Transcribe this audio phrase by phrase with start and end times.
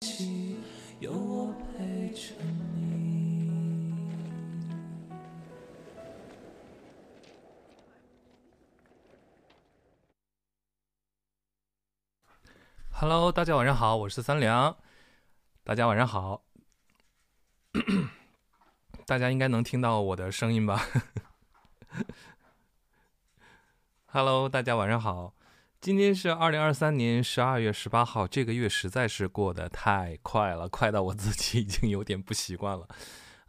[0.00, 0.58] 起，
[1.00, 2.34] 有我陪着
[2.74, 3.94] 你。
[12.90, 14.76] Hello，大家晚上好，我是三良。
[15.64, 16.42] 大家晚上好，
[19.06, 20.82] 大家应该能听到我的声音吧？
[24.04, 25.35] Hello，大家晚上好。
[25.86, 32.88] 今天是二零二三年十二月十八号，这个月实在是过得太快了，快到我自己已经有点不习惯了。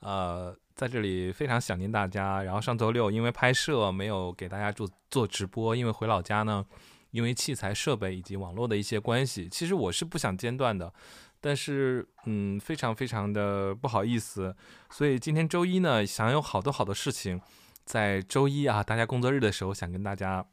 [0.01, 2.43] 呃，在这里非常想念大家。
[2.43, 6.63] 然后上周六因为拍摄没有给大家做做直播，因为回老家呢。
[7.09, 10.93] 因为器材设备以及网络的一些关系，其实我是不想间断的，
[11.41, 14.55] 但是嗯，非常非常的不好意思，
[14.91, 17.41] 所以今天周一呢，想有好多好多事情，
[17.83, 20.45] 在周一啊，大家工作日的时候想跟大家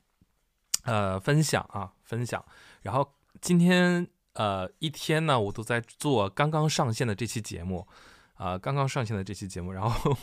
[0.85, 2.45] 呃分享啊分享，
[2.83, 7.87] 然后今天呃一天呢，我都在做刚刚上线的这期节目
[8.35, 10.17] 啊、刚刚上线的这期节目，然后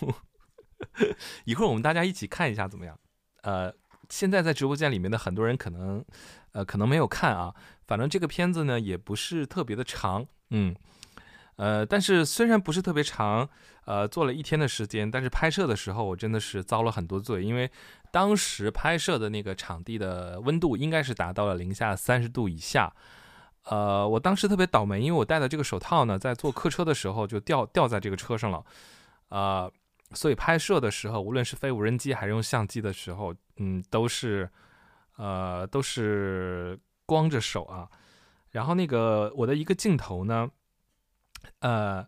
[1.45, 2.97] 一会儿我们大家一起看一下怎么样？
[3.43, 3.73] 呃。
[4.09, 6.03] 现在在直播间里面的很多人可能，
[6.51, 7.55] 呃，可能没有看啊。
[7.87, 10.75] 反正这个片子呢也不是特别的长，嗯，
[11.55, 13.47] 呃，但是虽然不是特别长，
[13.85, 17.71] 呃，做了一天的时间，但是拍摄的时候我真的是遭了很多罪，因为
[18.11, 22.93] 当时拍摄的那个场地的温度应该是达到了零下三十度以下。
[23.63, 28.63] 呃，我当时特别倒霉，因为我戴的这个手套呢，在坐客车的时候就掉掉在这个车上了，
[29.29, 29.71] 呃。
[30.13, 34.49] 所以拍摄的时候，无论是飞无人机还是用相机的时候，嗯，都是，
[35.15, 37.87] 呃，都是光着手啊。
[38.49, 40.51] 然后那个我的一个镜头呢，
[41.59, 42.05] 呃，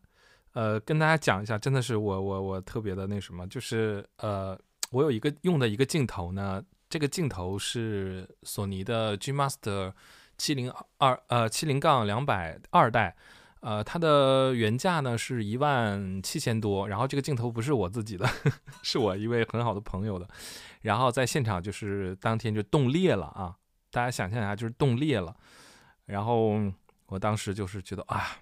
[0.51, 4.59] 呃，跟大家讲一下，真的是我我我特别的那什么，就是呃，
[4.93, 9.91] 我有一个用的一个镜头呢，这个镜头是索尼的 G Master
[10.37, 13.15] 七零二呃七零杠两百二代。
[13.59, 18.27] 呃，它的原价呢是一万七千多，然后这个镜头不是我自己的，
[18.83, 20.27] 是我一位很好的朋友的，
[20.81, 23.55] 然后在现场就是当天就冻裂了啊，
[23.89, 25.33] 大家想象一下，就是冻裂了，
[26.07, 26.59] 然后
[27.05, 28.35] 我当时就是觉得啊，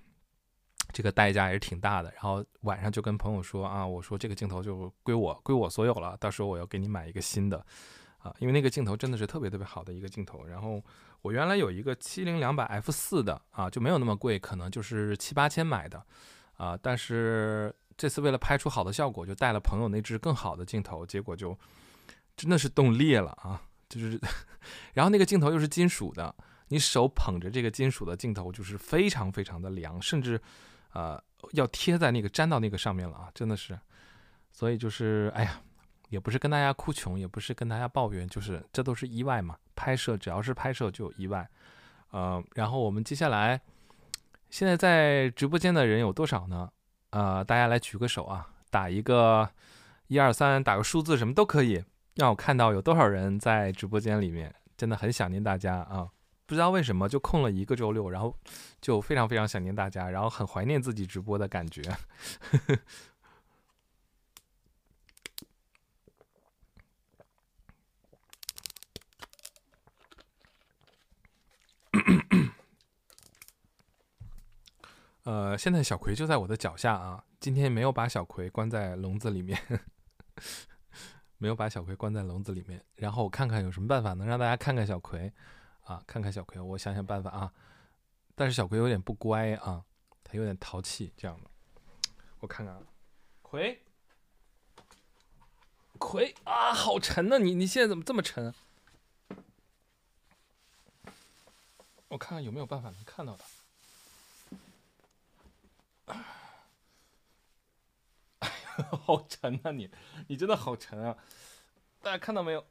[0.91, 7.65] 这个代价也是挺大的，然后晚上就跟朋友说啊，我说这个镜头就归我归我所有了，到时候我要给你买一个新的
[8.17, 10.81] 啊，因为那个镜头真的是特别特别好的一个镜头，然后。
[11.23, 16.03] 我原来有一个七零两百 F 四的啊，就没有那么贵，可能就是七八千买的，
[16.57, 21.55] 啊，但是这次为了拍出好的效果，就带了朋友那支更好的镜头，结果就
[22.35, 23.61] 真的是冻裂了啊！
[23.87, 24.19] 就是，
[24.95, 26.33] 然后那个镜头又是金属的，
[26.69, 30.41] 你手捧着这个金属的镜头，就是非常非常的凉，甚至
[30.93, 31.21] 呃
[31.51, 33.79] 要贴在那个粘到那个上面了啊，真的是，
[34.51, 35.61] 所以就是哎呀。
[36.09, 39.57] 也不是跟大家哭穷，也不是跟大家抱怨，就是这都是意外嘛。
[39.77, 41.49] 拍摄只要是拍摄就有意外，
[42.09, 43.61] 呃，然后我们接下来，
[44.49, 46.69] 现在在直播间的人有多少呢？
[47.11, 49.49] 呃，大家来举个手啊，打一个
[50.07, 51.81] 一二三，打个数字什么都可以，
[52.15, 54.53] 让我看到有多少人在直播间里面。
[54.75, 56.09] 真的很想念大家啊！
[56.51, 58.37] 不知道为什么就空了一个周六，然后
[58.81, 61.81] 就非常非常想念大家，然后很怀念自己直播的感觉。
[75.23, 77.23] 呃，现在小葵就在我的脚下啊。
[77.39, 79.57] 今天没有把小葵关在笼子里面，
[81.39, 82.83] 没有把小葵关在笼子里面。
[82.95, 85.31] 然后我看看有什么办法能让大家看看小葵
[85.83, 87.53] 啊，看看小葵，我想想办法啊。
[88.35, 89.83] 但是小葵有点不乖啊，
[90.23, 91.49] 他有点淘气这样的。
[92.39, 92.81] 我看看啊，
[93.41, 93.83] 葵，
[95.99, 98.53] 葵啊，好沉呐、你你现在怎么这么沉？
[102.07, 103.45] 我看看有没有办法能看到它。
[109.03, 109.89] 好沉啊你，
[110.27, 111.15] 你真的好沉啊！
[112.01, 112.65] 大家看到没有？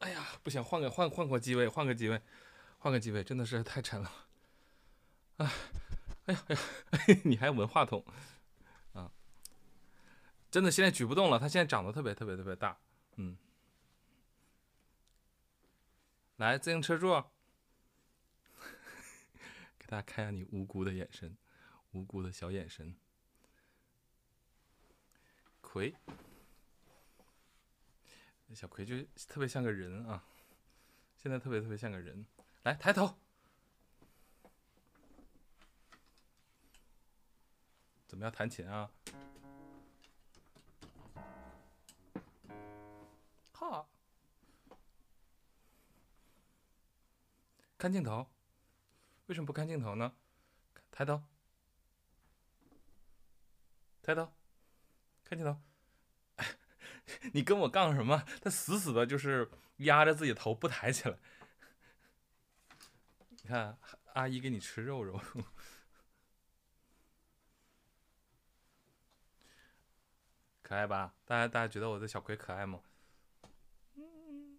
[0.00, 2.20] 哎呀，不行，换个换换个机位，换个机位，
[2.78, 4.10] 换个机位，真的是太沉了。
[5.36, 5.50] 哎，
[6.26, 6.44] 哎呀
[6.90, 8.04] 哎呀，你还闻话筒
[8.94, 9.12] 啊？
[10.50, 12.78] 真的现在举不动了，它现在长得特别特别特别大，
[13.16, 13.36] 嗯。
[16.36, 17.30] 来，自行车座。
[19.78, 21.36] 给大家看一下你无辜的眼神，
[21.92, 22.96] 无辜的小眼神。
[25.60, 25.94] 葵，
[28.54, 28.96] 小葵就
[29.28, 30.24] 特别像个人啊
[31.16, 32.26] 现在特别特别像个人。
[32.62, 33.14] 来抬头。
[38.06, 38.90] 怎么样弹琴啊？
[43.52, 43.86] 哈
[47.78, 48.26] 看镜头。
[49.26, 50.12] 为什么不看镜头呢？
[50.90, 51.22] 抬头。
[54.02, 54.32] 抬头。
[55.24, 55.56] 看镜头。
[57.32, 58.24] 你跟我杠什么？
[58.40, 61.18] 他死死的就是压着自己头不抬起来。
[63.28, 63.78] 你看，
[64.14, 65.20] 阿姨给你吃肉肉，
[70.62, 71.14] 可爱吧？
[71.24, 72.80] 大家大家觉得我的小葵可爱吗？
[73.96, 74.58] 嗯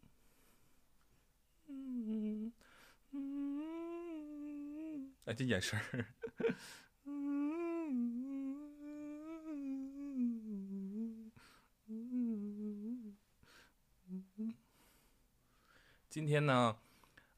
[1.67, 2.51] 嗯
[3.11, 6.05] 嗯，哎，这眼神儿。
[16.11, 16.75] 今天呢，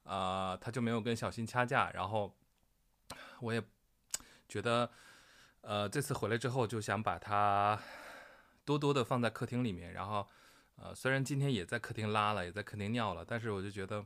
[0.02, 2.34] 啊，他就没有跟小新掐架，然后
[3.38, 3.62] 我也
[4.48, 4.90] 觉得，
[5.60, 7.80] 呃，这次回来之后就想把他
[8.64, 10.28] 多多的放在客厅里面，然后，
[10.74, 14.04] 呃，虽然今天也在客厅拉了，也在客厅尿了，但是我就觉得，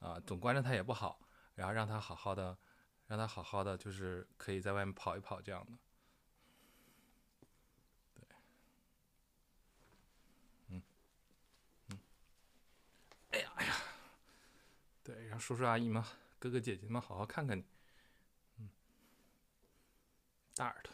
[0.00, 1.20] 啊，总关着他也不好，
[1.54, 2.58] 然后让他好好的，
[3.06, 5.72] 让他好好的，就是可以在外面跑一跑这样的。
[8.16, 8.36] 对，
[10.70, 10.82] 嗯
[11.90, 11.98] 嗯，
[13.30, 13.74] 哎呀哎呀。
[15.08, 16.04] 对，让叔叔阿姨们、
[16.38, 17.64] 哥哥姐姐们好好看看你。
[18.58, 18.68] 嗯，
[20.54, 20.92] 大耳朵。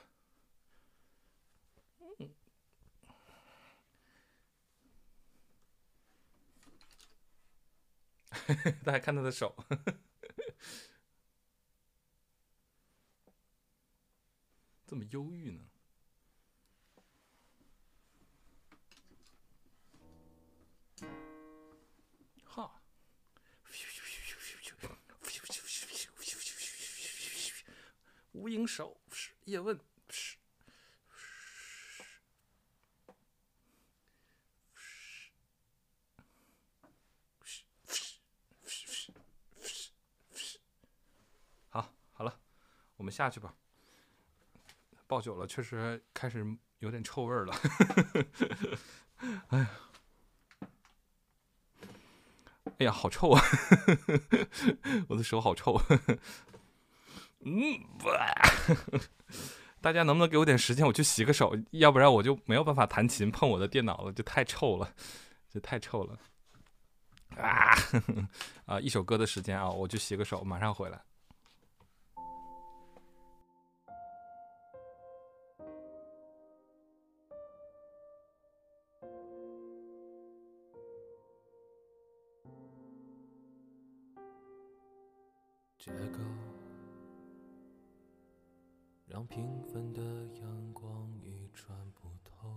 [8.84, 9.52] 大家看他的手，
[14.86, 15.60] 这么忧郁呢？
[28.34, 29.78] 无影手是叶问
[30.10, 30.36] 是
[41.70, 42.40] 好，好了，
[42.96, 43.54] 我们下去吧。
[45.06, 46.44] 抱久了，确实开始
[46.80, 47.54] 有点臭味了。
[49.50, 49.70] 哎呀，
[52.78, 53.40] 哎呀，好臭啊！
[55.08, 55.80] 我的手好臭。
[57.44, 57.78] 嗯，
[59.80, 64.90] 大家能不能给我点时间，我去洗个手，要不然我就没有办法弹琴碰我的电脑了，就太臭了，
[65.52, 66.18] 这太臭了。
[67.36, 67.74] 啊
[68.64, 68.78] 啊！
[68.80, 71.00] 一首歌的时间啊，我去洗个手，马上回来。
[85.78, 86.33] 结构。
[89.14, 90.02] 让平凡的
[90.42, 92.50] 阳光一穿不透。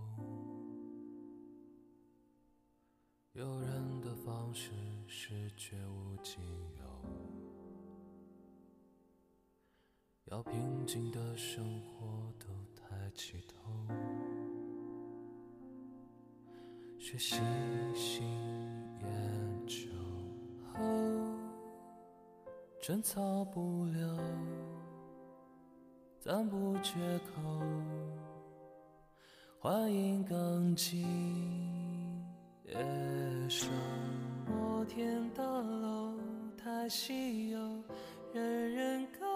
[3.30, 4.72] 有人的方式
[5.06, 6.42] 是绝无仅
[6.76, 6.82] 有，
[10.24, 13.86] 要平静的生活都抬起头，
[16.98, 17.36] 学习
[17.94, 18.26] 新
[19.00, 19.88] 研究
[20.72, 20.80] 后，
[22.82, 24.18] 争吵不了。
[26.28, 27.40] 赞不绝口，
[29.58, 31.00] 欢迎刚进
[32.64, 32.74] 野
[33.48, 33.66] 兽。
[34.46, 36.12] 摩天大楼
[36.54, 37.58] 太稀有，
[38.34, 39.26] 人人高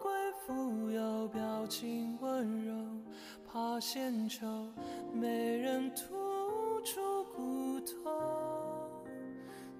[0.00, 0.12] 贵
[0.46, 2.74] 富有，表情温柔，
[3.44, 4.46] 怕献丑，
[5.12, 5.26] 没
[5.58, 8.08] 人吐出骨头。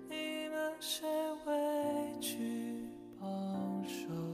[0.09, 1.09] 你们谁
[1.47, 2.90] 委屈
[3.21, 3.28] 保
[3.85, 4.29] 守？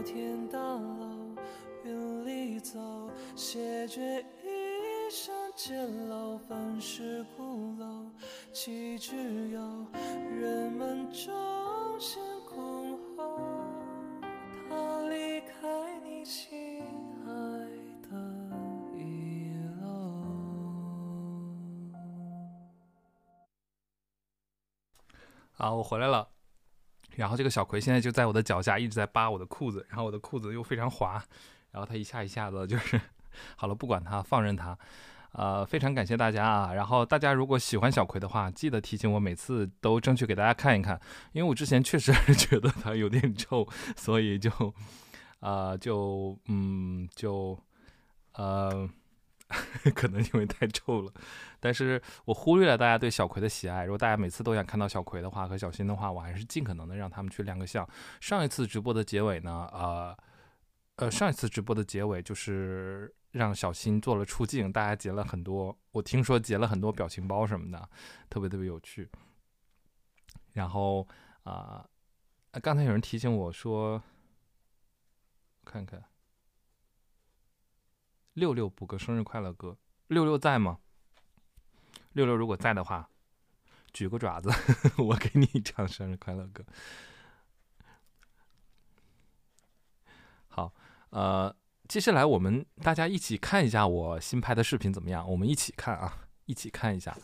[0.00, 1.36] 摩天大楼，
[1.84, 2.80] 云里走，
[3.36, 5.76] 谢绝一生简
[6.08, 8.06] 陋，粉饰鼓楼，
[8.50, 9.60] 岂只有
[10.40, 11.30] 人们争
[12.00, 13.38] 先恐后？
[14.70, 16.82] 他离开你心
[17.26, 17.30] 爱
[18.00, 18.08] 的
[18.96, 19.52] 一
[19.82, 19.84] 楼。
[25.52, 26.26] 好，我回来了。
[27.20, 31.22] 然后这个小葵现在就在我的脚下，一直在扒我的裤子，然后我的裤子又非常滑，
[31.70, 32.98] 然后它一下一下子就是
[33.56, 34.76] 好了，不管它，放任它。
[35.32, 36.72] 呃，非常感谢大家啊！
[36.72, 40.98] 然后大家如果喜欢小葵的话，记得提醒我，每次都争取给大家看一看，
[41.32, 44.50] 因为我之前确实 觉得它有点臭，所以就
[45.40, 47.56] 啊就嗯就
[48.32, 48.88] 呃。
[49.94, 51.12] 可能因为太臭了，
[51.58, 53.84] 但是我忽略了大家对小葵的喜爱。
[53.84, 57.88] 如果大家每次都想看到小葵的话和小新的话，我还是尽可能的让他们去亮个相。
[58.20, 60.16] 上一次直播的结尾呢，呃，
[60.96, 67.88] 呃，上一次直播的结尾就是让小新做了出镜，大家截了很多，我听说截了很多表情包什么的，
[68.28, 69.08] 特别特别有趣。
[70.52, 71.06] 然后
[71.42, 71.84] 啊，
[72.52, 74.02] 啊，刚才有人提醒我说，
[75.64, 76.02] 看看，
[78.40, 79.76] 六六补个生日快乐歌，
[80.08, 80.78] 六六在吗？
[82.12, 83.10] 六六如果在的话，
[83.92, 84.50] 举个爪子，
[84.96, 86.64] 我给你唱生日快乐歌。
[90.48, 90.72] 好，
[91.10, 91.54] 呃，
[91.86, 95.30] 接下来我们大家一起看一下我新拍的视频怎么样？
[95.30, 97.14] 我们一起看啊，一起看一下，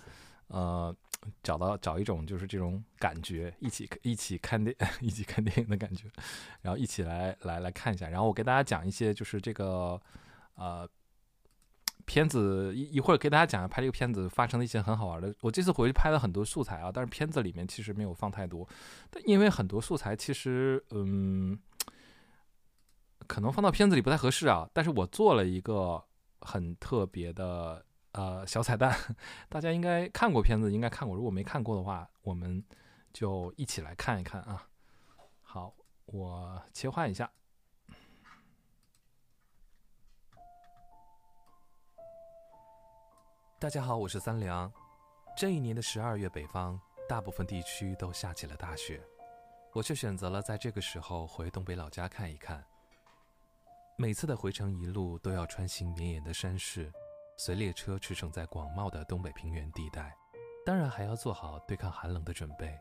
[0.49, 0.95] 呃。
[1.43, 6.09] 找到找一种就是这种感觉，一起一起看电 一起看电影的感觉，
[6.63, 10.01] 然后一起来来来看一下，然后我给大家讲一些就是这个
[10.55, 10.89] 呃
[12.07, 15.35] 片子一一会儿给大家讲拍这个片子发生的一些很好玩的。
[15.43, 18.67] 我这次回去拍了很多素材啊，但是片子里面其实没有放太多，
[19.11, 21.59] 但因为很多素材其实嗯
[23.27, 26.03] 可能放到片子里不太合适啊，但是我做了一个
[26.41, 27.85] 很特别的。
[28.13, 28.97] 呃，小彩蛋，
[29.47, 31.15] 大家应该看过片子，应该看过。
[31.15, 32.65] 如果没看过的话，我们
[33.13, 34.67] 就一起来看一看啊。
[35.43, 35.75] 好，
[36.07, 37.31] 我切换一下。
[43.59, 44.71] 大家好，我是三良。
[45.35, 49.03] 这一年的十二月，北方大部分地区都下起了大雪，
[49.73, 52.63] 我却选择了在这个时候回东北老家看一看。
[53.97, 56.93] 每次的回程一路都要穿行绵延的山势。
[57.39, 60.15] 随列车驰骋在广袤的东北平原地带，
[60.67, 62.79] 当然还要做好对抗寒冷的准备。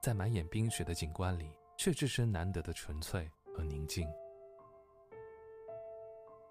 [0.00, 4.08] 在满眼冰雪的景观里，却置身难得的纯粹和宁静。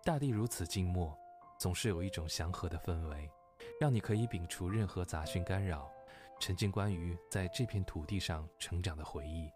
[0.03, 1.17] 大地如此静默，
[1.57, 3.27] 总是有一种祥和的氛围，
[3.79, 5.91] 让你可以摒除任何杂讯干扰，
[6.39, 9.49] 沉浸关于在这片土地上成长的回忆，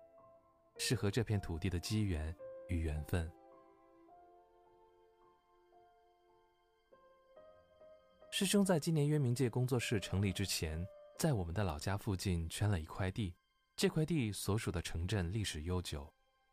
[0.77, 2.35] 适合这片土地的机缘
[2.67, 3.31] 与缘分。
[8.29, 10.83] 师兄在今年渊明界工作室成立之前，
[11.19, 13.35] 在我们的老家附近圈了一块地。
[13.75, 16.11] 这块地所属的城镇历史悠久，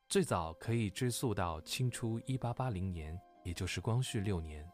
[0.08, 4.66] 最早可以追溯到清初一八八零年，也就是光绪六年。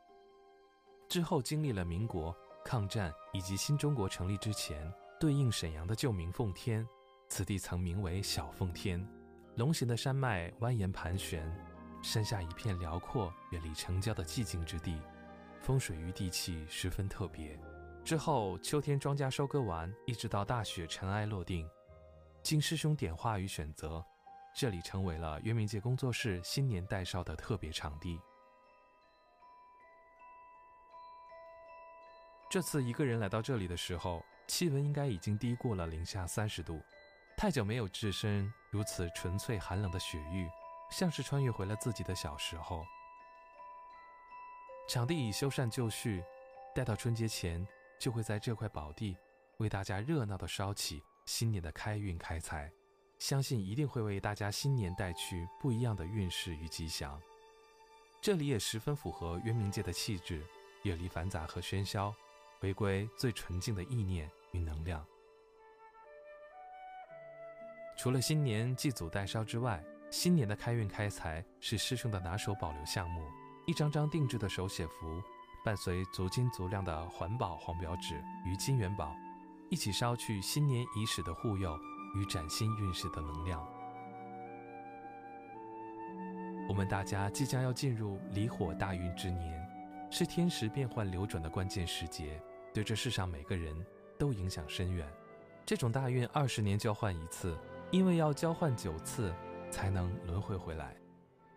[1.08, 4.90] 之后经历了民国、抗战以及新中国成立之前，
[5.20, 6.86] 对应沈阳的旧名奉天，
[7.28, 9.06] 此地曾名为小奉天。
[9.56, 11.48] 龙形的山脉蜿蜒盘旋，
[12.02, 14.98] 山下一片辽阔、远离城郊的寂静之地。
[15.60, 17.58] 风水与地气十分特别。
[18.02, 21.68] 之后，秋天庄稼收割完，一直到大雪尘埃落定，
[22.42, 24.04] 经师兄点化与选择，
[24.56, 28.18] 这里成为了渊明界工作室新年代烧的特别场地。
[32.54, 36.80] 这次一个人来到这里的时候，气温应该已经低过了零下三十度。
[37.36, 40.48] 太久没有置身如此纯粹寒冷的雪域，
[40.88, 42.86] 像是穿越回了自己的小时候。
[44.88, 46.22] 场地已修缮就绪，
[46.72, 47.66] 待到春节前，
[47.98, 49.16] 就会在这块宝地
[49.56, 52.70] 为大家热闹的烧起新年的开运开财，
[53.18, 57.20] 相信一定会为大家新年带去不一样的运势与吉祥。
[58.22, 60.46] 这里也十分符合渊明界的气质，
[60.84, 62.14] 远离繁杂和喧嚣，
[62.64, 65.04] 回归最纯净的意念与能量。
[67.94, 73.20] 除了新年祭祖代烧之外，新年的开运开财是师兄的拿手保留项目。
[73.66, 75.22] 一张张定制的手写符，
[75.62, 78.14] 伴随足金足量的环保黄表纸
[78.46, 79.14] 与金元宝，
[79.68, 81.78] 一起烧去新年伊始的护佑
[82.14, 83.62] 与崭新运势的能量。
[86.66, 89.68] 我们大家即将要进入离火大运之年，
[90.10, 92.40] 是天时变换流转的关键时节，
[92.74, 93.74] 对这世上每个人
[94.18, 95.08] 都影响深远。
[95.64, 97.56] 这种大运二十年交换一次，
[97.92, 99.32] 因为要交换九次
[99.70, 100.96] 才能轮回回来。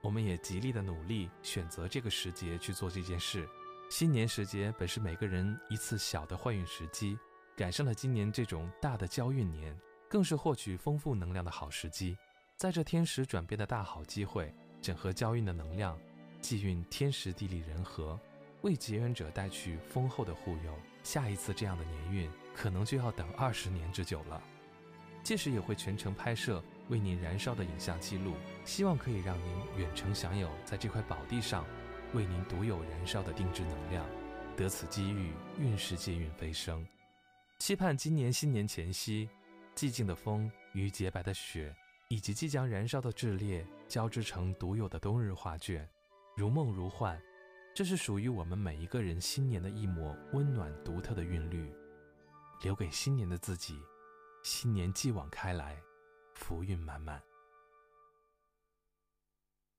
[0.01, 3.49] 我们也极力的努力，选择这个时节去做这件事。
[3.89, 7.17] 新年时节本是每个人一次小的换运时机，
[7.55, 9.75] 赶上了今年这种大的交运年，
[10.07, 12.15] 更是获取丰富能量的好时机。
[12.55, 15.99] 在这天时转变的大好机会，整合交运的能量，
[16.41, 18.19] 寄运天时地利人和，
[18.61, 20.73] 为结缘者带去丰厚的护佑。
[21.07, 24.43] 下一次这样的年运，可能就要等二十年之久了。
[25.23, 26.61] 届时也会全程拍摄。
[26.89, 28.33] 为您燃烧的影像记录，
[28.65, 31.65] 希望可以让您远程享有在这块宝地上
[32.13, 34.05] 为您独有燃烧的定制能量，
[34.57, 36.85] 得此机遇，运势借运飞升。
[37.59, 39.29] 期盼今年新年前夕，
[39.75, 41.73] 寂静的风与洁白的雪，
[42.09, 45.87] 以及即将燃烧的炽烈交织成独有的冬日画卷，
[46.35, 47.17] 如梦如幻。
[47.77, 51.71] 这是属于我们每一个人新年的一抹温暖独特的韵律，
[52.63, 53.79] 留给新年的自己。
[54.41, 55.77] 新年继往开来。
[56.33, 57.21] 福运满满。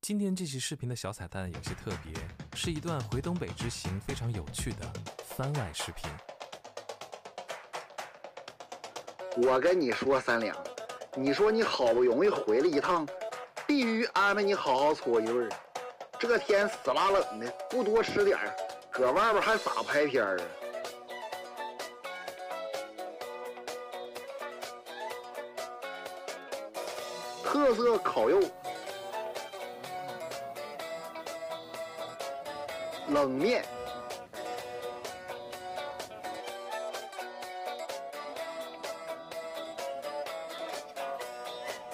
[0.01, 2.15] 今天这期视频的小彩蛋有些特别，
[2.55, 4.93] 是一段回东北之行非常有趣的
[5.25, 6.09] 番外视频。
[9.39, 10.57] 我跟你说，三两，
[11.17, 13.05] 你说你好不容易回来一趟，
[13.67, 15.51] 必须安排你好好搓一顿。
[16.19, 18.55] 这天死拉冷的，不多吃点儿，
[18.91, 20.45] 搁外边还咋拍片儿啊？
[27.45, 28.41] 特色烤肉、
[33.09, 33.65] 冷面。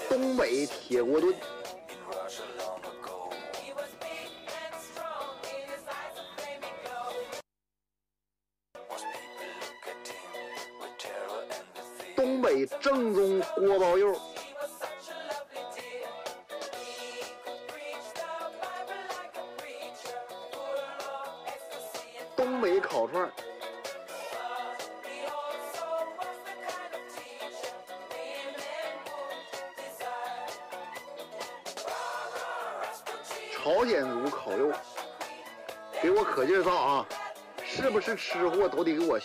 [0.09, 1.35] 东北铁锅炖，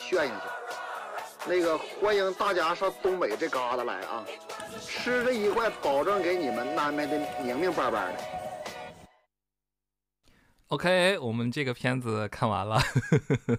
[0.10, 0.42] 炫一下。
[1.48, 4.26] 那个欢迎大家上东北这旮瘩来啊！
[4.82, 8.20] 吃这一块，保证给你们安排的明明白白的。
[10.70, 12.82] OK，我们这个片子看完了，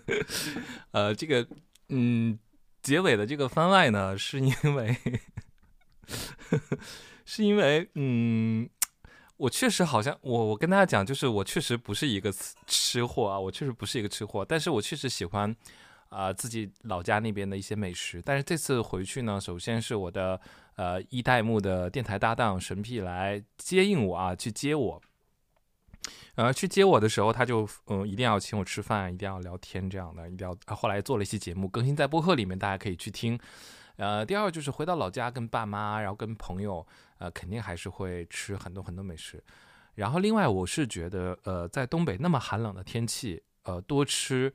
[0.90, 1.46] 呃，这个
[1.88, 2.36] 嗯，
[2.82, 4.96] 结尾的这个番外呢，是因为
[7.24, 8.68] 是因为嗯。
[9.36, 12.30] 我确实好像我我跟大家讲，就是我确实不是一个
[12.66, 15.56] 吃货啊，我确实不是一个吃货，但是我确实喜欢
[16.10, 18.22] 啊、呃、自己老家那边的一些美食。
[18.22, 20.40] 但是这次回去呢，首先是我的
[20.76, 25.02] 呃一代目的电台搭档神屁来接应我啊，去接我。
[26.36, 30.56] 呃，去接我的时候，他就嗯一定要请我吃饭，一定要聊天这样的，一定要。
[30.74, 33.38] 后来做了一期节目，更新在播客里面，大家可以去听。
[33.96, 36.86] 呃，第二就是回到老家跟爸妈，然后跟朋友，
[37.18, 39.42] 呃，肯定还是会吃很多很多美食。
[39.96, 44.50] 然后另外，我是觉得，呃，在东北那么寒冷的天气，呃，多吃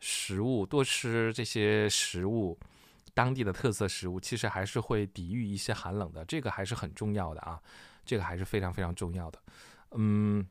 [0.00, 2.58] 食物，多吃这些食物，
[3.14, 7.60] 当地的特色食物，其实还是会抵御一些寒冷的，这个还是很重要的啊，
[8.04, 9.38] 这个还是非常非常重要的。
[9.92, 10.46] 嗯，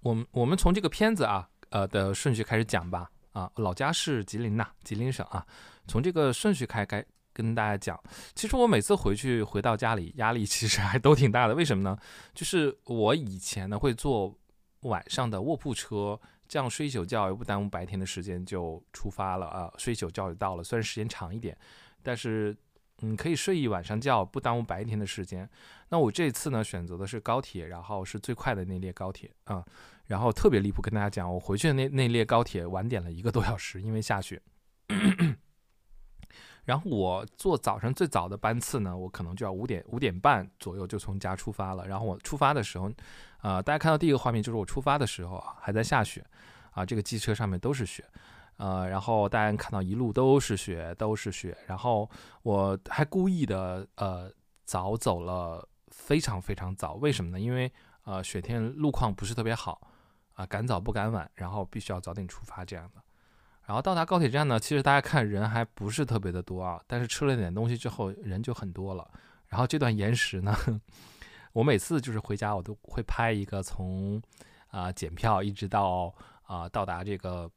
[0.00, 3.10] 我们我们从这个片子啊，呃的顺序开始讲吧。
[3.32, 5.46] 啊，老家是吉林呐，吉林省啊，
[5.86, 7.04] 从这个顺序开开。
[7.32, 7.98] 跟大家讲，
[8.34, 11.54] 其实我每次回去回到家里，压力其实还都挺大的。
[11.54, 11.96] 为什么呢？
[12.34, 14.36] 就是我以前呢会坐
[14.80, 20.64] 晚上的卧铺车，这样睡一宿觉又不耽误白天的时间就出发了啊，睡一宿觉就到了。
[20.64, 21.56] 虽然时间长一点，
[22.02, 22.56] 但是
[23.02, 25.48] 嗯可以睡一晚上觉，不耽误白天的时间。
[25.90, 29.64] 那我这次呢选择的是高铁，然后是最快的那列高铁啊，
[30.06, 34.42] 然后特别离谱，跟大家讲，我回去的那那列高铁晚点了一个多小时，因为下雪。
[36.64, 41.86] 然后我坐早上最早的班次呢，我可能就要五点五点半左右就从家出发了。
[41.88, 42.92] 然后我出发的时候，
[43.40, 46.24] 呃，大家看到第一个画面就是我出发的时候，还在下雪，
[46.70, 48.04] 啊，这个机车上面都是雪，
[48.56, 51.56] 呃，然后大家看到一路都是雪，都是雪。
[51.66, 52.08] 然后
[52.42, 54.30] 我还故意的呃
[54.64, 57.40] 早走了非常非常早，为什么呢？
[57.40, 57.72] 因为
[58.04, 59.80] 呃雪天路况不是特别好，
[60.34, 63.02] 啊，赶早不赶晚，然后必须要早点出发这样的。
[63.66, 69.08] 然后到达高铁站呢，其实大家看人还不是特别的多啊，但是吃了点东西之后人就很多了。
[69.46, 70.54] 然后这段延时呢，
[71.52, 74.20] 我每次就是回家我都会拍一个从
[74.68, 76.14] 啊、检票一直到
[76.50, 77.48] 啊、到达这个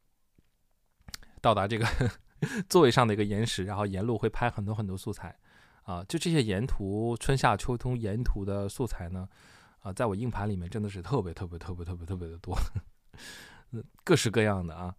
[1.40, 1.84] 到达这个
[2.70, 5.36] 座位上的一个延时，然后沿路会拍很多很多素材
[5.82, 9.28] 啊、就这些沿途春夏秋冬沿途的素材呢，
[9.80, 12.56] 啊、在我硬盘里面真的是特别特别特别特别特别的多，
[14.04, 14.94] 各式各样的啊。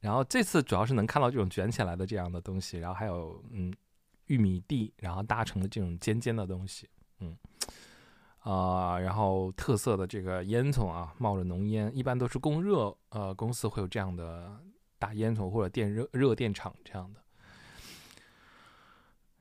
[0.00, 3.74] 然后这次主要是能看到这种卷起来的这样的东西，然后还有嗯
[4.26, 6.86] 玉米地，然后搭成的这种尖尖的东西，
[7.20, 7.34] 嗯
[8.50, 14.58] 啊、然后特色的这个烟囱啊，冒着浓烟，一般都是供热呃公司会有这样的
[14.98, 17.20] 大烟囱或者电热热电厂这样的。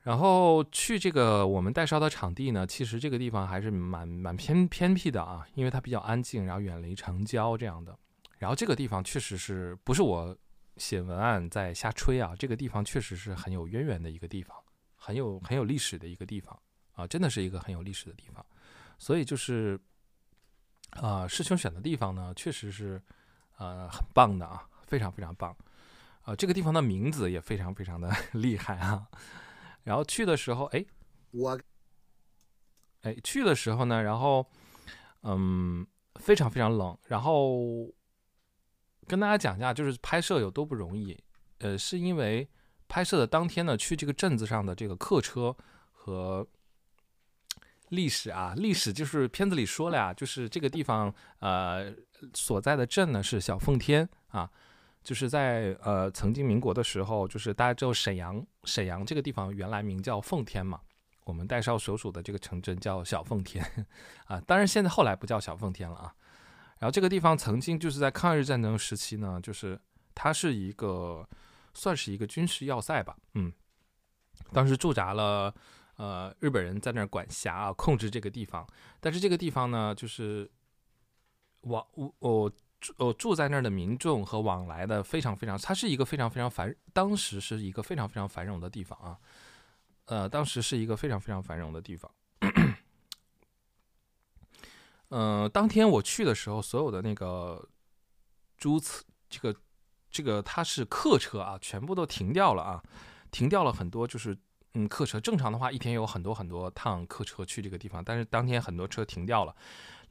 [0.03, 7.97] 然后去这个我们代烧的场地呢，其实这个地方还是蛮蛮偏偏僻的啊，因为它比较安静，然后远离城郊这样的。
[8.37, 10.35] 然后这个地方确实是不是我
[10.75, 12.35] 写文案在瞎吹啊？
[12.37, 14.57] 这个地方确实是很有渊源的一个地方，
[14.97, 16.57] 很有很有历史的一个地方
[16.91, 18.45] 啊，真的是一个很有历史的地方。
[18.97, 19.79] 所以就是，
[20.91, 23.01] 啊，师兄选的地方呢，确实是
[23.57, 25.55] 呃很棒的啊，非常非常棒。
[26.21, 29.07] 啊，这个地方的名字也非常非常的 厉害啊。
[29.83, 30.85] 然后去的时候，哎，
[31.31, 31.59] 我
[33.01, 34.45] 哎去的时候呢，然后
[35.23, 37.93] 嗯非常非常冷，然后。
[39.09, 41.17] 跟大家讲一下，就是拍摄有多不容易。
[41.59, 42.45] 呃，是因为
[42.89, 45.55] 拍摄的当天呢，去这个镇子上的这个客车
[45.93, 46.45] 和
[47.89, 51.93] 历史啊，历史就是片子里说了呀，就是这个地方呃
[52.33, 54.49] 所在的镇呢是小奉天啊，
[55.03, 60.81] 就是在呃曾经民国的时候，就是大家知道沈阳，沈阳这个地方原来名叫奉天嘛，
[61.23, 63.65] 我们代烧所属的这个城镇叫小奉天
[64.27, 66.13] 啊，当然现在后来不叫小奉天了啊。
[66.79, 69.79] 然后这个地方曾经就是在抗日战争时期呢，就是
[70.13, 71.27] 它是一个
[71.73, 73.51] 算是一个军事要塞吧，嗯，
[74.51, 75.55] 当时驻扎了。
[75.97, 78.65] 呃，日本人在那儿管辖啊，控制这个地方。
[78.99, 80.49] 但是这个地方呢，就是
[81.61, 82.51] 往我我
[82.97, 89.17] 我住在那儿的民众和往来的非常非常，它是一个非常非常繁，当时是一个非常非常繁荣的地方啊。
[90.05, 92.11] 呃，当时是一个非常非常繁荣的地方。
[95.09, 97.67] 嗯，当天我去的时候，所有的那个
[98.55, 99.59] 租车，这个
[100.11, 102.83] 这个它是客车啊，全部都停掉了啊，
[103.31, 104.37] 停掉了很多，就是。
[104.77, 109.55] 嗯，客车正常的话，一天有很多很多趟客车去这个地方，但是当天很多车停掉了。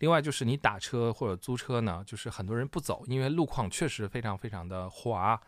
[0.01, 5.41] 另外就是你打车或者租车呢，就是很多人不走，因为路况确实非常非常的滑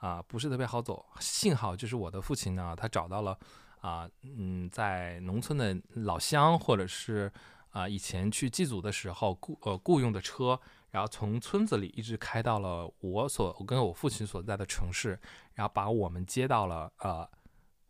[0.00, 1.06] 啊，不是特别好走。
[1.20, 3.38] 幸好就是我的父亲呢，他找到了
[3.80, 7.32] 啊，嗯，在农村的老乡或者是
[7.70, 10.60] 啊以前去祭祖的时候雇呃雇佣的车，
[10.90, 15.18] 然后从村子里一直开到了我所我跟我父亲所在的城市，
[15.54, 17.26] 然后把我们接到了呃。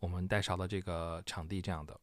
[0.07, 1.99] 我们带烧的这个场地这样的，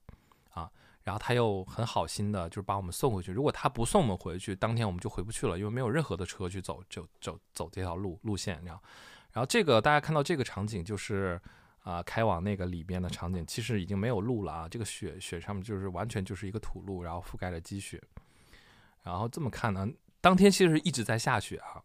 [0.51, 0.71] 啊，
[1.05, 3.33] 然后他又很好心的，就是把我们送回去。
[3.33, 8.61] 如果他不送我们回去，当天我们就回不去了，因为没有任何的车去走，就走走这条路路线。
[8.61, 8.79] 这样，
[9.33, 11.41] 然后这个大家看到这个场景，就是
[11.83, 14.69] 啊，开往那个里边的场景，其实已经没有路了啊。
[14.69, 17.99] 这个雪雪上面就是完全就是一个土路，然后覆盖着积雪。
[19.03, 19.89] 然后这么看呢，
[20.21, 21.83] 当天其实一直在下雪啊，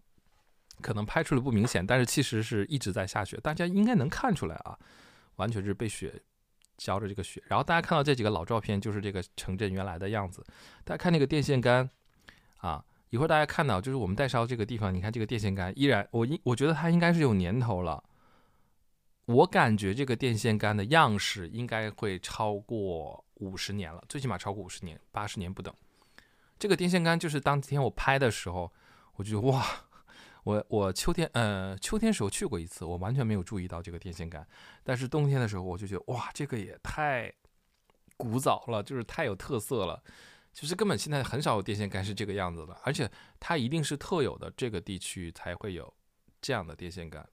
[0.81, 4.77] 可能拍出来不明显，但是其实是一直在下雪，大家应该能看出来啊。
[5.39, 6.21] 完全是被雪
[6.77, 10.45] 浇着这个雪，然后大家看到这几个老照片，就是这个城镇原来的样子。
[10.83, 11.89] 大家看那个电线杆
[12.57, 18.03] 啊，一会儿大家看到就是我们带烧这个地方，你看这个电线杆依然，我应我觉得它应该是有年头了。
[19.25, 25.73] 我感觉这个电线杆的样式应该会超过五十年了，最起码超过五十年，八十年不等。
[26.57, 28.71] 这个电线杆就是当天我拍的时候，
[29.15, 29.65] 我就哇。
[30.49, 34.47] 我我秋天呃秋天时候去过一次，我完全没有注意到这个电线杆，
[34.83, 37.31] 但是冬天的时候我就觉得哇，这个也太
[38.17, 40.01] 古早了，就是太有特色了，
[40.51, 43.09] 其实根本现在很少有电线杆是这个样子的，而且
[43.39, 45.93] 它一定是特有的这个地区才会有
[46.41, 47.29] 这样的电线杆。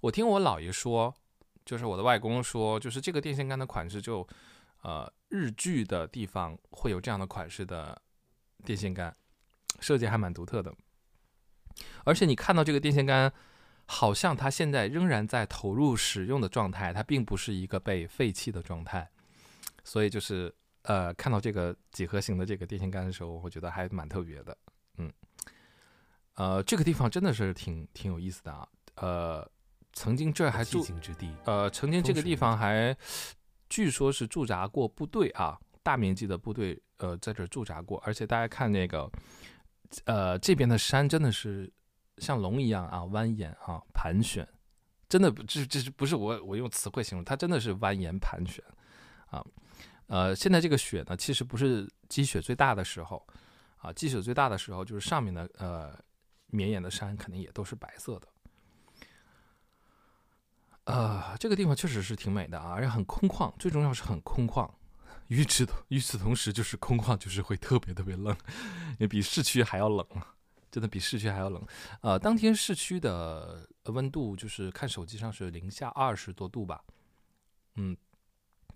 [0.00, 1.14] 我听我姥爷说，
[1.66, 4.26] 就是我的外公说，就是这个电线杆的款式就
[4.80, 8.00] 呃日剧的地方会有这样的款式的
[8.64, 9.14] 电线杆，
[9.78, 10.74] 设计还蛮独特的。
[12.04, 13.32] 而且你看到这个电线杆，
[13.86, 19.08] 好像它现在仍然在投入使用的状态，它并不是一个被废弃的状态。
[19.82, 24.56] 所以就是呃，看到这个几何形的这个电线杆的时候，我觉得还蛮特别的。
[24.98, 25.12] 嗯，
[26.34, 28.68] 呃，这个地方真的是挺挺有意思的啊。
[28.96, 29.50] 呃，
[29.92, 30.86] 曾经这儿还住
[31.44, 32.96] 呃，曾经这个地方还
[33.68, 38.00] 据说是驻扎过部队啊，大面积的部队呃在这驻扎过。
[38.04, 39.10] 而且大家看那个。
[40.04, 41.72] 呃，这边的山真的是
[42.18, 44.46] 像龙一样啊，蜿蜒啊，盘旋，
[45.08, 47.24] 真的不，这这是不是我我用词汇形容？
[47.24, 48.64] 它真的是蜿蜒盘旋
[49.26, 49.44] 啊。
[50.06, 53.26] 呃，现在这个雪呢，其实不是积雪最大的时候
[53.78, 55.98] 啊，积雪最大的时候就是上面的呃
[56.46, 58.28] 绵延的山肯定也都是白色的。
[60.84, 64.68] 呃，这个地方确实是挺美的啊，而且很空旷，最重要是很空旷。
[65.30, 68.36] 与此与此同时，就是空旷，就是会特别特别冷，
[68.98, 70.04] 也比市区还要冷，
[70.72, 71.64] 真的比市区还要冷。
[72.00, 76.82] 呃，当天市区的温度就是看手机上是零下二十多度吧，
[77.76, 77.96] 嗯，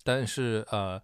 [0.04, 1.02] 但是呃，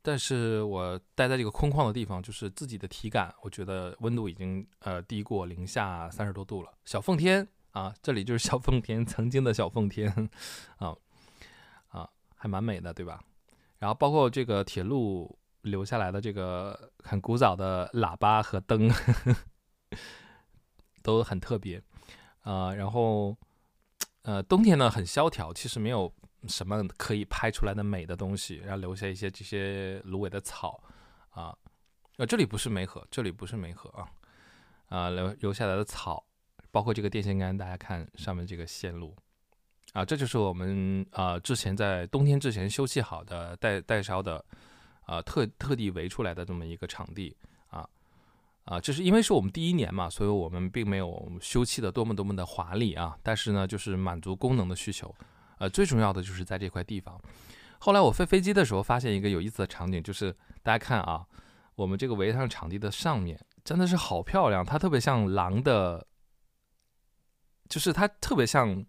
[0.00, 6.72] 但是我待在这个空旷的地方，就是自己的体感，我觉得温度已经呃低过零下三十多度了。
[6.86, 10.10] 小奉天啊，这里就是小奉天，曾经的小奉天
[10.78, 10.96] 啊
[11.88, 13.22] 啊，还蛮美的，对吧？
[13.78, 18.90] 然后包括这个铁路留下来的这个很古早的喇叭和灯，
[21.02, 21.82] 都很特别，
[22.42, 23.36] 啊，然后
[24.22, 26.12] 呃冬天呢很萧条，其实没有
[26.48, 30.82] 什么可以拍出来的美的东西，然后留下一些这些芦苇的草，
[31.30, 31.56] 啊，
[32.16, 34.08] 呃这里不是梅河，这里不是梅河啊，
[34.88, 36.24] 啊留留下来的草，
[36.70, 39.14] 包括这个电线杆，大家看上面这个线路。
[39.96, 44.44] 啊，这就是我们啊之前在冬天之前休息好的带带烧的，
[45.06, 47.34] 啊特特地围出来的这么一个场地
[47.68, 47.88] 啊
[48.64, 55.14] 啊，这是因为是我们第一年嘛，所以我们并没有休憩的多么多么的华丽啊，但是呢，就是满足功能的需求，
[55.56, 57.18] 呃，最重要的就是在这块地方，
[57.78, 60.30] 后来我飞飞机的时候，发现一个有意思的场景，就是
[60.62, 61.24] 大家看啊，
[61.74, 66.06] 我们这个围上场地的上面真的是好漂亮，它特别像狼的，
[67.66, 68.84] 就是它特别像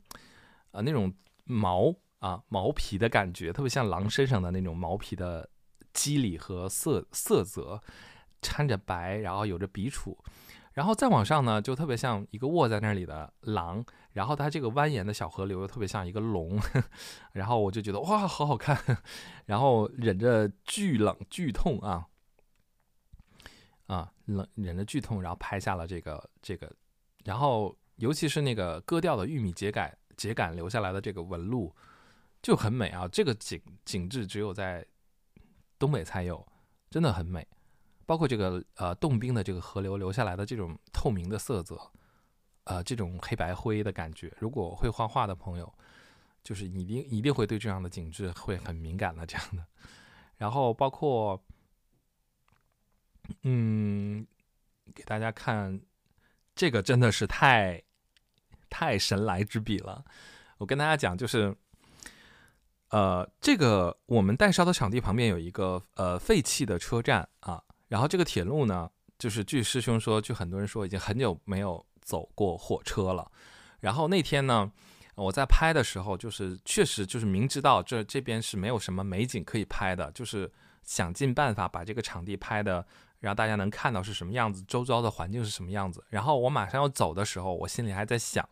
[0.78, 1.12] 啊那种
[1.46, 5.50] 毛啊毛皮的感觉，特别像狼身上的那种毛皮的
[5.92, 7.82] 肌理和色色泽，
[8.42, 10.18] 掺着白，然后有着笔触。
[10.74, 16.56] 然后再往上呢，就特别像一个卧在那里的狼，然后它这个蜿蜒的小河流又特别像一个龙，
[17.34, 18.78] 然后我就觉得哇，好好看，
[19.48, 22.06] 然后忍着巨冷剧痛啊
[23.88, 26.72] 啊冷忍着剧痛，然后拍下了这个这个，
[27.24, 31.74] 然后尤其是那个割掉的玉米秸秆秸秆留下来的这个纹路
[32.42, 34.86] 就很美啊，这个景景致只有在
[35.80, 36.46] 东北才有，
[36.90, 37.48] 真的很美。
[38.06, 41.78] 包括这个呃冻冰的这个河流留下来的这种透明的色泽，
[42.64, 45.74] 呃这种黑白灰的感觉，如果会画画的朋友，
[46.42, 49.66] 就是一定一定会对这样的景致会很敏感的这样的。
[50.38, 51.44] 然后包括，
[53.42, 54.26] 嗯，
[54.96, 55.82] 给大家看
[56.56, 57.84] 这个真的是太
[58.70, 60.04] 太神来之笔了。
[60.58, 61.56] 我跟大家讲，就是
[62.90, 67.62] 呃这个我们代烧的场地旁边有一个呃废弃的车站啊。
[67.88, 73.32] 然后这个铁路呢，就是据师兄说，据很多人说，已经很久没有走过火车了。
[73.80, 74.70] 然后那天呢，
[75.16, 80.52] 我在拍的时候，就是确实就是明知道这这边是没有什么美景可以拍的，就是
[80.84, 82.86] 想尽办法把这个场地拍的，
[83.20, 86.04] 让大家能看到是什么样子，周遭的环境是什么样子。
[86.10, 88.48] 然后我马上要走的时候，我心里还在想，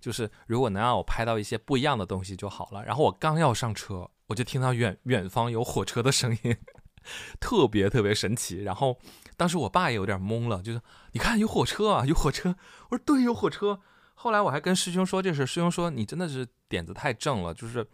[0.00, 2.84] 就是如果能让我拍到一些不一样的东西就好了。
[2.84, 6.56] 然后我刚要上车，我就听到远远方有火车的声音。
[7.40, 8.98] 特别特别神奇，然后
[9.36, 10.80] 当时我爸也有点懵了，就是
[11.12, 12.54] 你看有火车啊，有火车。
[12.90, 13.80] 我说对，有火车。
[14.14, 17.88] 后来我还跟师兄说这事，师兄说你真的是点子太正了，就是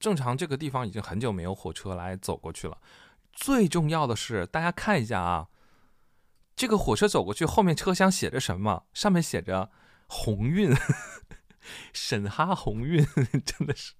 [0.00, 2.78] 正常这个地方已经很久没有火车来走过去了。
[3.30, 5.48] 最重要的是，大家看一下啊，
[6.56, 8.84] 这个火车走过去后面车厢写着什么？
[8.94, 9.70] 上面写着
[10.06, 10.74] 鸿运，
[11.92, 13.04] 沈哈鸿运，
[13.44, 13.94] 真的是，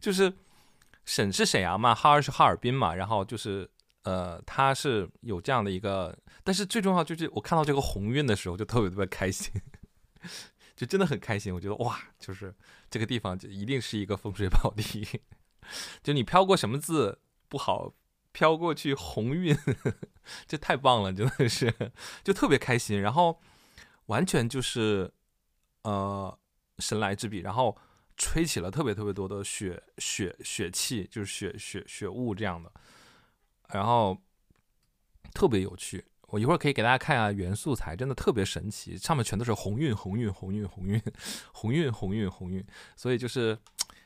[0.00, 0.32] 就是。
[1.06, 3.70] 沈是沈阳嘛，哈尔是哈尔滨嘛，然后就是，
[4.04, 9.52] 呃，他是有这样的一个，但是最重要就是我看到这个鸿运的时候就特别特别开心，
[10.74, 11.52] 就真的很开心。
[11.52, 12.54] 我觉得哇，就是
[12.88, 15.06] 这个地方就一定是一个风水宝地，
[16.02, 17.92] 就你飘过什么字不好，
[18.32, 19.54] 飘过去鸿运，
[20.48, 22.98] 这太棒了，真的是就特别开心。
[22.98, 23.38] 然后
[24.06, 25.12] 完全就是
[25.82, 26.38] 呃
[26.78, 27.76] 神来之笔，然后。
[28.16, 32.70] 吹起了特别特别多的雪雪雪气，就是雪雪雪雾这样的，
[33.70, 34.16] 然后
[35.32, 36.04] 特别有趣。
[36.28, 41.02] 我一会儿可以给大家看一下原素材，真的特别神奇，上面全都是鸿运鸿运鸿运鸿运
[41.52, 43.58] 鸿运鸿运鸿运，所以就是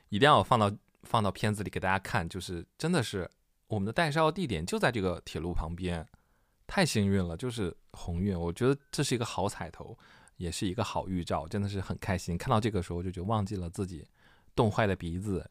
[0.09, 3.31] 一定要放到放到片子里给大家看，就是真的是
[3.67, 6.09] 我们的代烧地点就在这个铁路旁边，
[6.67, 9.99] 太幸运了，就是鸿运，我觉得这是一个好彩头。
[10.39, 12.39] 也是一个好预兆，真的是很开心。
[12.39, 14.07] 看到这个时候，就就忘记了自己
[14.55, 15.51] 冻坏的鼻子、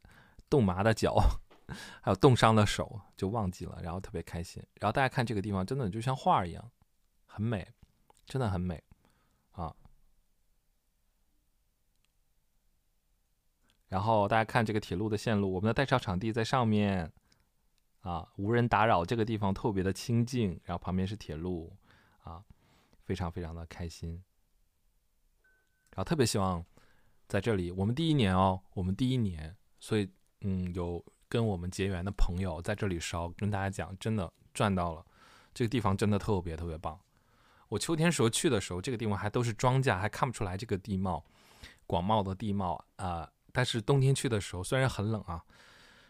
[0.50, 1.16] 冻麻的脚，
[2.02, 4.64] 还有冻伤的手，就忘记了，然后特别开心。
[4.76, 6.72] 然后大家看这个地方，真的就像画一样，
[7.26, 7.68] 很美，
[8.26, 8.82] 真的很美
[9.52, 9.76] 啊。
[13.90, 17.12] 然后大家看这个铁路的线路，我们的代烧场地在上面
[18.02, 20.60] 啊，无人打扰，这个地方特别的清静。
[20.64, 21.76] 然后旁边是铁路
[22.24, 22.42] 啊，
[23.04, 24.24] 非常非常的开心。
[25.98, 26.64] 然后特别希望
[27.28, 30.08] 在这里，我们第一年哦，我们第一年，所以
[30.42, 35.04] 嗯，有跟我们结缘的朋友在这里烧，跟大家讲，真的赚到了。
[35.56, 37.00] 这个地方真的特别特别棒。
[37.68, 41.26] 我秋天时候去的时候，这个地方还都是庄稼，还看不出来这个地貌，
[41.88, 43.28] 广袤的地貌啊。
[43.52, 45.44] 但是冬天去的时候，虽然很冷啊，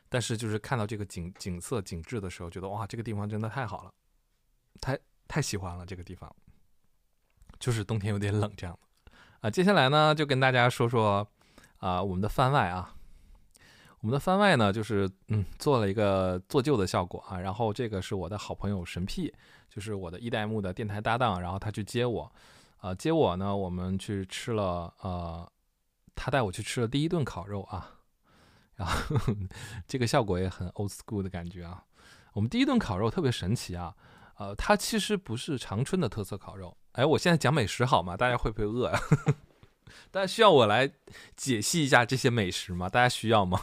[0.09, 3.93] 但是就是看到这个景景色景致的时候，觉得哇，这个地方真的太好了，
[4.81, 6.29] 太太喜欢了这个地方。
[7.57, 8.86] 就是冬天有点冷这样的。
[9.41, 11.27] 啊，接下来呢，就跟大家说说
[11.77, 12.95] 啊，我们的番外啊，
[13.99, 17.39] 我们的番外呢，就是嗯，做了一个做旧的效果啊。
[17.39, 19.33] 然后这个是我的好朋友神屁，
[19.69, 22.31] 就是我的一代目的电台搭档，然后他去接我，
[22.77, 25.51] 啊，接我呢，我们去吃了，呃，
[26.15, 27.91] 他带我去吃了第一顿烤肉啊，
[28.75, 29.17] 然后
[29.87, 31.83] 这个效果也很 old school 的感觉啊。
[32.33, 33.95] 我们第一顿烤肉特别神奇啊，
[34.37, 36.77] 呃，它其实不是长春的特色烤肉。
[36.93, 38.15] 哎，我现在讲美食好吗？
[38.15, 38.99] 大家会不会饿呀？
[40.11, 40.91] 大家需要我来
[41.35, 42.87] 解析一下这些美食吗？
[42.87, 43.59] 大家需要吗？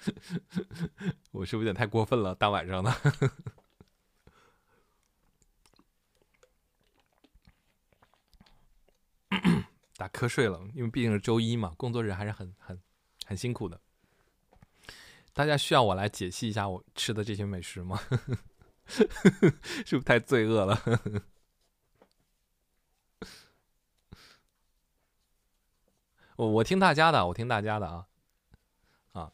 [1.32, 2.34] 我是不是有点太过分了？
[2.34, 2.92] 大晚上的，
[9.96, 12.78] 打瞌睡了，因为毕竟是周一嘛，工作日还是很很
[13.24, 13.80] 很辛苦的。
[15.32, 17.98] 大家需要我来解析一下我吃的这些美食吗？
[19.86, 20.82] 是不是太罪恶了？
[26.36, 28.06] 我我听大家的，我听大家的啊
[29.12, 29.32] 啊！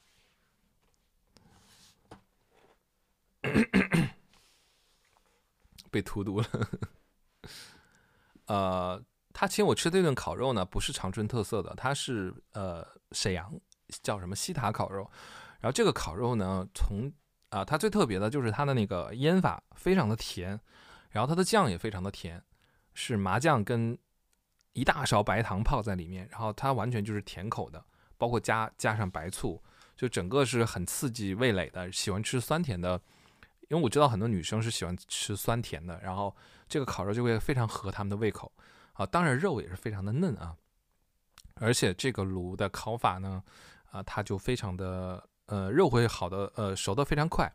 [5.91, 6.49] 被荼毒了。
[8.47, 9.01] 呃，
[9.33, 13.59] 他请我吃这顿烤肉呢，不是长春特色的，它是呃沈阳
[14.03, 15.09] 叫什么西塔烤肉。
[15.61, 17.13] 然后这个烤肉呢，从
[17.57, 20.61] 啊它最特别的就是它的那个腌法非常的甜，
[21.09, 22.43] 然后它的酱也非常的甜，
[22.93, 23.97] 是麻酱跟
[24.75, 27.83] 一大勺白糖泡在里面，然后它完全就是甜口的，
[28.19, 29.63] 包括加加上白醋，
[29.97, 31.91] 就整个是很刺激味蕾的。
[31.91, 33.01] 喜欢吃酸甜的，
[33.69, 36.37] 因为我知道很多女生是喜欢吃酸甜的，然后
[36.69, 38.53] 这个烤肉就会非常合他们的胃口
[38.93, 39.07] 啊。
[39.07, 40.55] 当然肉也是非常的嫩啊，
[41.55, 43.43] 而且这个炉的烤法呢，
[43.91, 45.27] 啊它就非常的。
[45.47, 47.53] 呃，肉会好的，呃，熟的非常快。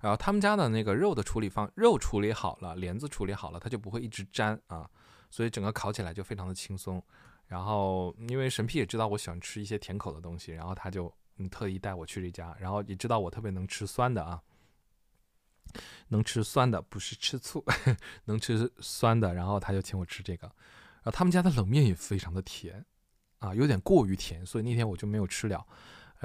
[0.00, 4.88] 然后他们家的那个肉的处理方，肉处理好了，帘子处理好了，它就不会一直粘啊，
[5.30, 7.02] 所以整个烤起来就非常的轻松。
[7.46, 11.12] 然后因为神屁也知道我喜欢吃一些甜口的东西，然后他就
[11.50, 14.42] 特意带我去这家，然后也知道我特别能吃酸的啊，
[16.08, 17.64] 能吃酸的不是吃醋，
[18.26, 20.46] 能吃酸的，然后他就请我吃这个。
[20.46, 22.84] 然后他们家的冷面也非常的甜
[23.38, 25.66] 啊，有点过于甜，所以那天我就没有吃了。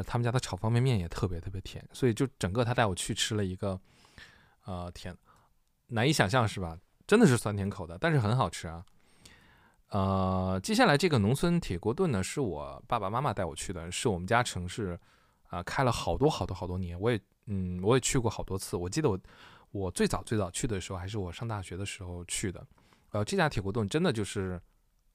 [0.03, 3.79] 他们家的炒方便面也特别特别甜，所以就整个他带我去吃了一个，
[4.65, 5.15] 呃，甜，
[5.87, 6.77] 难以想象是吧？
[7.07, 8.85] 真的是酸甜口的，但是很好吃啊。
[9.89, 14.99] 呃，接下来这个农村铁锅炖呢，是我爸爸妈妈带我去的，是我们家城市
[15.47, 18.77] 啊开了好多好多好多年，我也嗯我也去过好多次。
[18.77, 19.19] 我记得我
[19.71, 22.65] 我最早最早去的时候，还是我上大学的时候去的。
[23.11, 24.61] 呃，这家铁锅炖真的就是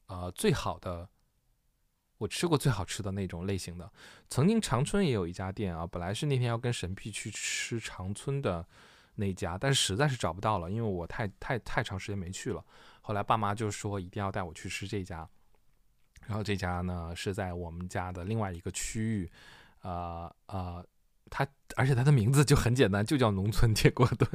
[0.06, 1.08] 呃最好的。
[2.24, 3.92] 我吃过最好吃的那种类型的，
[4.30, 8.66] 曾经长春也有一家店啊，本来是那天要跟神屁去吃长春的
[9.16, 12.64] 那家，但是实在是找不到了，因为我太太太长时间没去了。
[13.02, 15.28] 后来爸妈就说一定要带我去吃这家，
[16.26, 19.30] 然后这家呢是在我们家的另外一个区域，
[19.82, 20.82] 呃呃，
[21.28, 24.30] 它而且它的名字就很简单，就叫农村铁锅炖，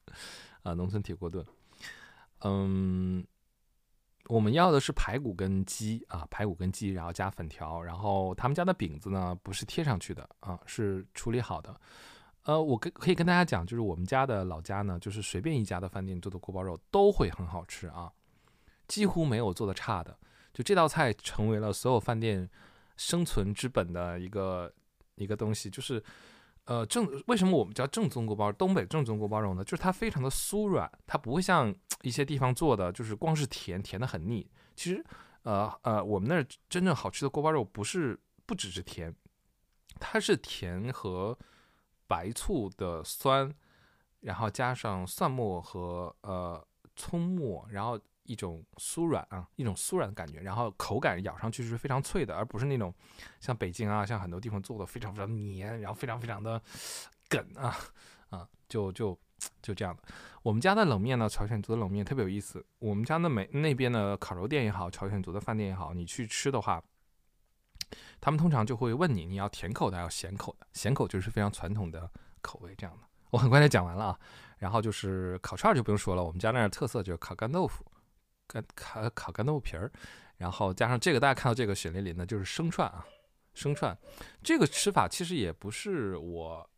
[0.64, 1.44] 啊，农村铁锅炖，
[2.40, 3.22] 嗯。
[4.28, 11.78] 我们要的是排骨跟鸡啊，排骨跟鸡，然后加粉条，然后他们家的饼子呢不是贴上去的啊，是处理好的。
[12.42, 18.12] 呃，我跟可以跟大家讲，就是我们家的老家呢，就是随便一家的饭店做的锅包肉都会很好吃啊，
[18.88, 20.16] 几乎没有做的差的。
[20.52, 22.48] 就这道菜成为了所有饭店
[22.96, 24.72] 生存之本的一个
[25.14, 26.02] 一个东西，就是。
[26.66, 29.64] 呃，正为什么我们叫正宗锅包东北正宗锅包肉呢？
[29.64, 34.48] 就是它非常的酥软，它不会像 一些地方做的，就是光是甜，甜的很腻。
[34.74, 35.04] 其实，
[35.42, 39.14] 呃呃，我们那儿真正好吃的锅包肉不是不只是甜，
[39.98, 41.38] 它是甜和
[42.06, 43.52] 白醋的酸，
[44.20, 47.98] 然后加上蒜末和呃葱末，然后。
[48.26, 52.94] 一种酥软啊，一种酥软的感觉，然后口感咬上去是非常脆的，而不是那种
[53.40, 56.60] 像北京啊，像很多地方做的非常非常黏，然后非常非常的
[57.28, 57.76] 梗啊
[58.30, 59.18] 啊，就就
[59.62, 60.02] 就这样的。
[60.42, 62.64] 我们家的冷面呢，朝鲜族的冷面特别有意思。
[62.78, 66.82] 我们家的每那边的烤肉店也好，朝鲜族的饭店也好，你去吃的话，
[68.20, 70.66] 他们通常就会问你，你要甜口的，要咸口的。
[70.72, 72.08] 咸口就是非常传统的
[72.40, 73.06] 口味这样的。
[73.30, 74.20] 我很快就讲完了啊，
[74.58, 77.84] 然后就是烤串就不用说了，我们家那儿特色就是烤干豆腐。
[78.46, 79.90] 干烤烤干豆腐皮儿，
[80.36, 83.04] 然后加上这个，大家看到这个血淋淋的，就是生串啊，
[83.54, 83.96] 生串。
[84.42, 86.70] 这个吃法其实也不是我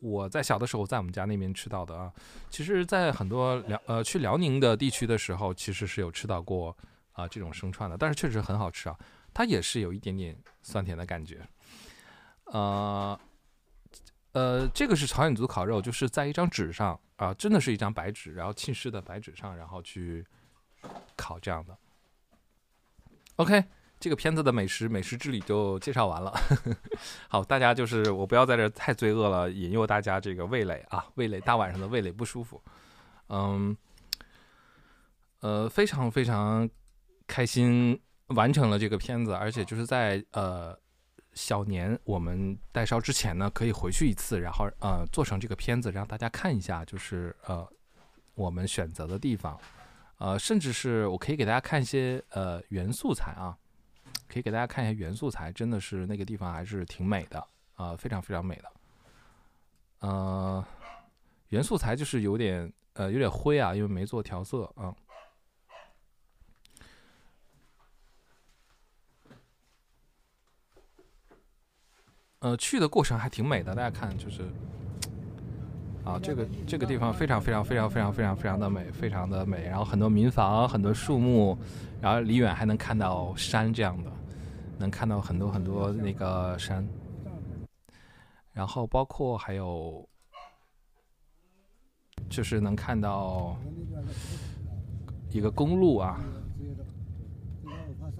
[0.00, 2.12] 我在小的时候在我们家那边吃到的啊。
[2.48, 6.76] 其实，在很多辽呃去辽宁的地区的时候，其实是有吃到过
[7.12, 8.98] 啊这种生串的，但是确实很好吃啊。
[9.34, 11.40] 它也是有一点点酸甜的感觉。
[12.46, 13.18] 呃
[14.32, 20.24] 呃，这个是朝鲜族烤肉，就是在一张纸上啊，真的是一张白纸，然后浸湿的白纸上，然后去。
[21.16, 21.76] 烤这样的
[23.36, 23.64] ，OK，
[24.00, 26.34] 这个片子的美食美食之旅就介绍完了。
[27.28, 32.60] 好，大家就是我不要在这太罪恶了，引诱大家这个味蕾啊，味蕾大晚上的味蕾不舒服。
[33.28, 33.76] 嗯，
[35.40, 36.68] 呃，非常非常
[37.26, 40.76] 开心完成了这个片子，而且就是在呃
[41.34, 47.66] 小年我们带烧之前呢，可以回去一次，然后呃做成这个片子让大家看一下，就是呃
[48.34, 49.58] 我们选择的地方。
[50.22, 53.58] 呃，甚至是我可以给大家看一些呃原素材啊，
[54.28, 57.44] 可以给大家看一下原素材，真的是那个地方还是挺美的
[57.74, 58.72] 啊，非常非常美的。
[59.98, 60.64] 呃，
[61.48, 64.94] 原素材就是有点呃有点灰啊，因为没做调色啊。
[72.38, 74.48] 呃，去的过程还挺美的，大家看就是，
[76.04, 79.64] 啊，这个这个地方非常非常非常非常非常非常的美，非常的美。
[79.64, 81.56] 然后很多民房，很多树木，
[82.00, 84.10] 然后离远还能看到山这样的，
[84.78, 86.86] 能看到很多很多那个山。
[88.52, 90.06] 然后包括还有，
[92.28, 93.56] 就是能看到
[95.30, 96.20] 一个公路啊，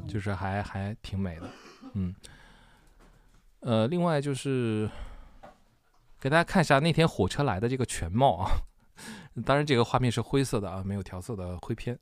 [0.07, 1.49] 就是还还挺美的，
[1.95, 2.15] 嗯。
[3.61, 4.91] 呃，另外就是
[6.23, 8.53] 给大家看一下那天火车来的这个全貌啊，
[9.45, 11.99] 当然这个画面是灰色的啊，没有调色的灰片。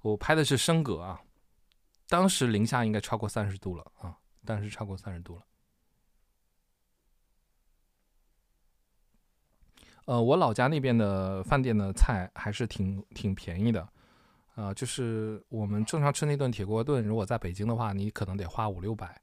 [0.00, 1.20] 我拍的是升格啊，
[2.08, 5.42] 当时零下应该超过三十度了啊，当时超过三十度了。
[10.06, 13.88] 呃，我老家那边的饭店的菜还是挺挺便宜的，
[14.56, 19.22] 呃，就是我们正常吃那顿铁锅炖，如果在北京的话，你可能得花五六百。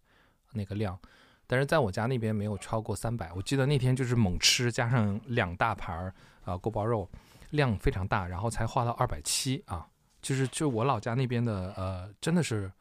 [0.55, 0.99] 那个量，
[1.45, 3.31] 但是在我家那边没有超过三百。
[3.35, 6.13] 我记得那天就是猛吃，加上两大盘儿
[6.43, 7.09] 啊锅包肉，
[7.51, 9.87] 量非常大，然后才花到二百七啊。
[10.21, 12.71] 就是就我老家那边的呃，真的是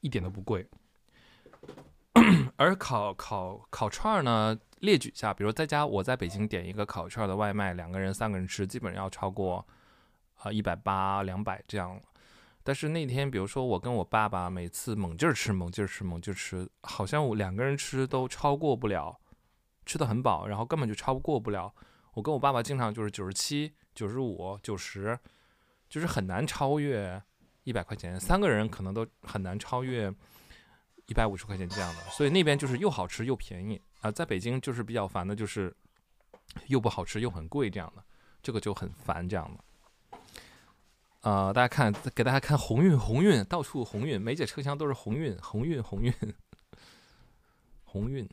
[0.00, 0.66] 一点都不贵。
[2.56, 9.66] 而烤烤烤串儿呢，列举一下，比如在家我在北京点一个烤串的外卖，两个人三个人吃，基本要超过
[10.36, 12.00] 啊一百八两百这样。
[12.66, 19.20] 但是那天，比如说我跟我爸爸每次猛劲儿吃，猛劲儿吃，猛劲儿吃，好像我两个人吃都超过不了，
[19.84, 21.72] 吃的很饱，然后根本就超过不了。
[22.14, 25.16] 我跟我爸爸经常就是九十七、九十五、九十，
[25.88, 27.22] 就是很难超越
[27.62, 28.18] 一百块钱。
[28.18, 30.12] 三个人可能都很难超越
[31.06, 32.00] 一百五十块钱这样的。
[32.10, 34.10] 所以那边就是又好吃又便宜啊。
[34.10, 35.72] 在北京就是比较烦的，就是
[36.66, 38.02] 又不好吃又很贵这样的，
[38.42, 39.62] 这个就很烦这样的。
[41.26, 46.14] 呃，大家看，给大家看鸿运，鸿运，到处鸿运，每节车厢都是鸿运，鸿运，鸿运，
[47.82, 48.28] 鸿运。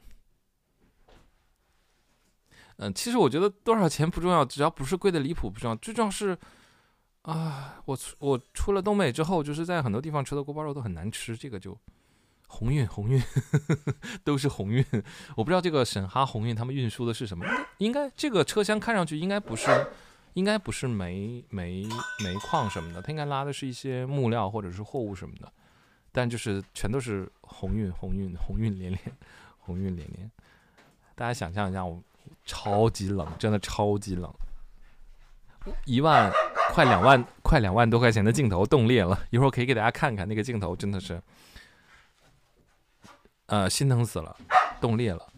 [2.77, 6.37] 嗯，其实我觉得多少钱不重要，只要不是贵的离谱不重要，最重要是，
[7.23, 11.75] 啊，我我出了东北之后，就是在很多地方吃的锅包肉都很难吃，这个就
[12.47, 13.19] 鸿运，鸿运，
[14.23, 14.85] 都是鸿运。
[15.35, 17.43] 我不知道这个沈哈鸿运他们运输的是什么，
[17.79, 19.87] 应该这个车厢看上去应该不是。
[20.33, 21.87] 应该不是煤煤
[22.23, 25.51] 煤矿什么的，他应该拉的是一些木料或者是货物什么的，
[26.11, 28.99] 但就是全都是鸿运鸿运鸿运连连，
[29.59, 30.31] 鸿运连连。
[31.15, 32.01] 大家想象一下，我
[32.45, 34.33] 超级冷，真的超级冷。
[35.85, 36.31] 一万
[36.71, 41.21] 快两万快两万多块钱的镜头冻裂了，一会儿可以给大家看看那个镜头，真的是，
[43.45, 44.35] 呃，心疼死了，
[44.81, 45.32] 冻裂了。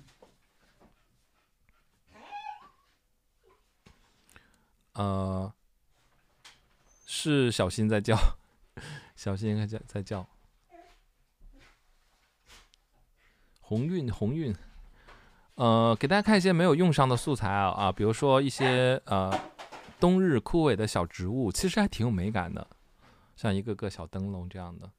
[4.96, 5.54] 呃，
[7.06, 8.18] 是小新在叫，
[9.16, 10.26] 小新在在叫。
[13.60, 14.56] 鸿运鸿运，
[15.56, 19.38] 呃，给大家看一些没有用上的素材啊啊，比如说一些呃
[20.00, 22.66] 冬日枯萎的小植物，其实还挺有美感的，
[23.36, 24.90] 像一个个小灯笼这样的。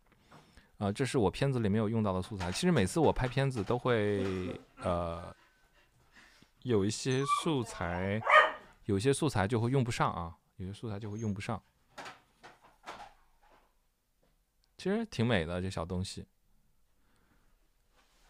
[0.79, 2.53] 啊，这是我片子里没有用到的素材。
[2.53, 5.35] 其实每次我拍片子都会呃
[6.65, 8.21] 有一些素材。
[8.87, 11.63] 有些素材就会用不上啊，有些素材就会用不上。
[14.77, 16.27] 其实挺美的这小东西，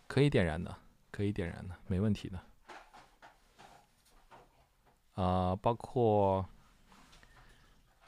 [0.07, 0.75] 可以点燃的，
[1.11, 2.41] 可以点燃的，没问题的。
[5.23, 6.47] 啊，包括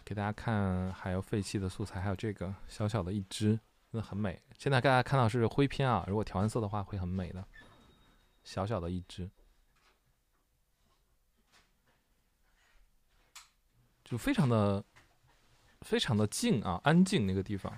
[0.05, 3.59] 给大家看还有废弃的素材，还有这个小小的一只，
[3.93, 4.41] 真的很美。
[4.57, 7.47] 现在大家看到是灰片啊，如果调完色的话会很美的，
[8.43, 9.31] 小小的一只。
[14.09, 14.83] 就非常的，
[15.83, 17.71] 非常的静啊，安静那个地方，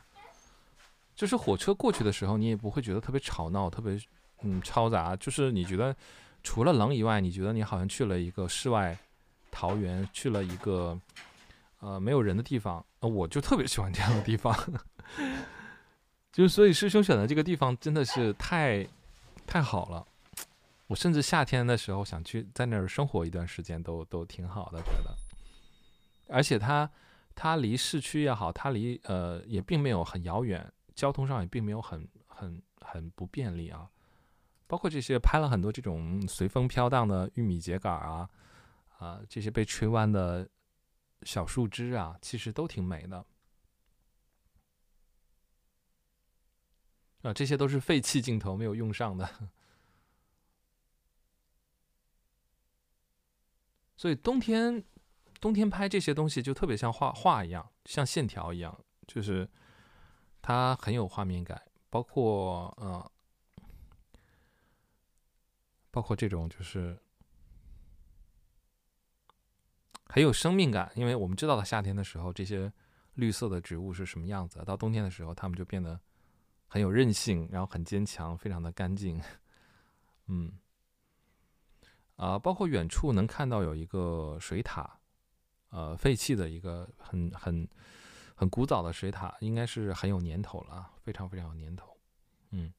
[1.16, 4.00] 就是火车过去的时候，你也不会觉得特别吵闹，特别
[4.42, 5.96] 嗯嘈杂，就是你觉得
[6.44, 8.96] 除了冷以外，你觉得你好像去了一个世外
[9.50, 10.96] 桃源，去了一个
[11.80, 14.56] 呃没有人的地方，我就特别喜欢这样的地方，
[16.30, 18.86] 就所以师兄选的这个地方真的是太
[19.48, 20.06] 太好了，
[20.86, 25.16] 我甚至夏天的时候想去在那儿生活一段时间都都挺好的，觉得。
[26.32, 26.88] 而且它，
[27.34, 33.90] 它离市区也好，它离呃也并没有很遥远，交通上也并没有很很很不便利啊。
[34.66, 38.30] 包括这些拍了很多这种随风飘荡的玉米秸秆啊，
[38.98, 40.48] 啊这些被吹弯的
[41.22, 43.26] 小树枝啊，其实都挺美的。
[47.22, 49.50] 啊，这些都是废弃镜头没有用上的，
[53.96, 54.84] 所以冬天。
[55.40, 59.48] 冬天拍这些东西就特别像画画一样，像线条一样，就是
[60.42, 61.60] 它很有画面感。
[61.88, 63.10] 包括呃，
[65.90, 66.96] 包括这种就是
[70.04, 72.72] 很有生命感，因为我们知道了夏天的时候这些
[73.14, 75.98] 绿色的植物是什么样子，到冬天的时候它们就变得
[76.68, 79.20] 很有韧性，然后很坚强，非常的干净。
[80.26, 80.52] 嗯，
[82.14, 84.99] 啊，包括远处能看到有一个水塔，
[85.70, 87.68] 呃，废弃的一个很很
[88.34, 91.96] 很古早的水塔，应该是很有年头了，非常非常有年头。
[92.50, 92.72] 嗯。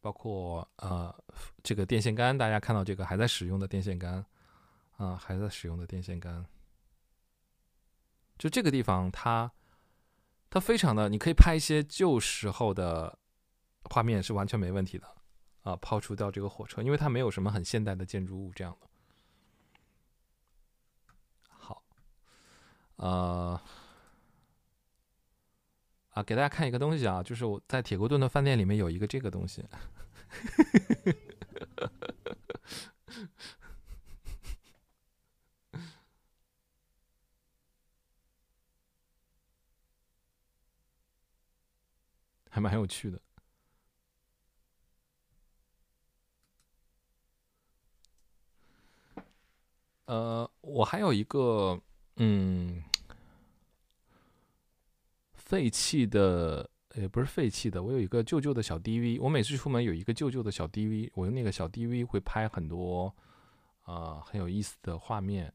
[0.00, 1.12] 包括呃，
[1.64, 4.24] 这个电线杆，大家看到这个还在使用的电线杆，
[4.98, 6.46] 啊，还在使用的电线杆，
[8.38, 9.50] 就这个地方，它
[10.48, 13.18] 它非常的，你可以拍一些旧时候的
[13.82, 15.12] 画面是完全没问题的，
[15.66, 18.86] 啊，抛除掉这个火车，因为它没有什么很现代的建筑物这样的。
[21.48, 21.82] 好，
[22.94, 23.60] 呃，
[26.10, 29.64] 啊，给大家看一个东西啊，就是我在铁锅炖的饭店里面有一个这个东西。
[42.48, 43.20] 还蛮有趣的。
[50.06, 51.80] 呃，我还有一个
[52.16, 52.82] 嗯，
[55.34, 56.68] 废弃的。
[56.94, 63.14] 也不是废弃的，我有一个旧旧的小 DV，我每次出门有一个旧旧的小 DV，我用那个小 DV 会拍很多，
[63.84, 65.52] 呃，很有意思的画面，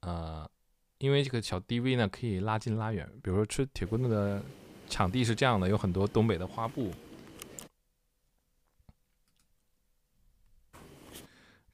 [0.00, 0.50] 呃，
[0.96, 4.42] 因为这个小 DV 呢可以拉近拉远，比如说吃铁棍子的
[4.88, 6.90] 场地是这样的，有很多东北的花布，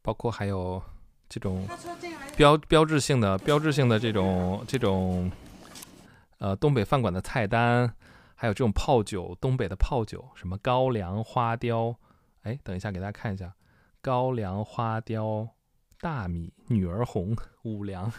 [0.03, 0.83] 包括还有
[1.33, 1.67] 这种
[2.37, 5.33] 标标志性的标志性的这种这种，
[6.37, 7.91] 呃，东北饭馆的菜单。
[8.35, 11.95] 还有这种泡酒，东北的泡酒，什么高粱花雕，
[12.43, 13.55] 哎，等一下给大家看一下，
[14.01, 15.49] 高粱花雕、
[16.01, 18.13] 大米、女儿红、五粮，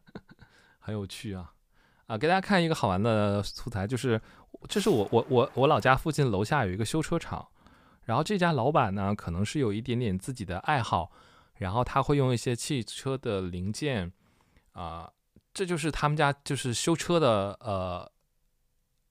[0.78, 1.54] 很有趣啊！
[2.08, 4.20] 啊，给大家看一个好玩的素材，就是
[4.68, 7.48] 这是我我我我老家附近楼下有一个修车厂，
[8.04, 11.10] 然后这家老板呢，可能是有一点点自己的爱好，
[11.58, 14.12] 然后他会用一些汽车的零件，
[14.72, 15.12] 啊，
[15.52, 18.10] 这就是他们家就是修车的呃。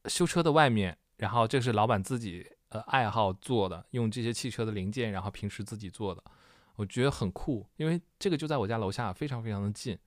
[0.07, 6.23] 修车的外面，然后这是老板自己呃爱好做的，用这些汽车的零件，然后平时自己做的，
[6.77, 9.99] 我觉得很酷，因为这个就在我家楼下，非常非常的近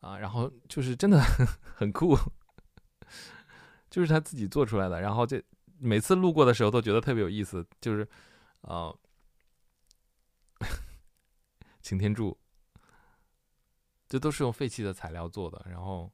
[0.00, 2.14] 啊，然后就是真的很 很酷，
[3.88, 5.42] 就是他自己做出来的，然后这
[5.78, 8.06] 每次路过的时候都觉得特别有意思，就是
[8.60, 8.92] 啊，
[11.80, 12.38] 擎天柱，
[14.08, 16.12] 这都是用废弃的材料做的，然后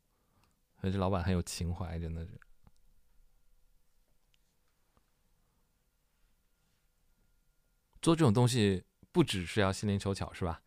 [0.82, 2.38] 这老板很有情怀，真的是。
[8.00, 10.62] 做这种东西不只是要心灵手巧，是吧？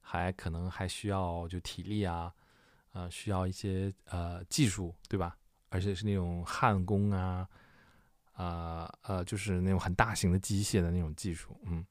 [0.00, 2.34] 还可能还需要就体力啊，
[2.90, 5.38] 呃，需要一些呃技术，对吧？
[5.68, 7.48] 而且是那种焊工啊，
[8.32, 11.86] 啊呃，就是那种很大型的机械的那种技术，嗯，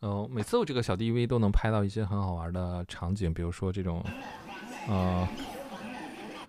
[0.00, 4.02] 嗯，每次我这个小 DV 都能拍到一些很好玩的场景，比如说这种，
[4.88, 5.28] 呃，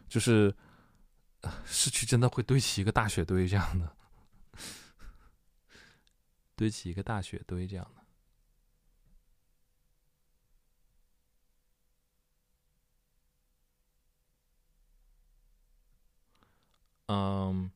[0.07, 0.55] 就是
[1.65, 3.95] 市区真的会堆起一个大雪堆这样的。
[6.55, 8.01] 堆起一个大雪堆，这样的。
[17.07, 17.69] 嗯，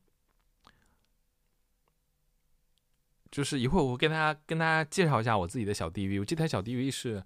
[3.36, 6.18] 就是一会儿我跟大家跟大家介绍一下我自己的小 DV。
[6.18, 7.22] 我这台小 DV 是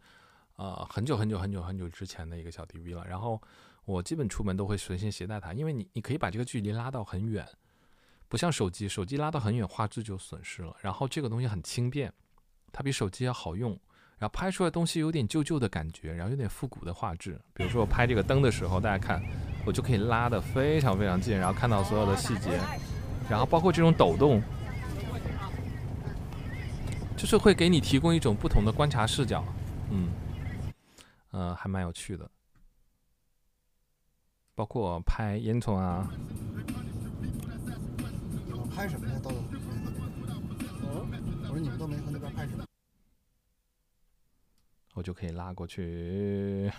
[0.56, 3.06] 呃很久很久很久很久之前的一个小 DV 了。
[3.06, 3.40] 然后
[3.84, 7.46] 我基本出门都会随身携带它，因为你你可以把这个距离拉到很远。
[8.28, 10.74] 不像手机，手机拉到很远，画质就损失了。
[10.80, 12.12] 然后这个东西很轻便，
[12.72, 13.70] 它比手机要好用。
[14.18, 17.40] 然后拍出来东西有点旧旧的感觉，然后有点复古的画质。
[17.54, 19.22] 比如说我拍这个灯的时候，大家看，
[19.64, 22.58] 我就可以拉的非常非常近，然后看到所有的细节。
[23.30, 24.42] 然后包括这种抖动，
[27.20, 29.44] 就是会给你提供一种不同的观察视角。
[29.90, 30.08] 嗯，
[31.32, 32.26] 呃，还蛮有趣的。
[34.54, 36.10] 包括拍烟囱啊。
[38.74, 39.20] 拍什么呀？
[39.22, 39.36] 豆豆？
[41.42, 42.64] 我说你们都没和那边拍什么？
[44.94, 46.72] 我就可以拉过去。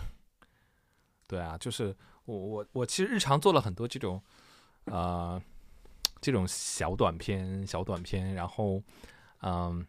[1.28, 4.20] 对啊，就是我我我其实日常做了很多这种，
[4.86, 5.40] 呃，
[6.20, 8.82] 这种小短片、小短片，然后，
[9.42, 9.86] 嗯，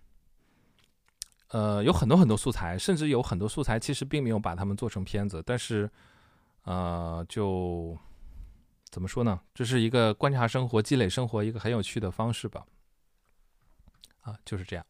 [1.54, 5.90] 呃，有很多很多素材，甚至有很多素材其实并没有把它们做成片子，但是，
[6.64, 7.98] 呃，就。
[8.94, 9.42] 怎么说呢？
[9.56, 12.64] 这是一个观察生活、积累生活一个很有趣的方式吧。
[14.22, 14.86] 啊，就是这样。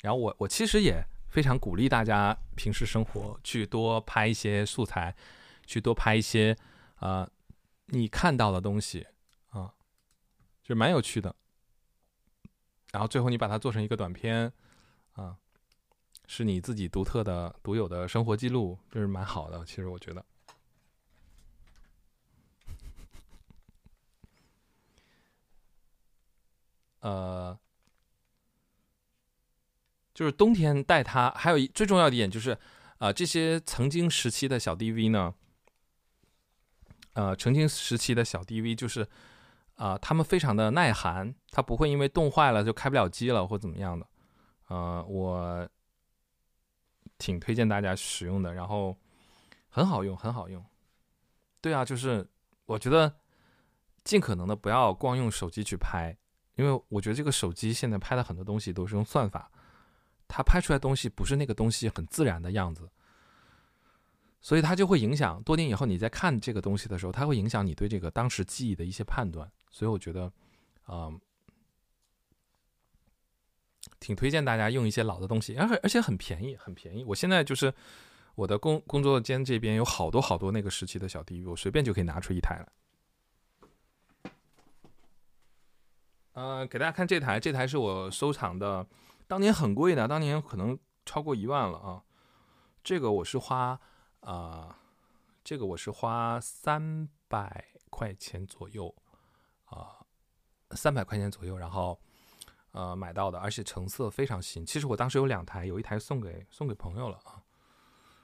[0.00, 5.14] 然后我我其实也非常鼓励大家平时生活去多拍一些素材，
[5.64, 6.56] 去多拍一些
[6.96, 7.24] 啊
[7.86, 9.06] 你看到的东西
[9.50, 9.72] 啊，
[10.64, 11.32] 就蛮有趣的。
[12.96, 14.50] 然后最后你把它做成一个短片
[15.12, 15.36] 啊，
[16.26, 19.62] 是你自己独特的、独有的生活记录，就是蛮好的。
[19.66, 20.24] 其实我觉得。
[27.00, 27.58] 呃，
[30.14, 32.56] 就是冬天带它，还有一最重要的一点就是，
[32.96, 35.34] 啊，这些曾经时期的小 DV 呢，
[37.12, 39.06] 呃，曾经时期的小 DV 就是，
[39.76, 44.06] 啊，他们非常的耐寒，它不会因为冻坏了就开不了机了或怎么样的，
[44.68, 45.68] 呃，我
[47.18, 48.96] 挺推荐大家使用的，然后
[49.68, 50.64] 很好用，很好用。
[51.60, 52.28] 对啊，就是
[52.66, 53.16] 我觉得
[54.04, 56.16] 尽可能的不要光用手机去拍。
[56.54, 59.50] 因为我觉得这个手机现在拍的很多东西都是用算法，
[60.26, 62.88] 它拍出来东西不是那个东西很自然的样子，
[64.40, 69.52] 所以它就会影响多年以后你在看这个东西的时候，它会影响你对这个当时记忆的一些判断。
[69.76, 70.32] 所以我觉得，
[70.88, 71.20] 嗯，
[74.00, 77.04] 挺推荐大家用一些老的东西，而而且很便宜，很便宜。
[77.04, 77.74] 我现在就是
[78.36, 84.32] 我的工工作间这边有好多好多那个时期的小 DV，我随便就可以拿出一台来。
[86.32, 88.86] 呃，给大家看这台，这台是我收藏的，
[89.26, 92.02] 当年很贵的，当年可能超过一万了啊。
[92.82, 93.78] 这个我是花
[94.20, 94.78] 啊，
[95.44, 98.94] 这个我是花三百块钱左右
[99.66, 100.00] 啊，
[100.70, 102.00] 三百块钱左右，然后
[102.72, 104.64] 呃买到的，而且成色非常新。
[104.66, 107.42] 其实我当时有两台，有一台送给送给朋友了啊。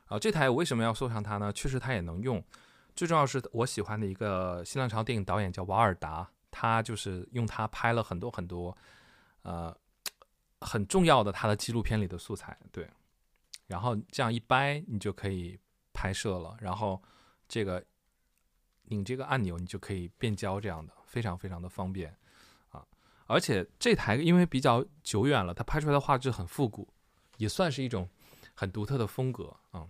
[0.07, 1.53] 啊，这台我为什么要收藏它呢？
[1.53, 2.43] 确实它也能用，
[2.97, 6.29] 最重要是我喜欢的一个新浪潮电影导演叫瓦尔达。
[6.55, 8.77] 他就是用它拍了很多很多，
[9.41, 9.75] 呃，
[10.61, 12.87] 很重要的他的纪录片里的素材，对，
[13.69, 15.59] 然后这样一掰，你就可以
[15.95, 16.55] 拍摄了。
[16.61, 17.03] 然后
[17.49, 17.83] 这个
[18.93, 22.17] 拧这个按钮，你就可以变焦，这样的非常非常的方便
[22.71, 22.87] 啊！
[23.27, 26.93] 而且这台因为比较久远了，它拍出来的画质很复古，
[27.39, 28.09] 也算是一种
[28.55, 29.89] 很独特的风格啊。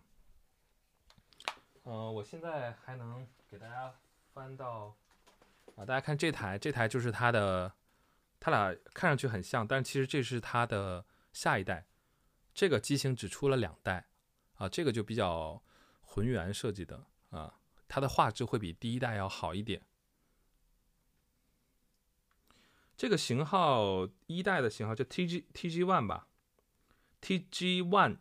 [1.83, 3.93] 呃，我现在还能给大家
[4.33, 4.97] 翻到。
[5.75, 7.75] 啊，大家看这台，这台就是它的，
[8.39, 11.87] 它俩看上去很像，但是其实这是它的下一代。
[12.53, 14.07] 这个机型只出了两代，
[14.57, 15.63] 啊，这个就比较
[16.03, 17.59] 浑圆设计的啊，
[17.95, 19.83] 它的画质会比第一代要好一点。
[22.97, 26.27] 这个型号一代的型号叫 TG TG One 吧
[27.21, 28.17] ，TG One，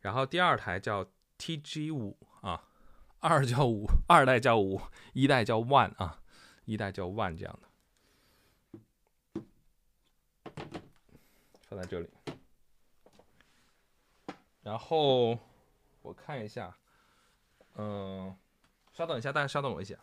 [0.00, 1.08] 然后第二台叫
[1.38, 2.68] TG 五啊。
[3.20, 4.80] 二叫五，二代叫五，
[5.12, 6.20] 一代叫 one 啊，
[6.64, 7.68] 一代叫 one 这样的，
[11.62, 12.08] 放在这里。
[14.62, 15.38] 然后
[16.02, 16.76] 我看一下，
[17.78, 18.34] 嗯，
[18.92, 19.94] 稍等一下，大家稍等我一下。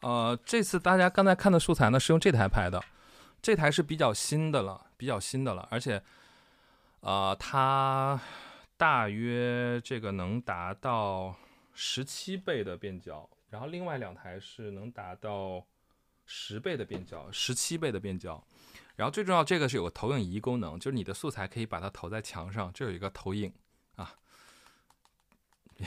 [0.00, 2.84] 呃，这次大家刚才看的素材呢，是用这台拍的，
[3.40, 6.02] 这台是比较新的了，比较新的了，而且，
[7.00, 8.20] 呃，它
[8.76, 11.34] 大约这个能达到
[11.72, 15.64] 十七倍的变焦，然后另外两台是能达到
[16.24, 18.44] 十倍的变焦，十七倍的变焦，
[18.96, 23.52] 然后最重要，这个是有个投影仪功能，就是你的素材可以把它投在墙上，这有一个投影
[23.96, 24.14] 啊。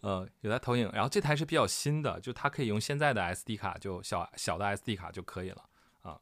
[0.00, 5.68] 呃，有台投影，然后这台是比较新的，就它可以用现在的 SD 卡，就小小的 SD 卡就可以了
[6.02, 6.18] 啊。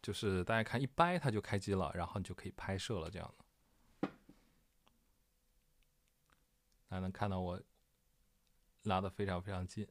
[0.00, 3.43] 就是大家看一掰它就开机了，然后你就可以拍摄了，这样的。
[6.88, 7.60] 大家能看到我
[8.82, 9.86] 拉的非常非常近，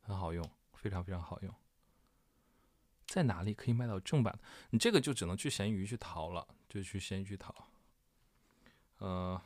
[0.00, 1.54] 很好用，非常非常好用。
[3.06, 4.38] 在哪里可以买到正版？
[4.70, 7.54] 你这个就只能去闲鱼去淘了，就去闲鱼去淘。
[8.98, 9.40] 呃，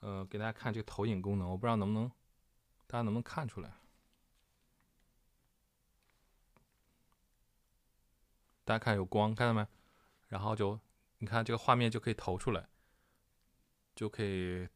[0.00, 2.08] 呃，给大家看这个投影功能，我不知道能不能，
[2.86, 3.74] 大家能不能看出来？
[8.64, 9.66] 大家看有光，看到没？
[10.28, 10.78] 然后就
[11.18, 12.68] 你看这个画面就可以投出来，
[13.94, 14.68] 就可以，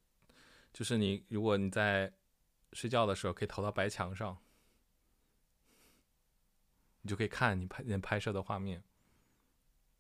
[0.73, 2.13] 就是你如果你在
[2.73, 4.37] 睡觉的时候可以投到白墙上，
[7.03, 8.83] 你就可以看你拍你拍摄的画面，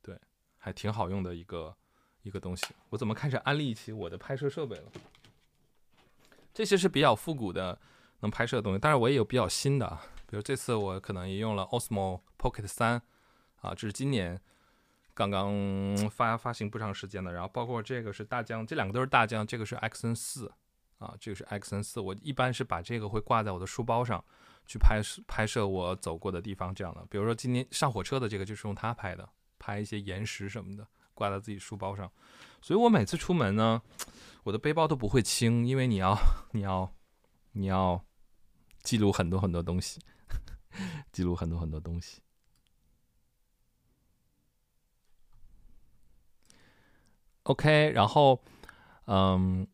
[0.02, 0.20] 对。
[0.64, 1.76] 还挺好用的一个
[2.22, 2.64] 一个东西。
[2.90, 4.92] 我怎么开始安利起我的拍摄设备了？
[6.54, 7.80] 这些是比较复古的
[8.20, 13.02] 能拍摄的东西，但是我也有比较新的啊，比如这次我可能也用了 Osmo Pocket 三
[13.60, 14.40] 啊，这是今年
[15.14, 17.32] 刚刚发发行不长时间的。
[17.32, 20.52] 然后包括这个是大疆，这两个都是大疆，这个是 XN 四
[20.98, 22.00] 啊，这个是 XN 四。
[22.00, 24.24] 我一般是把这个会挂在我的书包上
[24.66, 27.06] 去拍摄拍摄我走过的地方这样的。
[27.10, 32.10] 比如说今天上火车的这个就是用它拍的，拍一些岩石什么的，挂在自己书包上。
[32.60, 33.82] 所以我每次出门呢。
[34.44, 36.18] 我的背包都不会轻，因为你要，
[36.50, 36.92] 你要，
[37.52, 38.04] 你要
[38.82, 40.00] 记录很多很多东西，
[41.12, 42.21] 记录很多很多东西。
[47.44, 48.40] OK，然后，
[49.06, 49.66] 嗯，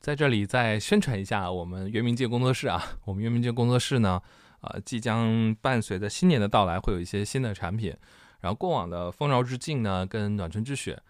[0.00, 4.22] 在这里再宣传一下我们原明界工作室啊，我们原明界工作室呢，
[4.60, 7.96] 呃，即将伴随着新年的到来，会有一些新的产品。
[8.40, 11.02] 然后过往的丰饶之境呢，跟暖春之雪。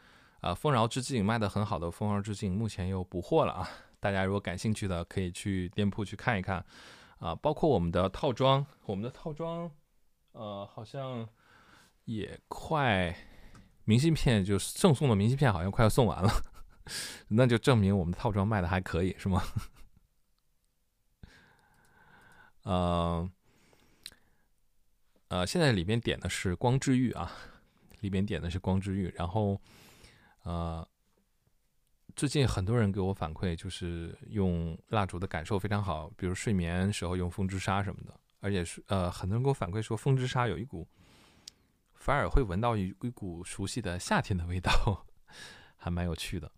[0.43, 3.69] 啊，丰饶之境卖的很好的丰饶之境，目前又补货了啊！
[3.99, 6.65] 大家如果感兴趣的，可以去店铺去看一看
[7.19, 7.35] 啊。
[7.35, 9.69] 包括我们的套装，我们的套装，
[10.33, 11.27] 呃，好像
[12.05, 13.17] 也快
[13.87, 16.30] 明信片就是赠送的明信片好像快要送完了，
[17.28, 19.43] 那就证明我们的套装卖的还可以，是吗？
[22.64, 23.30] 呃，
[25.28, 27.32] 呃，现在里面点的是光之玉啊，
[28.01, 29.59] 里面点的是光之玉，然后。
[30.43, 30.87] 呃，
[32.14, 40.87] 最近很多人给我反馈，就是用蜡烛的感受非常好，比如睡眠时候用风之沙什么的，而且是呃，很多人给我反馈说风之沙有一股，
[42.07, 45.05] 反而会闻到一一股熟悉的夏天的味道，
[45.77, 46.53] 还蛮有趣的。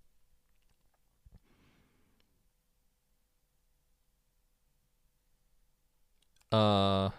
[6.50, 7.10] 呃，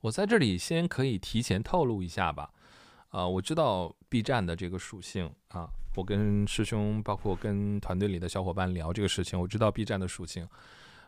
[0.00, 2.50] 我在这里先可以提前透露一下吧，
[3.10, 5.68] 啊，我知道 B 站的这个属性啊。
[5.94, 10.48] 我跟师兄，包括跟团队里的小伙伴聊这个事情，我知道 B 站的属性，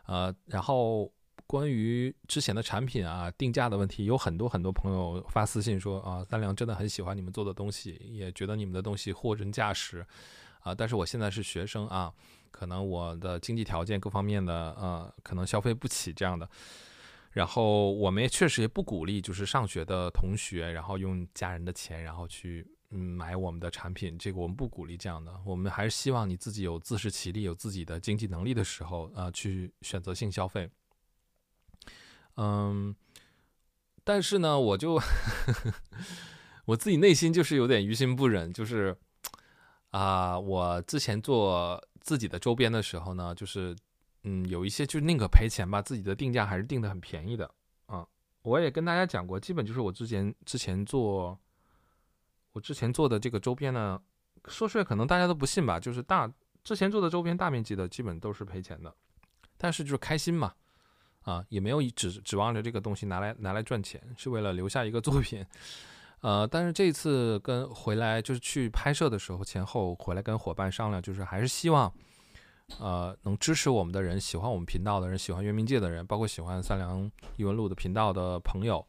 [0.05, 1.11] 呃，然后
[1.51, 10.05] 关于之前的产品啊、定价的问题，有很多很多朋友发私信说啊，三良真的很喜欢你们做的东西，也觉得你们的东西货真价实，
[10.61, 12.09] 啊，但是我现在是学生啊，
[12.51, 16.49] 可能我的经济条件各方面的呃，可能消费不起这样的，
[17.31, 22.65] 然后我们也确实也不鼓励，就是上学的同学，然后用家人的钱，然后去。
[22.93, 25.33] 嗯，买我们的产品，这个我们不鼓励这样的。
[25.45, 30.69] 我们还是希望你自己有自食其力、有自己的经济能力的时候，啊，去选择性消费。
[32.41, 32.95] 嗯，
[34.03, 34.99] 但是呢，我就
[36.65, 38.97] 我自己内心就是有点于心不忍，就是
[39.91, 43.75] 啊，我之前做自己的周边的时候呢，就是
[44.23, 47.47] 嗯，有一些就宁可赔钱吧，自己的定价还是定的很便宜的
[47.85, 48.07] 啊。
[48.41, 51.37] 我也跟大家讲过，基本就是我之前之前做。
[52.53, 53.97] 我之前做的这个周边呢，
[54.49, 56.29] 说出来可能大家都不信吧，就是大
[56.65, 58.93] 之前做的周边大面积的，基本都是赔钱的，
[59.57, 60.53] 但是就是开心嘛，
[61.23, 65.45] 啊，也没有指指望着这个东西拿来拿来赚钱，是为了留下一个作品，
[66.21, 71.93] 呃，但是这次跟回来就是去拍摄的时候，前后回来跟伙伴商量，就是还是希望，
[72.79, 78.85] 呃，能支持我们的人，喜欢我们频道的人，喜欢月明界的人，包括喜欢三良异闻录的频道的朋友，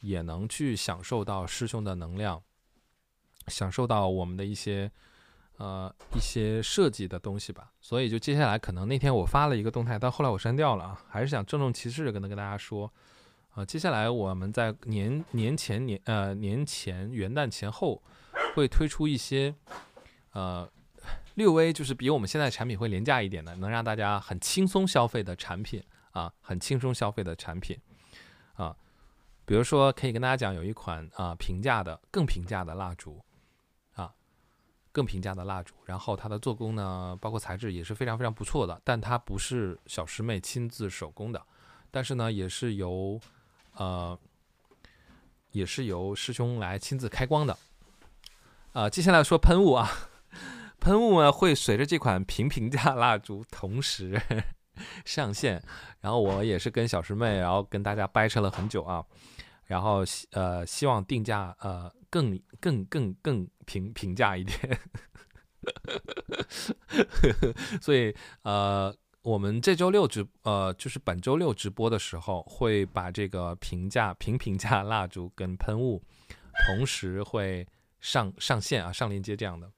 [0.00, 2.42] 也能去享受到师兄的能量。
[3.48, 4.90] 享受到我们的一些
[5.58, 12.92] 呃一些设计的东西吧，所以就接下来可能那天我发了一个动态，但后来我删掉了啊，还是想郑重其事的跟跟大家说，
[13.54, 18.02] 呃，接下来我们在年年前年呃年前元旦前后
[18.54, 19.54] 会推出一些
[20.32, 20.68] 呃
[21.34, 27.78] 略微就是比我们现在产品会廉价一点的，能让大家很轻松消费的产品啊，很轻松消费的产品
[28.54, 28.76] 啊，
[29.46, 33.22] 比如说可以跟大家讲有一款啊平价的更平价的蜡烛。
[34.96, 41.42] 更平价的蜡烛，然后它的做工呢，包括材质也是非常非常不错的，但它不是小师妹亲自手工的，
[41.90, 43.20] 但是呢，也是由
[43.74, 44.18] 呃，
[45.50, 47.54] 也是由师兄来亲自开光的。
[48.72, 49.86] 啊，接下来说喷雾啊，
[50.80, 54.18] 喷雾呢会随着这款平平价蜡烛同时
[55.04, 55.62] 上线，
[56.00, 59.04] 然后我也是跟小师妹，然后跟大家掰扯了很久啊，
[59.66, 61.92] 然后希呃希望定价呃。
[62.08, 64.80] 更更更更平平价一点，
[67.82, 76.02] 所以呃，我们这周六直呃，就是本周六直播的时候，会把这个平价平平价蜡烛跟喷雾
[76.66, 77.66] 同时会
[78.00, 79.70] 上上线啊，上链接这样的，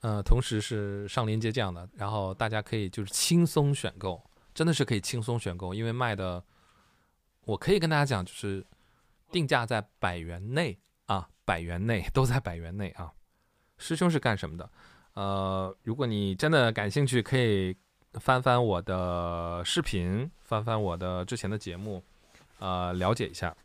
[0.00, 4.22] 呃，同时是上链接这样的，然后大家可以就是轻松选购，
[4.54, 6.42] 真的是可以轻松选购，因为卖的，
[7.44, 8.64] 我可以跟大家讲就是。
[9.32, 10.78] 定价在百元内，
[11.46, 13.10] 百元内，都在百元内啊。
[13.78, 14.70] 师兄是干什么的？
[15.14, 17.74] 呃，如果你真的感兴趣，可以
[18.20, 22.02] 翻翻我的视频，翻翻我的之前的节目，
[22.58, 23.56] 呃，了解一下。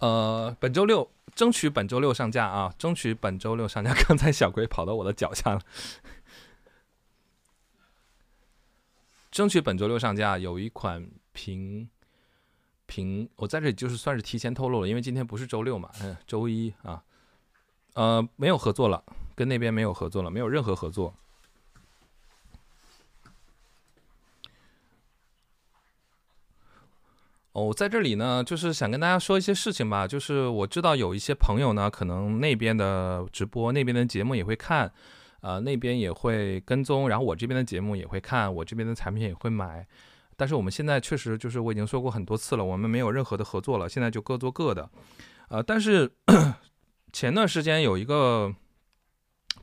[0.00, 3.94] 呃，本周六争取本周六上架啊，争取本周六上架。
[3.94, 5.60] 刚才小龟跑到我的脚下了，
[9.30, 10.38] 争取本周六上架。
[10.38, 11.88] 有一款平
[12.86, 17.02] 平，我在这里就是算是提前透露了，因为今天不是周六嘛，嗯，周一啊，
[17.94, 21.14] 呃，没有合作了，跟那边没有合作了，没有任何合作。
[27.52, 30.06] 哦，在这里呢，就是想跟大家说一些事情吧。
[30.06, 34.92] 就是我知道有一些朋友呢，可能那边的直播、那边的节目也会看，
[35.40, 39.84] 呃，那边也会跟踪，然后我这边的节目也会看，我这边的产品也会买。
[40.36, 44.88] 但是我们现在确实就是我已经说过很多次了，我们没有任何的合作了，现在就各做各的。
[45.48, 46.08] 呃，但是
[47.12, 48.54] 前段时间有一个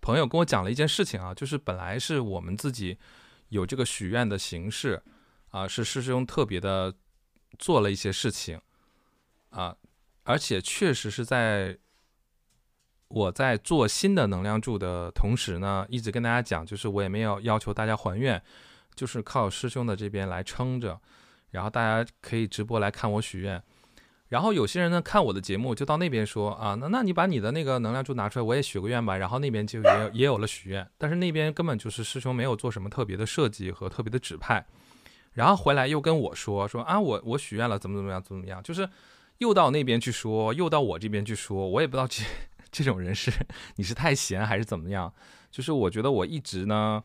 [0.01, 2.97] 朋友跟我讲了一件事情啊，就是本来是我们自己
[3.47, 5.01] 有这个许愿的形式
[5.51, 6.93] 啊，是师兄特别的。
[7.57, 8.59] 做了一些事情，
[9.49, 9.75] 啊，
[10.23, 11.77] 而且确实是在
[13.07, 18.41] 我在做新的能量柱的同时呢，一直跟大家讲，就是我也没有要求大家还愿，
[18.95, 20.99] 就是靠师兄的这边来撑着，
[21.51, 23.63] 然后大家可以直播来看我许愿，
[24.27, 34.65] 然后有些人呢看我的节目就到那边说啊，那那你把你的那个能量柱拿出来，我也许个愿吧，然后那边就也也有了许愿，但是那边根本就是师兄没有做什么特别的设计和特别的指派。
[35.37, 38.89] 然后回来又跟我说说啊，我我许愿了，怎么怎么样，怎么怎么样，就是
[39.37, 42.23] 又到那边去说，又到我这边去说，我也不知道这
[42.71, 43.31] 这种人是
[43.75, 45.13] 你是太闲还是怎么样。
[45.51, 47.03] 就是我觉得我一直呢，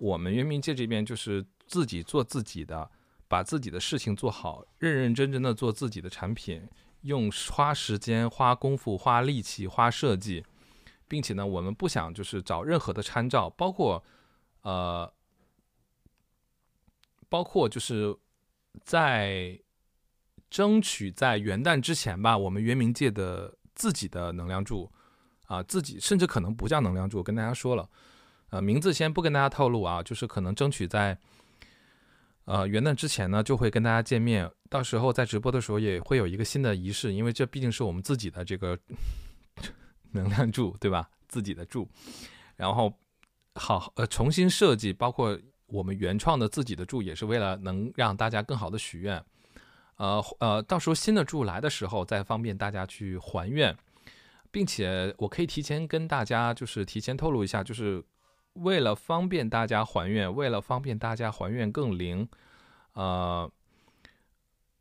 [0.00, 2.90] 我们渊明界这边就是自己做自己的，
[3.28, 6.60] 把自己的事情做好，认认真真的做自己的产品，
[7.02, 10.44] 用花时间、花功夫、花力气、花设计，
[11.06, 14.02] 并且呢，我们不想就是找任何的参照，包括
[14.62, 15.08] 呃。
[17.30, 18.14] 包括就是
[18.82, 19.58] 在
[20.50, 24.90] 争取在元旦之前吧，我们元明界的自己的能量柱
[25.46, 27.88] 啊，自己甚至可能不叫能量柱，跟大家说了，
[28.50, 31.16] 呃，名字先不跟大家透露啊，就是可能争取在
[32.46, 38.76] 呃元旦之前呢，就会跟大家见面，到时候在直播的时候也会有一个新的仪式，因为这毕竟是我们自己的这个
[40.10, 41.08] 能量柱，对吧？
[41.28, 41.88] 自己的柱，
[42.56, 42.92] 然后
[43.54, 45.38] 好呃重新设计，包括。
[45.70, 49.24] 我们原创的自己的柱也是为了能让大家更好的许愿，
[49.96, 53.76] 呃呃，到时候新的柱来的时候再方便大家去还愿，
[54.50, 58.04] 并且我可以提前跟大家就是提前透露一下，就是
[58.54, 62.28] 为了方便大家还愿，为了方便大家还愿更灵，
[62.94, 63.50] 呃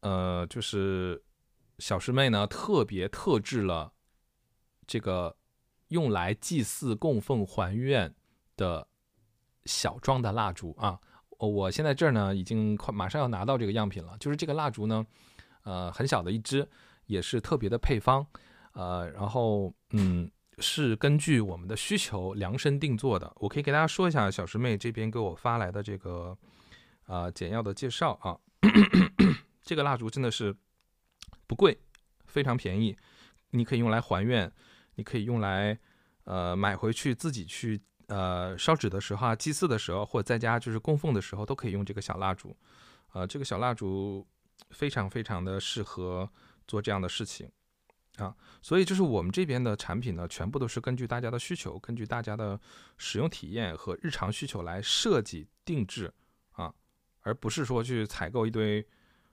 [0.02, 1.24] 呃，就是
[1.78, 3.94] 小师妹呢特别特制了
[4.88, 5.38] 这个
[5.90, 8.14] 用来祭祀供奉还愿
[8.58, 8.89] 的。
[9.66, 11.00] 小装的蜡烛啊，
[11.38, 14.18] 我现在这儿呢已经快马上要拿到这个样品了。
[14.20, 15.06] 就是这个蜡烛呢，
[15.64, 16.68] 呃，很小的一支，
[17.06, 18.26] 也是特别的配方，
[18.74, 23.32] 呃，然后嗯，是根据我们的需求量身定做的。
[23.38, 26.38] 我可以给大家说一下小师妹这边给我发来的这个
[27.06, 28.38] 呃简要的介绍啊。
[29.62, 30.56] 这个蜡烛真的是
[31.46, 31.78] 不贵，
[32.26, 32.98] 非常便宜，
[33.52, 34.52] 你可以用来还愿，
[34.96, 35.78] 你可以用来
[36.24, 37.80] 呃买回去自己去。
[38.10, 42.58] 呃，烧纸的时候啊，祭祀的时候，或者在家就是供奉的时候，都可以用这个小蜡烛。
[43.14, 44.28] 呃，这个小蜡烛
[44.72, 46.28] 非常非常的适合
[46.68, 47.52] 做这样的事情
[48.18, 48.36] 啊。
[48.64, 52.60] 所以就是我们这边的产品呢，全部都是根据大家的需求，根据大家的
[52.98, 56.12] 使用体验和日常需求来设计定制
[56.54, 56.74] 啊，
[57.22, 58.84] 而不是说去采购一堆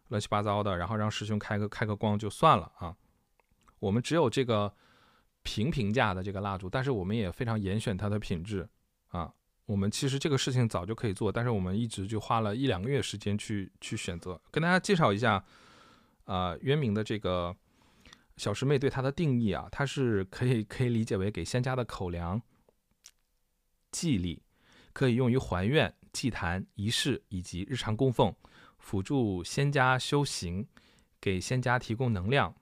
[0.08, 2.94] 乱七八糟的，然后让师兄开个开个光就算了啊。
[3.78, 4.74] 我们只有这个。
[5.46, 8.68] 平平价的这个蜡烛，但是我们也非常严选它的品质
[9.10, 9.32] 啊。
[9.66, 14.40] 我们其实这个事情早就可以做，但是我们一直就花了一两个月时间去去选择。
[14.50, 15.44] 跟大家介绍一下，
[16.24, 17.56] 啊，渊明的这个
[18.36, 22.42] 小师妹对它的定义啊，它是可以可以理解为给仙家的口粮、
[23.92, 24.42] 祭礼，
[24.92, 28.34] 可以用于还愿、祭坛、仪式以及日常供奉，
[28.78, 30.66] 辅助仙家修行，
[31.20, 32.52] 给仙家提供能量。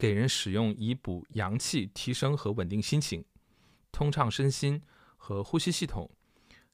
[0.00, 3.22] 给人使用以补阳气、提升和稳定心情、
[3.92, 4.82] 通畅身心
[5.18, 6.10] 和呼吸系统、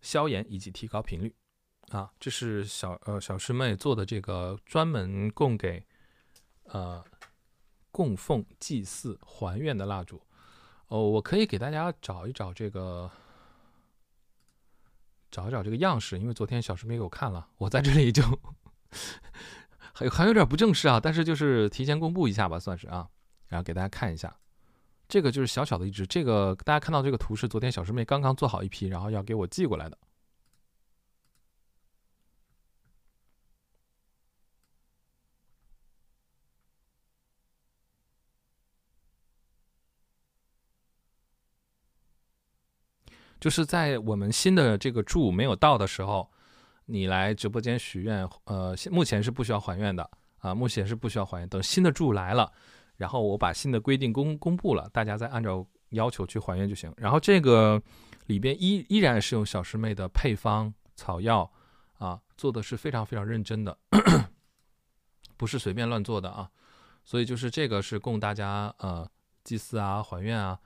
[0.01, 1.35] 消炎以及提高频率。
[1.89, 5.85] 啊，这是小呃小师妹做的这个专门供给
[6.67, 7.05] 呃
[7.91, 10.23] 供奉祭祀还愿的蜡烛。
[10.87, 13.11] 哦，我可以给大家找一找这个，
[15.33, 18.23] 找一找这个样式，因为昨天小师妹给我看了，我在这里就
[19.93, 23.09] 还还有点不正式啊，但是就是提前公布一下吧，算是啊，
[23.49, 24.35] 然后给大家看一下。
[25.09, 29.97] 这个就是小小的一只，这个大家看到这个图是昨天小师妹刚刚做好一批，然后要给我寄过来的。
[43.39, 46.29] 就是在我们新的这个柱没有到的时候，
[46.87, 51.49] 你来直播间许愿，呃，目前是不需要还愿的啊，目前是不需要还愿。
[51.49, 52.51] 等新的柱来了，
[52.97, 56.93] 然后我把新的规定公公布了，大家再按照要求去还愿就行。
[56.97, 57.83] 然后这个
[58.27, 61.51] 里边依依然是用小师妹的配方草药
[61.99, 63.79] 啊，做的是非常非常认真的，
[65.37, 66.51] 不是随便乱做的啊。
[67.05, 69.09] 所以就是这个是供大家呃
[69.45, 70.59] 祭祀啊、还愿啊。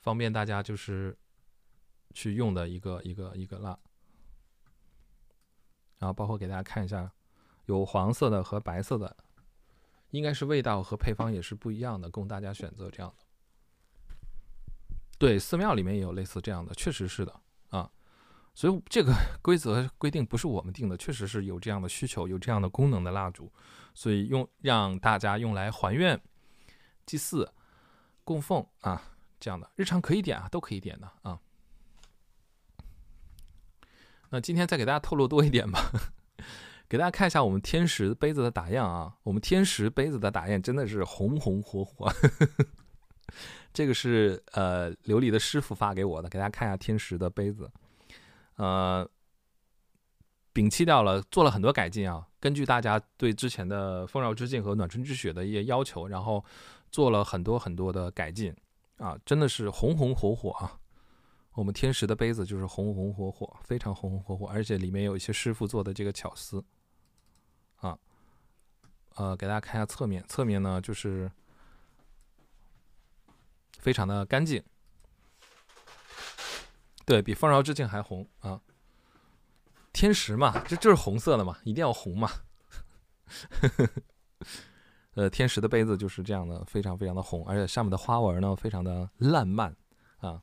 [0.00, 1.16] 方便大家就是
[2.14, 3.78] 去用的一个一个一个蜡，
[5.98, 7.10] 然后包括给大家看一下，
[7.66, 9.14] 有黄色的和白色的，
[10.10, 13.24] 应该是味道和配方也是不一样的，供大家选择这样的。
[15.18, 17.40] 对，寺庙里面也有类似这样的，确实是的
[17.70, 17.90] 啊。
[18.54, 23.52] 所以这个 规则规定不是我们定的，确实是有这样的需求，有这样的功能的蜡烛，
[23.94, 26.20] 所以用让大家用来还愿、
[27.06, 27.52] 祭祀、
[28.24, 29.14] 供奉啊。
[29.40, 31.40] 这样的日常可以点啊，都可以点的啊。
[34.30, 35.92] 那今天再给大家透露多一点吧，
[36.88, 39.14] 给大家看一下我们天石杯子的打样啊。
[39.22, 42.10] 我们天石杯子的打样真的是红红火火，
[43.74, 47.70] 这个是呃琉璃的师傅发给我的，给大家看一下天石的杯子。
[48.56, 49.08] 呃，
[50.54, 52.26] 摒弃掉了，做了很多改进啊。
[52.40, 56.44] 根据大家对之前的丰饶之境和暖春之雪的一些要求，然后
[56.90, 58.54] 做了很多很多的改进。
[58.96, 60.80] 啊，真的是红红火火啊！
[61.52, 66.64] 我们天石的杯子就是红红火火，非常红红火火，而且里面有一些师傅做的这个巧思
[67.78, 67.98] 啊。
[69.16, 71.30] 呃，给大家看一下侧面，侧面呢就是
[73.78, 74.62] 非常的干净，
[77.04, 78.60] 对比丰饶之境还红啊。
[79.92, 82.30] 天石嘛，这就是红色的嘛，一定要红嘛。
[85.14, 89.74] 呃，天石的杯子就是这样的，非常非常的红，而且上面的花纹呢，非常的烂漫
[90.18, 90.40] 啊。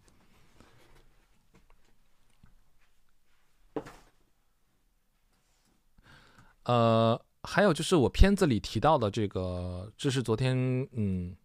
[6.65, 10.55] 呃，还有就是我片子里提到的这个，这是昨天
[10.91, 11.35] 嗯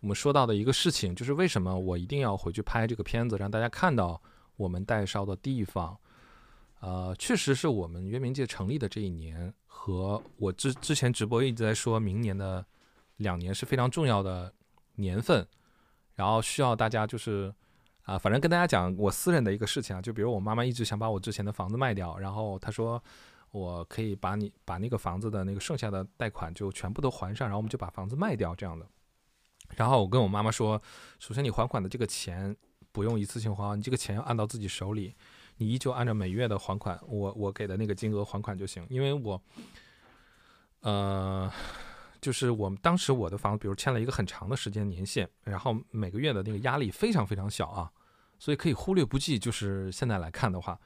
[0.00, 4.20] 我们说到的一个事情，就是为什么我一定要回去拍这个片子，让大家看到
[4.56, 5.98] 我们代烧的地方。
[6.80, 9.52] 呃，确实是我们渊明界成立的这一年。
[9.66, 12.64] 和我之之前直播一直在说明年的
[13.18, 14.52] 两年是非常重要的
[14.96, 15.46] 年份，
[16.14, 17.54] 然后需要大家就是
[18.02, 23.00] 啊，反正跟大家讲我私人的一个事情啊，就比如我妈妈一直想把我之前的房子卖掉，然后她说
[23.56, 28.86] 我可以把你把那个房子的那个剩下的贷款就全部都还上，然后我们就把房子卖掉这样的。
[29.76, 30.80] 然后我跟我妈妈说，
[31.18, 32.54] 首先你还款的这个钱
[32.92, 35.14] 不用一次性还，你这个钱要按到自己手里。
[35.58, 39.40] 你依旧按照每月的还款，我我给的那个金额还款就行，因为我，
[40.80, 41.50] 呃，
[42.20, 47.90] 就是我们当时我的房子，比如签了一个很长的时间年限，然后每个月的那个压力非常非常小啊，
[48.38, 49.38] 所以可以忽略不计。
[49.38, 50.78] 就是现在来看的话，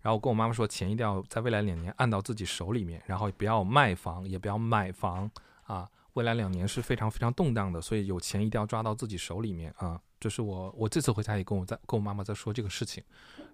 [0.00, 5.30] 然后我跟我妈妈说，钱一定要在未来两年按到自己手里面，然后不要卖房，也不要买房
[5.64, 5.88] 啊。
[6.14, 10.00] 未来两年是非常非常动荡的，所以有钱一定要抓到自己手里面啊。
[10.18, 13.04] 这是我我这次回家也跟我在跟我妈妈在说这个事情。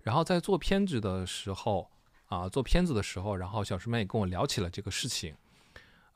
[0.03, 1.90] 然后在做片子的时候，
[2.26, 5.34] 啊，做片子的时候，然后小师妹也跟我聊起了这个事情，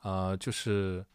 [0.01, 1.05] 呃，就是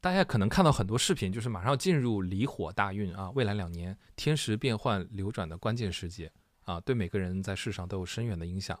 [0.00, 6.32] 大家可能看到很多视频，就是马上进入离火大运啊，未来两年天时变换流转的关键时节
[6.66, 8.78] 啊，对每个人在世上都有深远的影响。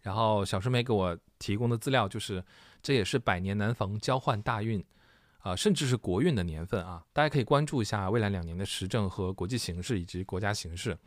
[0.00, 2.44] 然后小师妹给我提供的资料就是，
[2.82, 4.84] 这也是百年难逢交换大运
[5.38, 10.98] 啊，甚至是国运的年份啊，大家可以关注一下未来两年的时政和国际形势以及国家形势。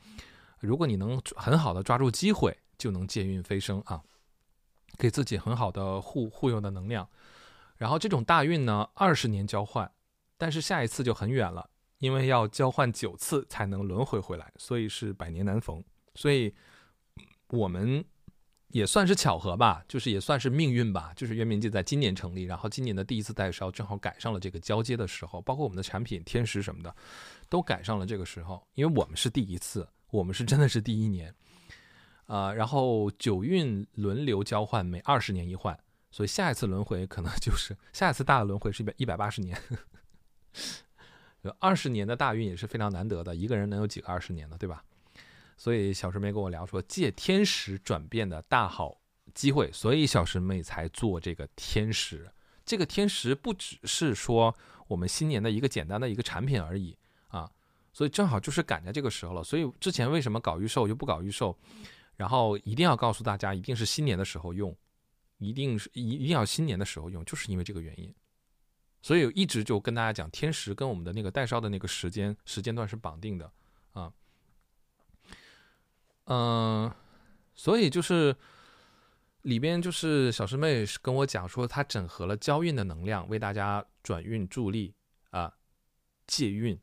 [0.59, 4.01] 如果你能很好的抓住机会，就能借运飞升啊，
[4.97, 7.07] 给自己很好的护护佑的能量。
[7.75, 9.91] 然后这种大运呢，二十年交换，
[10.37, 11.69] 但是下一次就很远了，
[11.99, 15.83] 因为要交换九次才能轮回回来，所以是百年难逢。
[16.15, 16.53] 所以
[17.49, 18.03] 我们
[18.69, 21.13] 也算是巧合吧，就是也算是命运吧。
[21.15, 26.95] 就是渊明界在今年成立，然后今年的第一次代烧正好赶上了这个交接的时候，包括我们的产品天时什么的，
[27.49, 29.87] 都赶上了这个时候，因为我们是第一次。
[30.09, 31.35] 我们是真的是第一年，
[32.27, 35.77] 呃，然后九运轮流交换，每二十年一换，
[36.11, 39.61] 所以下一次轮回可能就是下一次大的轮回是一百一百八十年。
[41.59, 44.83] 二十年的大运也是非常难得的，一个人能有几个二十年的，对吧？
[45.57, 49.01] 所以小师妹跟我聊说，借天时转变的大好
[49.33, 52.29] 机会，所以小师妹才做这个天时。
[52.65, 54.53] 这个天时不只是说
[54.87, 56.97] 我们新年的一个简单的一个产品而已
[57.29, 57.49] 啊，
[57.93, 59.43] 所以正好就是赶在这个时候了。
[59.43, 61.57] 所以之前为什么搞预售又不搞预售，
[62.17, 64.75] 然后一定要告诉大家，一定是新年的时候用，
[65.37, 68.13] 一定是一一定要新年的时候用，就是因为这个原因。
[69.07, 73.49] 所以一直就跟大家讲，天时跟我们的那个代烧的那个时间时间段是绑定的
[73.93, 74.11] 啊。
[76.25, 76.93] 嗯，
[77.55, 78.35] 所以就是
[79.43, 84.93] 里边就是小师妹跟我讲说，她整合了交运的能量，为大家转运助力
[85.29, 85.53] 啊，
[86.25, 86.77] 借运。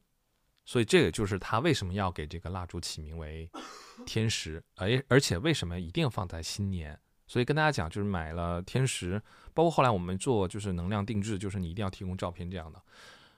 [0.64, 3.50] 所以这个就是他为什么要给这个蜡烛起名为
[4.06, 6.98] 天时，而而且为什么一定放在新年。
[7.26, 9.20] 所以跟大家讲，就是买了天时，
[9.55, 12.82] 包括后来我们做就是能量定制，就是你一定要提供照片这样的，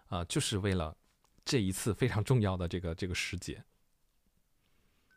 [0.08, 0.96] 啊，就是为了
[1.44, 3.62] 这一次非常重要的这个这个时节。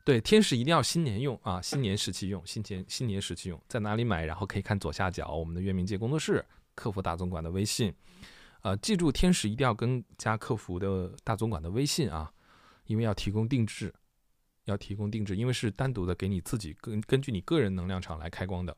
[0.04, 4.26] 对，天使一定要新年用啊，新年时期用，新年新年时期用，在哪里买？
[4.26, 6.46] 然后可以看左下角我们的月明界工作室
[6.76, 7.94] 客服大总管的微信，
[8.62, 12.32] 呃，记住天使一定要跟加客服的大总管的微信啊，
[12.86, 13.94] 因为要提供定制。
[14.66, 18.78] 要提供定制，因为是单独的给你自己根根据你个人能量场来开光的，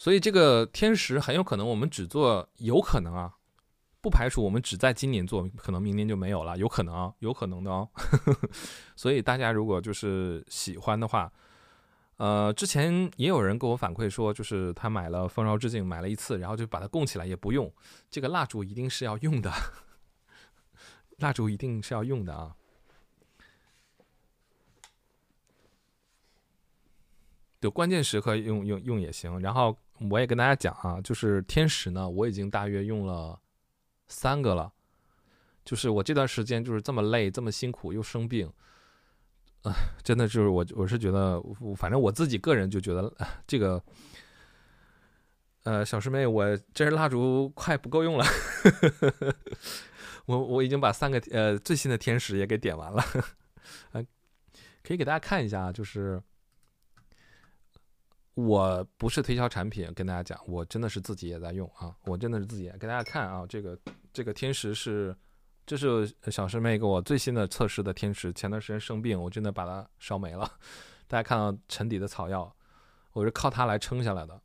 [0.00, 3.36] 所以这个天时很有可能我们只做，有可能啊，
[4.00, 7.86] 不排除我们只在今年做，可能明年就没有了，有可能，有可能的哦。
[8.96, 11.30] 所以大家如果就是喜欢的话，
[12.16, 17.70] 呃，之前也有人给我反馈说，就是他买了丰饶之境，买了一次，然后就把它供起来也不用，
[18.08, 19.52] 这个蜡烛一定是要用的。
[21.20, 22.56] 蜡烛一定是要用的啊，
[27.60, 29.38] 就关键时刻用用用也行。
[29.40, 29.76] 然后
[30.08, 33.38] 我也跟大家讲啊，就是天使呢，我已经大约用了
[34.08, 34.72] 三个了。
[35.62, 38.50] 就是我这段时间就是这么累，这么辛苦，又生病，
[39.62, 39.72] 啊，
[40.02, 41.40] 真的就是我我是觉得，
[41.76, 43.12] 反正我自己个人就觉得
[43.46, 43.80] 这个，
[45.64, 48.24] 呃，小师妹，我这蜡烛快不够用了。
[50.24, 53.04] 我我已经把三个呃最新的天使也给点完了，
[53.92, 54.04] 呃，
[54.82, 56.20] 可以给大家看一下，就是
[58.46, 63.78] 我不是推销产品，跟大家讲，我真的是自己也在用啊，我真的是自己给大家看啊，这个
[64.12, 65.16] 这个天使是，
[65.66, 70.50] 这是小师妹给我最新的测试的天使，前段时间生病，我真的把它烧没了，
[71.08, 72.54] 大家看到沉底的草药，
[73.12, 74.40] 我是靠它来撑下来的，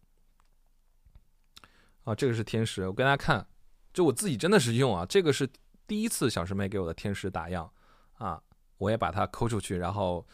[2.04, 3.48] 啊，这个是天使，我跟大家看，
[3.94, 5.50] 就我自己真的是用啊，这个是。
[5.88, 7.72] 第一次小师妹给我的天使打样，
[8.14, 8.42] 啊，
[8.80, 10.26] 我也把它抠出去，然后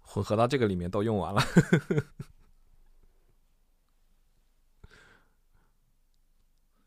[0.00, 1.40] 混合到这个里面都用完了。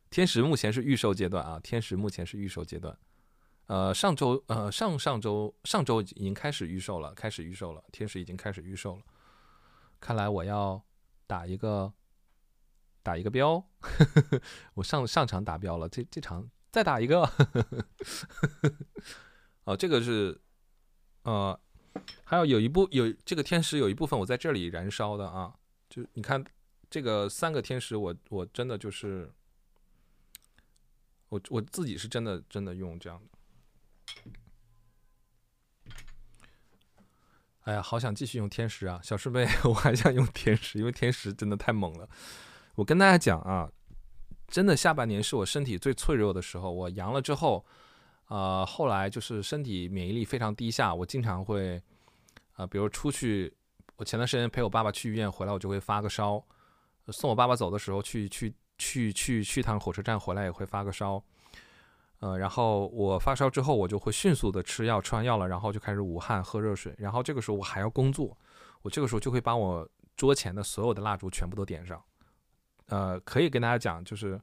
[0.09, 2.97] 天使目前是预售阶段啊，天使目前是预售阶段。
[3.67, 9.03] 呃，上周呃上上周上周已经开始预售了，开始预售了，天使已经开始预售了。
[9.99, 10.81] 看来我要
[11.27, 11.93] 打一个
[13.03, 13.63] 打一个标，
[14.75, 16.49] 我上上场打标了，这这场。
[16.71, 17.27] 再打一个，
[19.65, 20.39] 哦，这个是，
[21.23, 21.59] 呃，
[22.23, 25.51] 还有有一部有这个天使有一部分我在这里燃烧的啊，
[25.89, 26.45] 就你看
[26.87, 29.33] 这个三个天使，我我真的就是，
[31.29, 33.39] 我我自己是真的真的用这样的，
[37.61, 42.09] 哎呀，好想继续用天使啊，小师妹， 我还想用天使，因为天使真的太猛了，
[42.75, 43.71] 我跟大家讲啊。
[44.51, 46.71] 真的，下半年是我身体最脆弱的时候。
[46.71, 47.63] 我阳了之后，
[48.29, 50.91] 呃，后来就是身体免疫力非常低下。
[50.91, 51.79] 我经常会，
[52.55, 53.55] 呃，比如出去，
[53.97, 56.43] 我前段时间陪我爸爸去医院回来，我就会发个烧。
[57.09, 61.23] 送我爸爸走的时候，去去去去去趟火车站回来也会发个烧。
[62.21, 66.93] 呃，然后我发烧之后，我就会迅速的吃药，吃完药了，然后就开始捂汗、喝热水。
[66.97, 68.35] 然后这个时候我还要工作，
[68.81, 69.87] 我这个时候就会把我
[70.17, 72.03] 桌前的所有的蜡烛全部都点上。
[72.87, 74.41] 呃，可以跟大家讲，就是，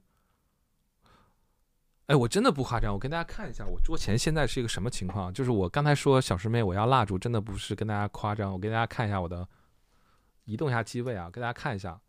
[2.07, 5.31] 哎，我真的不夸张，我跟大家看一下我桌前现在是一个什么情况。
[5.31, 9.47] 就是我刚才说小师妹我要蜡烛，真的不是跟大家夸张，我给大家看一下我的，
[10.45, 11.99] 移动一下机位啊，给大家看一下，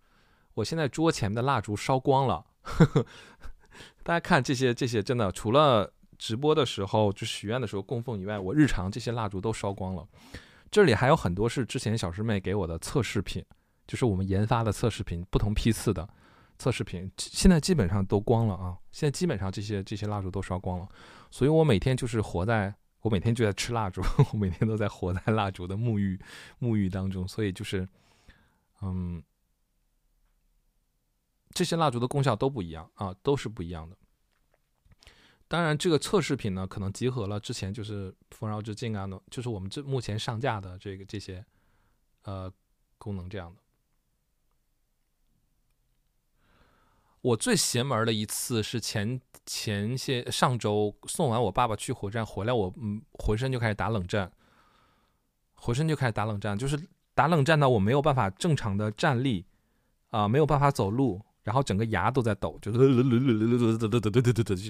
[0.58, 2.44] 我现在桌前面的蜡烛烧光了。
[4.02, 10.04] 大家看这些这些，真的除了直播的时候就许愿的时候供奉以外，我日常这些蜡烛都烧光了。
[10.70, 13.44] 这里还有很多是之前小师妹给我的测试品，
[13.86, 16.08] 就是我们研发的测试品，不同批次的。
[16.58, 18.76] 测试品现在基本上都光了啊！
[18.90, 20.88] 现在基本上这些这些蜡烛都烧光了，
[21.30, 24.02] 所以我每天就是活在我每天就在吃蜡烛，
[24.34, 26.18] 我每天都在活在蜡烛的沐浴
[26.58, 27.88] 沐浴当中，所以就是，
[28.82, 29.22] 嗯，
[31.58, 33.96] 这些蜡烛的功效都不一样啊，都是不一样的。
[35.48, 41.44] 当然，这个测试品呢，可能集合了之前就是丰饶之境啊，就是我们这目前上架的这个这些
[42.22, 42.48] 呃
[42.96, 43.60] 功能这样的。
[47.22, 54.30] 我最邪门的一次是前前些上周送完我爸爸去火车站回来，我嗯浑身就开始打冷战，
[55.56, 56.80] 浑身就开始打冷战，就是
[57.14, 59.44] 打冷战到我没有办法正常的站立
[60.10, 62.84] 啊、没有办法走路，然后整个牙都在抖，就是这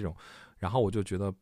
[0.02, 0.16] 种，
[0.58, 1.32] 然后我就觉得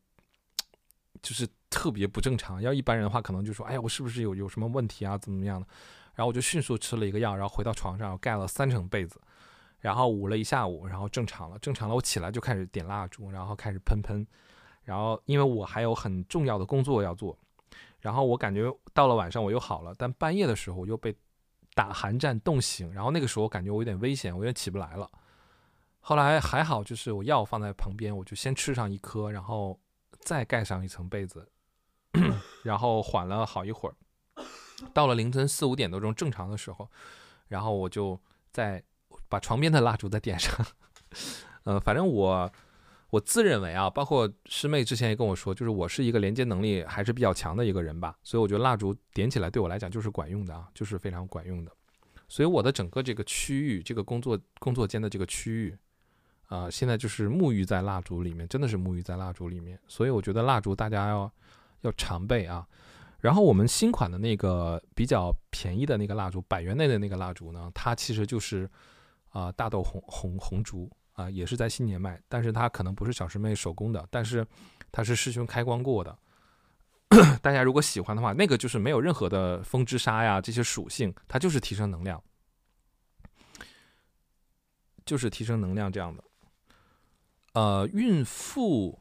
[1.21, 2.61] 就是特别不正常。
[2.61, 5.17] 要一般人的话，可能就说：“哎呀，我是不是有有什么问题啊？
[5.17, 5.67] 怎么样的？”
[6.15, 9.21] 然后我就迅速吃了一个药，然后回到床上盖了三层被子。
[9.79, 11.93] 然后捂了一下午，然后正常了，正常了。
[11.93, 14.25] 我起来就开始点蜡烛，然后开始喷喷。
[14.83, 17.37] 然后因为我还有很重要的工作要做，
[17.99, 21.15] 然后我感觉到了晚上我又好了，但半夜的时候我又被
[21.77, 25.07] 打寒战冻醒，然后那个时候我感觉我有点危险，我有点起不来了。
[25.99, 29.79] 后来还好，就是我药放在旁边，我就先吃上一颗，然后
[30.21, 31.47] 再盖上一层被子，
[32.63, 33.95] 然后缓了好一会儿。
[34.91, 36.89] 到了凌晨四五点多钟正常的时候，
[37.47, 38.19] 然后我就
[38.51, 38.83] 在。
[39.29, 40.65] 把床边的蜡烛再点上，
[41.63, 42.49] 呃，反正我
[43.09, 51.71] 我自认为啊，包括师妹之前也跟我说，就是我是一个连接能力还是比较强的一个人吧，所以我觉得蜡烛点起来对我来讲就是管用的啊，就是非常管用的。
[52.27, 55.77] 所以我的整个这个区域，这个工作工作间的这个区域，
[56.47, 59.79] 啊、现在就是沐浴在蜡烛里面，真的是沐浴在蜡烛里面。
[59.87, 61.31] 所以我觉得蜡烛大家要
[61.81, 62.67] 要常备啊。
[63.19, 68.69] 然后我们新款的那个比较便宜的那个蜡烛，百元内的那个蜡烛呢，它其实就是。
[69.31, 74.45] 啊、大豆红红红烛啊、也是在新年卖，但是它可能不是小师妹手工的，但是
[74.91, 76.15] 它是师兄开光过的。
[77.41, 82.21] 大家如果喜欢的话，那个就是没有任何的风之沙呀这些属性，它就是提升能量，
[85.05, 86.23] 就是提升能量这样的。
[87.53, 88.99] 呃，孕妇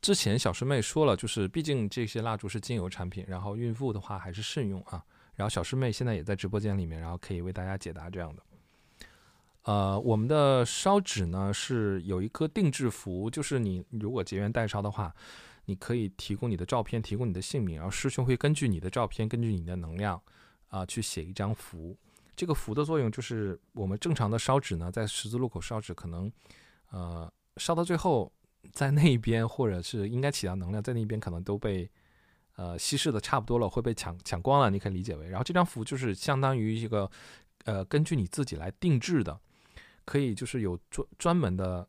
[0.00, 5.04] 之前小师妹说了，就是毕竟这些蜡烛是精油产品，然后孕妇的话还是慎用啊。
[5.36, 8.42] 然后小师妹现在也在直播间里面，然后可以为大家解答这样的。
[9.64, 15.14] 呃，我们的烧纸呢是有一颗定制符，就是你如果结缘代烧的话，
[15.66, 20.18] 你可以提供你的照片，提供你的姓名，然后师兄会根据你的照片，根据你的能量
[20.68, 21.94] 啊、去写一张符。
[22.34, 26.32] 这个符的作用就是，我们正常的烧纸呢，在十字路口烧纸，可能
[26.90, 28.32] 呃烧到最后，
[28.72, 31.90] 在那一边或者是应该起到能量，在那边可能都被
[32.56, 35.28] 呃稀释的差不多了，会被抢抢光了，你可以理解为。
[35.28, 37.10] 然后这张符就是相当于一个
[37.64, 39.38] 呃根据你自己来定制的。
[40.08, 41.86] 可以就是有专专门的，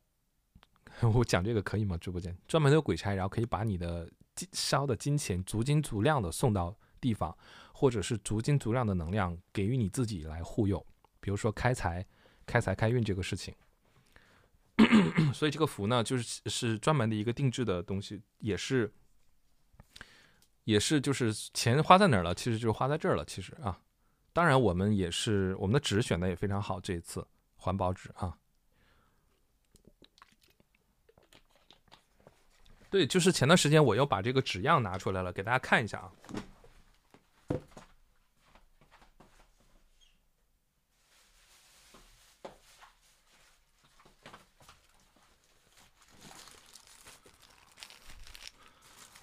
[1.15, 1.97] 我讲这个可以吗？
[1.97, 4.11] 直播间专门的鬼差，然后可以把你的
[4.51, 7.33] 烧的金钱足金足量的送到地方，
[7.73, 10.85] 或者是足金足量的能量给予你自己来护佑，
[11.21, 12.05] 比如说开财、
[12.45, 13.55] 开财开运这个事情。
[15.33, 18.91] 所以这个符呢，就是是专门的一个定制的东西，也是
[20.65, 23.23] 也是就是钱花在哪儿了，其实就是花在这儿了。
[23.23, 23.79] 其实啊，
[24.33, 27.25] 当然我们也是我们的纸选的也非常好，这一次。
[27.60, 28.36] 环保纸啊，
[32.90, 36.11] 对，就是前段时间我又把这个纸样拿出来了，给大家看一下啊。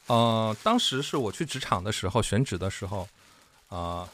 [0.08, 3.08] 呃，当时是我去纸厂的时候选纸的时候，
[3.68, 4.08] 啊、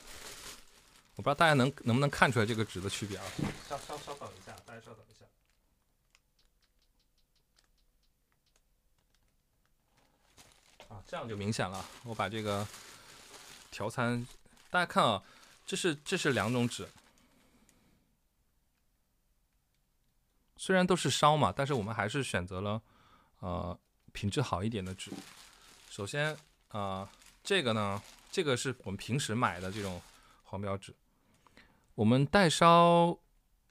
[1.22, 3.24] 我不知道大家能能不能看出来这个纸的区别啊？
[3.68, 5.24] 稍稍稍等一下，大家稍等一下。
[10.92, 11.88] 啊，这样就明显了。
[12.02, 12.66] 我把这个
[13.70, 14.26] 调参，
[14.68, 15.22] 大家看啊，
[15.64, 16.88] 这是这是两种纸，
[20.56, 22.82] 虽然都是烧嘛，但是我们还是选择了
[23.38, 23.78] 呃
[24.10, 25.12] 品质好一点的纸。
[25.88, 26.34] 首先
[26.70, 27.08] 啊、呃，
[27.44, 30.02] 这个呢，这个是我们平时买的这种
[30.42, 30.92] 黄标纸。
[31.94, 33.18] 我们代烧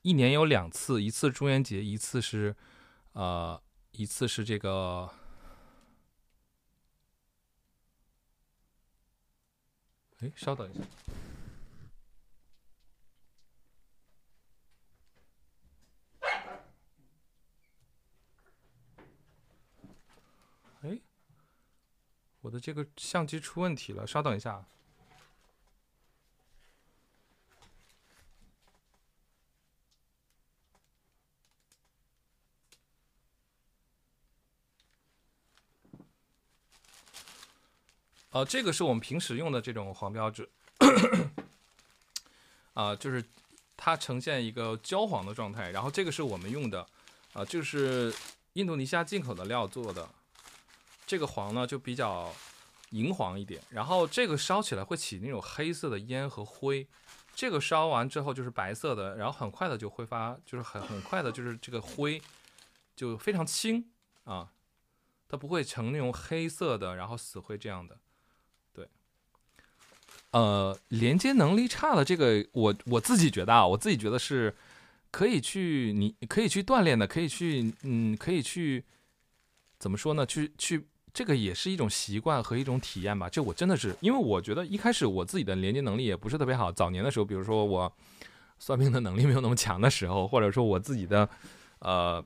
[0.04, 2.56] 一年有两次，一次中元节，一次是，
[3.14, 3.62] 呃，
[3.92, 5.12] 一次是这个，
[10.20, 10.82] 哎，稍等一下，
[20.82, 21.00] 哎，
[22.42, 24.68] 我的这个相机出问题了，稍等一下。
[38.32, 40.50] 呃，这个是我们平时用的这种黄标志，
[42.74, 43.24] 啊、就是
[43.76, 45.70] 它呈现一个焦黄的状态。
[45.72, 46.88] 然后这个是我们用的，
[47.34, 48.14] 啊、就是
[48.54, 50.08] 印度尼西亚进口的料做的，
[51.06, 52.34] 这个黄呢就比较
[52.92, 53.62] 银黄一点。
[53.70, 56.88] 然后这个烧起来会起那种黑色的烟和灰，
[57.36, 62.22] 这个烧完之后就是白色的，然后很快的就挥发，就是很很快的，就是这个灰
[62.96, 63.92] 就非常轻
[64.24, 64.54] 啊，
[65.28, 67.98] 它不会成那种黑色的，然后死灰这样的。
[70.32, 74.56] 呃，连接能力差的这个，我我自己觉得啊，我自己觉得是
[75.12, 78.84] 可以去你可以去锻炼的，可以去嗯，可以去
[79.80, 80.26] 怎么说呢？
[80.26, 80.88] 去去。
[81.14, 83.28] 这个也是一种习惯和一种体验吧。
[83.28, 86.72] 这我真的是，因为我觉得一开始我自己的连接能力也不是特别好。
[86.72, 87.94] 早年的时候，比如说我
[88.60, 91.28] 算命的能力没有那么强的时候，或者说我自己的
[91.80, 92.26] 呃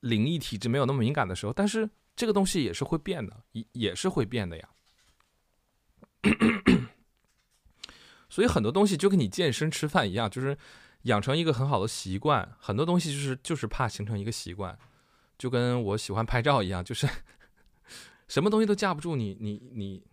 [0.00, 4.68] 灵异体质没有那么敏感的时候，但是这个东西也是会变的，也也是会变的呀。
[8.28, 10.56] 所以很多东西就跟你健身吃饭一样，就是
[11.02, 12.56] 养成一个很好的习惯。
[12.58, 14.78] 很多东西就是就是怕形成一个习惯，
[15.38, 17.08] 就跟我喜欢拍照一样，就是
[18.28, 20.04] 什么东西都架不住你你你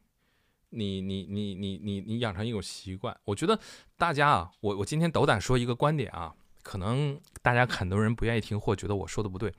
[0.69, 3.15] 你你你你你你养成一种习惯。
[3.25, 3.59] 我觉得
[3.97, 6.33] 大家啊，我我今天斗胆说一个观点啊，
[6.63, 9.51] 可能大家很多人不愿意听，或觉得我说的不对，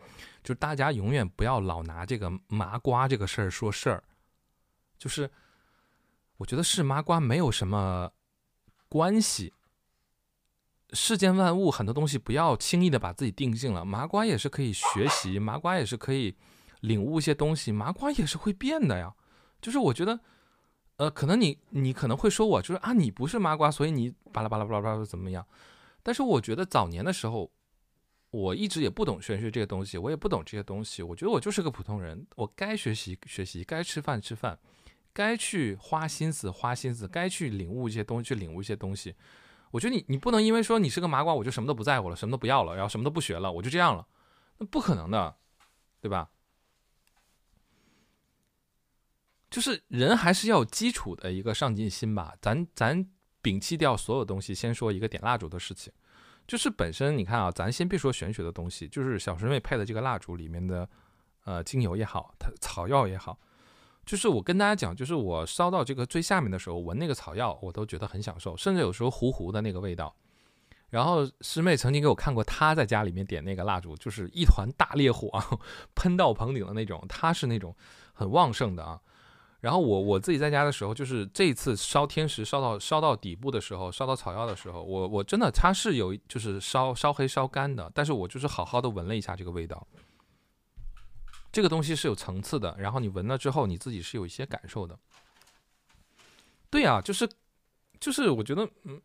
[0.43, 4.03] 就是大家永远不要老拿这个麻瓜这个事儿说事儿，
[4.99, 5.31] 就是
[6.39, 8.13] 我觉得是麻瓜没有什么
[8.89, 9.53] 关系。
[10.93, 16.37] 世间万物很多东西不要轻易的把自己定性了，麻瓜也是可以学习，麻瓜也是可以
[16.81, 19.13] 领悟一些东西，麻瓜也是会变的呀。
[19.61, 20.21] 就是我觉得，
[20.97, 25.45] 呃，可能你你可能会说我就是啊，你不是麻瓜，所以你巴拉巴拉巴拉巴拉怎么样？
[26.03, 27.51] 但是我觉得早年的时候，
[28.31, 31.03] 我一直也不懂玄学这个东西，我也不懂这些东西。
[31.03, 34.57] 我觉得我就是个普通人，我该学习学习，该吃饭吃饭，
[35.17, 39.15] 该去花心思花心思，该去领悟一些东西去领悟一些东西。
[39.71, 44.07] 我觉得你你不能因为说你是个麻瓜，我就什么都不在乎了，什么都不要了，然后什么都不学了，我就这样了，
[44.59, 45.35] 那不可能的，
[46.03, 46.29] 对吧？
[49.49, 52.35] 就是人还是要有基础的一个上进心吧。
[52.43, 53.09] 咱咱
[53.43, 55.91] 摒弃掉所有东西，先说一个点蜡烛的事情。
[56.47, 60.89] 就是本身你看啊，咱先别说玄学的东西，就是小师妹配的这个蜡烛里面的
[61.45, 63.39] 呃精油也好，它草药也好，
[64.07, 70.15] 就是我跟大家讲，就是我烧到这个最下面的时候，闻那个草药，我都觉得很享受，甚至有时候糊糊的那个味道。
[70.89, 75.45] 然后师妹曾经给我看过她在家里面点那个蜡烛，就是一团大烈火啊，
[75.97, 77.75] 喷到棚顶的那种，她是那种
[78.15, 79.01] 很旺盛的啊。
[79.61, 89.85] 然后我我自己在家的时候，就是这一次烧天石烧到烧到底部的时候，烧到草药的时候，我我真的它是有就是烧烧黑烧干的，但是我就是好好的闻了一下这个味道。
[91.57, 94.95] 这个东西是有层次的，然后你闻了之后，你自己是有一些感受的。
[96.69, 97.27] 对呀、就是
[97.99, 99.01] 就是我觉得嗯。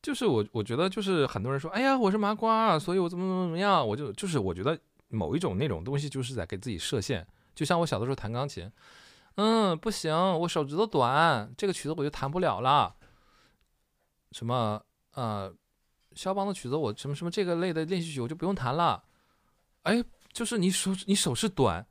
[0.00, 7.26] 就是我，我觉得就是很多人说，哎呀，我是麻瓜，所以我怎么怎么怎么样，我就就是我觉得某一种那种东西就是在给自己设限。
[7.54, 8.72] 就像我小的时候弹钢琴，
[9.34, 10.10] 嗯，不行，
[10.40, 12.96] 我手指头短，这个曲子我就弹不了了。
[14.32, 14.82] 什么
[15.12, 15.54] 呃，
[16.14, 19.02] 肖邦的曲子我什么什么这个类的练习曲我就不用弹了。
[19.82, 21.86] 哎，就是你手你手是短，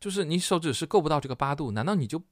[0.00, 2.22] 就是你手指是够不到这个八度，难道你就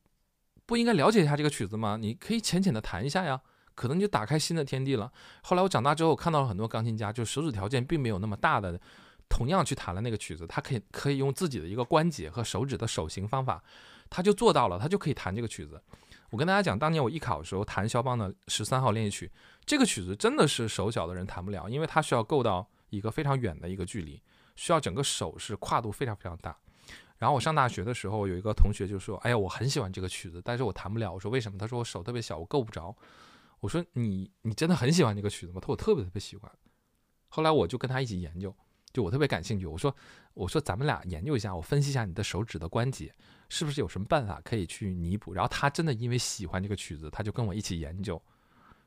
[0.67, 1.97] 不应该了解一下这个曲子吗？
[2.01, 3.41] 你可以浅浅的弹一下呀。
[3.77, 5.13] 可能你就打开新的天地了。
[5.43, 8.81] 后来我长大之后，看到了很多钢琴家，就手指条件并没有那么大的，
[9.29, 13.61] 同样去弹了那个曲子，他可以可以用自己的一个关节和手指的手型方法，
[14.09, 15.83] 他就做到了，他就可以弹这个曲子。
[16.31, 19.33] 我跟大家讲，当年我艺考的时候弹肖邦的十三号练习曲，
[19.67, 24.21] 这个曲子真的是手小的人弹不了，因为它需要够到一个非常远的一个距离，
[24.57, 26.57] 需要整个手是跨度非常非常大。
[27.17, 32.95] 然后我上大学的时候，有一个同学就说：“哎呀，我很喜欢这个曲子，但是我弹不了。”我说：“为什么？”他说：“我手特别小，我够不着。”
[33.61, 35.61] 我说你你真的很喜欢这个曲子吗？
[35.61, 36.51] 他说我特别特别喜欢。
[37.29, 38.55] 后来我就跟他一起研究，
[38.93, 39.65] 就我特别感兴趣。
[39.65, 39.95] 我说
[40.35, 43.15] 我说咱们俩研究一下，我分析一下你的手指的关节
[43.49, 45.33] 是不是有什么办法可以去弥补。
[45.33, 48.21] 然后他真的因为喜欢这个曲子，他就跟我一起研究。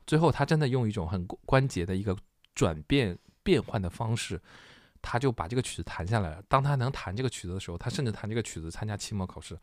[0.07, 2.17] 最后他真的用一种很关节的一个
[2.55, 4.41] 转变变换的方式，
[5.01, 6.41] 他就把这个曲子弹下来了。
[6.47, 9.55] 当他能弹这个曲子的时候，他甚至弹这个曲子参加期末考试，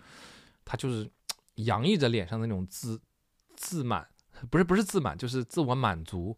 [0.64, 1.10] 他就是
[1.56, 3.00] 洋溢着脸上的那种自
[3.56, 4.06] 自满。
[4.50, 6.36] 不是不是自满，就是自我满足，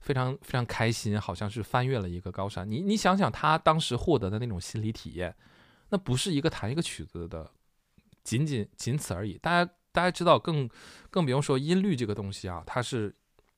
[0.00, 2.68] 非常非常开心，好像是翻越了一个高山。
[2.68, 5.36] 你你想想，他当时获得的那种心理体验，
[5.90, 7.50] 那不是一个弹一个曲子的，
[8.22, 9.36] 仅仅仅此而已。
[9.36, 10.66] 大家大家知道，更
[11.10, 13.14] 更不用说音律这个东西啊，它是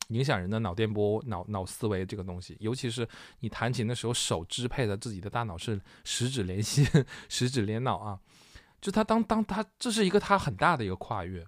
[0.09, 2.57] 影响人的脑电波、脑脑思维这个东西。
[2.61, 3.07] 尤其是
[3.41, 6.87] 你弹琴的时候，手支配的自己的大脑是十指连心、
[7.29, 8.21] 十指连脑啊。
[8.81, 11.47] 就他当当他这是一个他很大的一个跨越。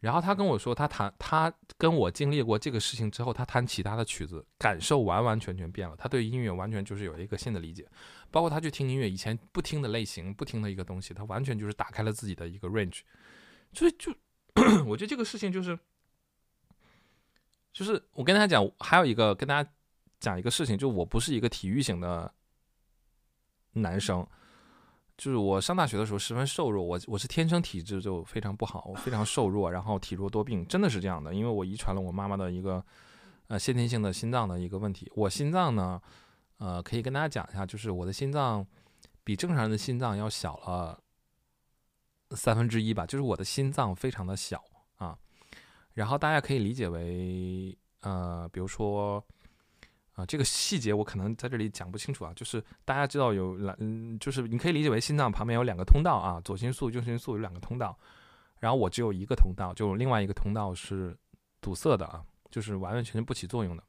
[0.00, 5.96] 然后他跟我说，他弹他跟我经历过这个事情之后，他弹其他的曲子，感受完完全全变了。
[5.96, 7.88] 他对音乐完全就是有一个新的理解，
[8.30, 13.00] 包括他去听音乐，以前不听的类型、不听的一个东西，他完全就是打开了自己的一个 range。
[13.72, 14.14] 所以就
[14.86, 15.76] 我觉得这个事情就是，
[17.76, 19.70] 就是我跟大家讲，还有一个跟大家
[20.18, 22.32] 讲一个事情，就我不是一个体育型的
[23.72, 24.26] 男生。
[25.18, 32.82] 就是我上大学的时候十分瘦弱，我我是天生体质就非常不好，我非常瘦弱，然后体弱多病，真的是这样的，因为我遗传了我妈妈的一个
[33.48, 35.12] 呃先天性的心脏的一个问题。
[35.14, 36.00] 我心脏呢，
[36.56, 38.66] 呃，可以跟大家讲一下，就是我的心脏
[39.22, 40.98] 比正常人的心脏要小了
[42.30, 44.64] 三分之一吧，就是我的心脏非常的小，
[45.96, 49.20] 然后大家可以理解为呃，比如说。
[50.16, 52.32] 啊，这个细节我可能在这里讲不清楚啊。
[52.34, 57.94] 就是大家知道有两，嗯，就是你可以理解为心脏旁边有两个通道啊，左心素、右心素有两个通道，
[58.58, 61.14] 然后我只有一个通道，就另外一个通道是
[61.60, 63.84] 堵塞的啊，就是完完全全不起作用的。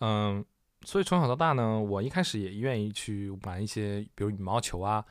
[0.00, 0.44] 嗯，
[0.82, 5.04] 所以从小到大呢，我一开始也愿意去玩一些，比如羽毛球啊，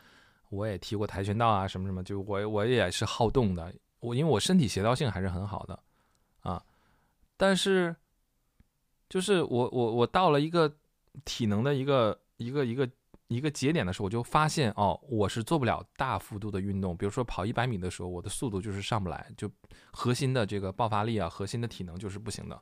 [0.50, 3.74] 我也踢过跆拳道啊，什么什么，就我我也是好动的，
[4.04, 5.80] 我因为我身体协调性还是很好的
[6.42, 6.64] 啊，
[7.36, 7.96] 但是。
[9.10, 10.76] 就是我我我到了一个
[11.24, 12.90] 体能的一个一个一个
[13.28, 16.98] 一个节点的时候，我就发现哦，我是做不了大幅度的运动。
[16.98, 19.48] 比如说跑一百米的时候，我的速度就是上不来，就
[19.92, 22.60] 核心的这个爆发力啊，核心的体能就是不行的。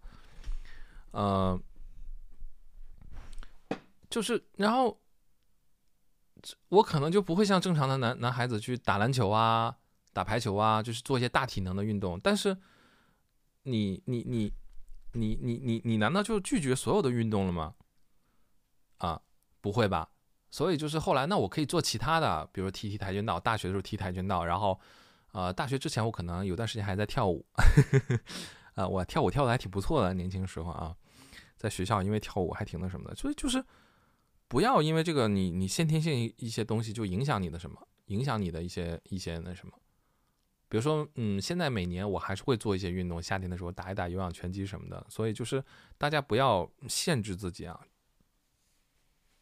[1.11, 1.57] 呃，
[4.09, 4.99] 就是然后
[6.67, 9.77] 我可能就不会像正常的男男孩子去打篮球啊、
[10.13, 12.19] 打排球啊，就是做一些大体能的运动。
[12.19, 12.57] 但是
[13.63, 14.53] 你你你。
[15.13, 17.75] 你你你你难道就拒绝所有的运动了吗？
[18.99, 19.21] 啊，
[19.59, 20.09] 不会吧。
[20.49, 23.37] 所以就是后来，那我可以做其他的，比如踢踢跆拳道。
[23.37, 24.79] 大学的时候踢跆拳道，然后，
[25.33, 27.45] 呃，大学之前我可能有段时间还在跳舞，
[28.75, 30.95] 啊，我跳舞跳的还挺不错的，年轻时候啊，
[31.57, 33.15] 在学校因为跳舞还挺那什么的。
[33.17, 33.61] 所以就是
[34.47, 39.73] 不要因为这个你你先天性一些东西就影响你的什么，影响你的一些一些那什么。
[40.71, 45.05] 比如说，嗯，现在每年我还是会做一些运动，夏天的时候打一打有氧拳击什么的。
[45.09, 45.61] 所以就是
[45.97, 47.77] 大家不要限制自己啊，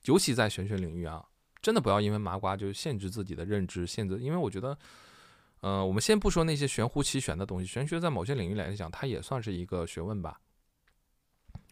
[0.05, 1.23] 尤其在玄学领域啊，
[1.61, 4.17] 真的不要因为麻瓜就限制自己的认知，限制。
[4.17, 4.75] 因为我觉得，
[5.59, 10.41] 呃，我们先不说那些玄乎其玄的东西，玄学在某些领域来讲，它也算是一个学问吧。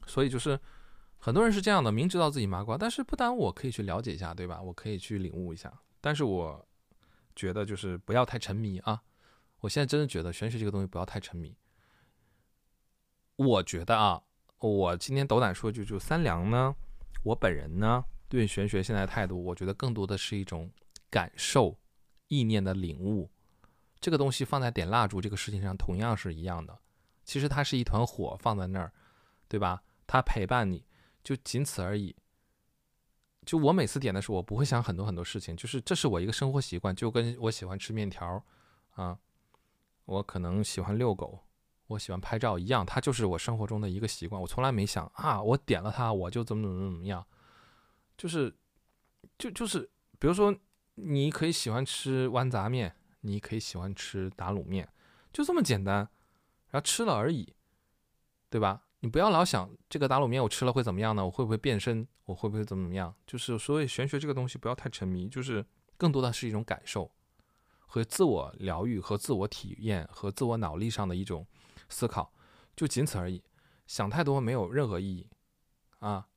[0.06, 0.60] 所以就是
[1.18, 4.62] 很多人是这样的，明知道自己麻瓜，但是不耽误我可以去了解一下，对吧？
[4.62, 5.74] 我可以去领悟一下。
[6.00, 6.64] 但是我
[7.36, 9.02] 觉得就是不要太沉迷啊。
[9.60, 11.56] 我现在真的觉得玄学这个东西不要太沉迷。
[13.36, 14.22] 我觉得啊，
[14.60, 16.76] 我今天斗胆说句，就三良呢，
[17.24, 20.72] 我本人呢对玄学现在的态度，我觉得更多的是一种
[21.10, 21.78] 感受、
[22.28, 23.30] 意念的领悟。
[24.00, 26.78] 这个东西放在点蜡烛这个事情上同样是一样的。
[27.24, 28.92] 其实它是一团火放在那儿，
[29.48, 29.84] 对吧？
[30.06, 30.86] 它陪伴你，
[31.24, 32.16] 就仅此而已。
[33.46, 38.44] 就我每次点的时候，我不会想很多很多事情，就是这是我一个生活习惯，就跟我喜欢吃面条
[38.92, 39.18] 啊。
[40.08, 41.38] 我可能喜欢遛狗，
[41.88, 44.42] 我喜欢拍照一样，它就是我生活中的一个习惯。
[44.42, 47.26] 我从来没想啊，我点了它，我就怎么怎么怎么样，
[48.18, 48.56] 就是，
[49.38, 50.56] 就就是，比如说，
[50.96, 54.88] 你可以喜欢吃豌杂面，你可以喜欢吃打卤面，
[55.34, 55.96] 就这么简单，
[56.70, 57.54] 然后吃了而已，
[58.50, 58.84] 对吧？
[59.02, 61.26] 你不要老想这个打卤面我吃了会怎么样呢？
[61.26, 62.08] 我会不会变身？
[62.24, 63.14] 我会不会怎么怎么样？
[63.28, 65.66] 就是所以玄学这个东西不要太沉迷，就是
[65.98, 67.12] 更多的是一种感受。
[67.88, 71.48] 和自我疗愈、和自我体验、和自我脑力上的一种
[71.90, 72.32] 思考，
[72.76, 73.42] 就仅此而已。
[73.88, 75.28] 想太多没有任何意义
[76.00, 76.28] 啊！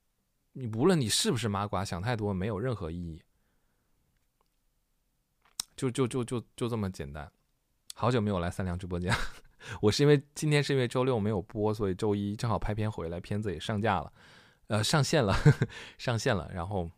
[0.53, 3.21] 你无论你是不是麻瓜，想太多没有任何意义。
[5.77, 7.31] 就就就就就这么简单。
[7.95, 9.13] 好久没有来三良直播间，
[9.83, 14.13] 我是因为今天是因为周六没有播，所以周一正好拍片回来，片子也上架了，
[14.69, 15.35] 呃，上线了，
[15.99, 16.91] 上线了，然后。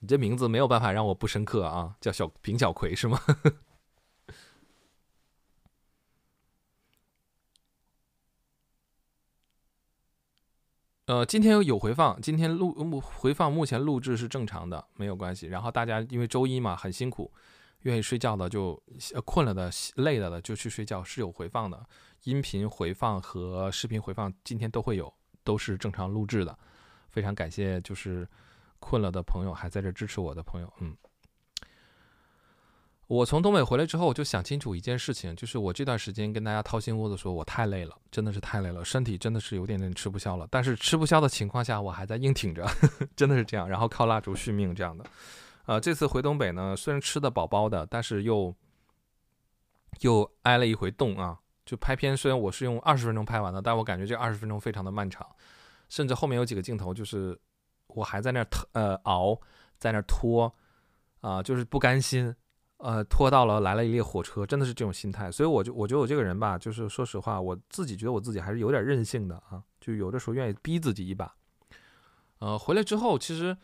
[0.00, 3.20] 你这名字没有办法让我不深刻啊，叫小平小葵是吗？
[11.06, 15.48] 呃，今天有回放，今天录回放，目前录制是正常的，没有关系。
[15.48, 17.30] 然后大家因为周一嘛很辛苦，
[17.80, 18.82] 愿意睡觉的就
[19.26, 21.84] 困了的、累了的就去睡觉，是有回放的，
[22.22, 25.12] 音频回放和视频回放今天都会有，
[25.44, 26.58] 都是正常录制的。
[27.10, 28.26] 非常感谢，就是。
[28.80, 30.96] 困了的朋友，还在这支持我的朋友，嗯，
[33.06, 40.48] 我从东北回来之后，我就想清楚一件事情，就是我这段时间跟大家掏心窝子说，我太累了，真的是太累了，身体真的是有点点吃不消了。
[40.50, 42.66] 但是吃不消的情况下，我还在硬挺着，
[43.14, 43.68] 真的是这样。
[43.68, 45.04] 然后靠蜡烛续命这样的。
[45.66, 48.54] 呃，这次回东北呢，虽然吃的饱饱的，但是又
[50.00, 51.38] 又挨了一回冻啊。
[51.66, 55.24] 就拍片，虽然我是用二十分钟拍完的，但我感觉这二十分钟非常的漫长，
[55.88, 57.38] 甚至后面有几个镜头，就是
[57.94, 59.40] 我还在那儿呃熬，
[59.78, 60.54] 在那儿拖
[61.20, 62.34] 啊，就是不甘心。
[62.82, 71.36] 呃，拖到了来了一列火车，真的是这种心态，所以我就我觉得我这个人吧，就是说实话，我自己觉得我自己还是有点任性的啊，就有的时候愿意逼自己一把。
[72.38, 73.54] 呃，回来之后，其实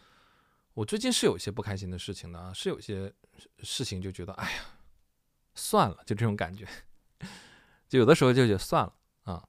[0.74, 3.10] 我最近是有一些不开心的事情的啊，是有些
[3.60, 4.58] 事情就觉得，哎呀，
[5.54, 6.68] 算了，就这种感觉，
[7.88, 8.92] 就有的时候就觉得算了
[9.22, 9.42] 啊。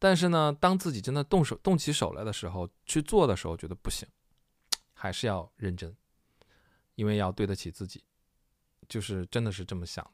[0.00, 4.08] 但是呢，当自己真的动手动起手来的时候，去做的时候，觉得不行，
[5.02, 5.92] 还是要认真，
[6.94, 8.04] 因为要对得起自己。
[8.88, 10.10] 就是真的是这么想的，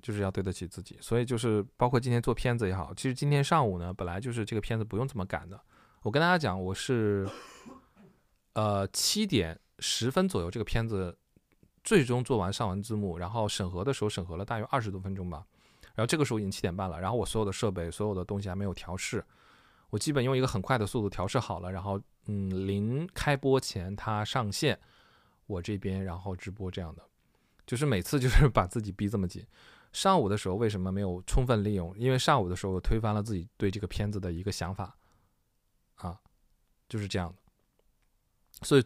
[0.00, 5.60] 就是要对得起自己，所以就是包括今天做片子也好，其实今天上午呢，本来就是这个片子不用这么赶的。
[6.02, 7.28] 我跟大家讲，我是
[8.52, 11.18] 呃七点十分左右这个片子
[11.82, 15.44] 最终做完上完字幕，然后审核的时候审核了大约二十多分钟吧，
[15.94, 19.24] 然后这个时候已经七点半了，然后我所有的设备所有的东西还没有调试，
[19.90, 24.78] 我基本用一个很快的速度调试好了，然后嗯临开播前它上线，
[25.46, 27.02] 我这边然后直播这样的。
[27.66, 29.44] 就是每次就是 把自己逼这么紧，
[29.92, 31.96] 上午的时候为什么没有充分利用？
[31.98, 34.96] 因为上午的时候我推翻了自己对这个片子的一个想法，
[35.96, 36.20] 啊，
[36.88, 37.38] 就是这样的。
[38.62, 38.84] 所以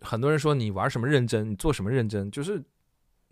[0.00, 2.62] 很多人说你玩什么认真，你做什么认真，就是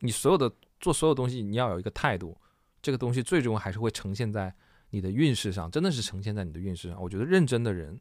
[0.00, 2.36] 你所有的做所有东西，你要有一个态度，
[2.82, 4.52] 这个东西最终还是会呈现在
[4.90, 7.00] 你的运势上，真的是呈现在你的运势上。
[7.02, 7.98] 我觉得认真的人，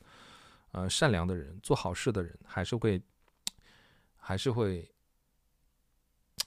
[0.72, 3.02] 呃，善良的人，做好事的人，还是会，
[4.16, 4.91] 还是会。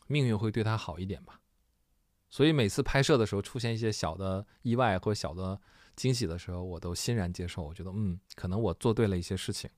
[0.08, 1.40] 命运会对他好一点吧，
[2.28, 5.58] 所以每次拍摄的时候出现一些小的意外或小的
[5.96, 7.62] 惊喜的时候，我都欣然接受。
[7.62, 9.70] 我觉得，嗯，可能我做对了一些事情。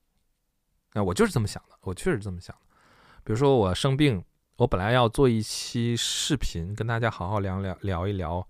[0.93, 2.63] 那我就是这么想的，我确实这么想的。
[3.23, 4.25] 比如说我生病，
[4.57, 8.49] 我本来要做一期视频，跟大家好好聊聊聊一聊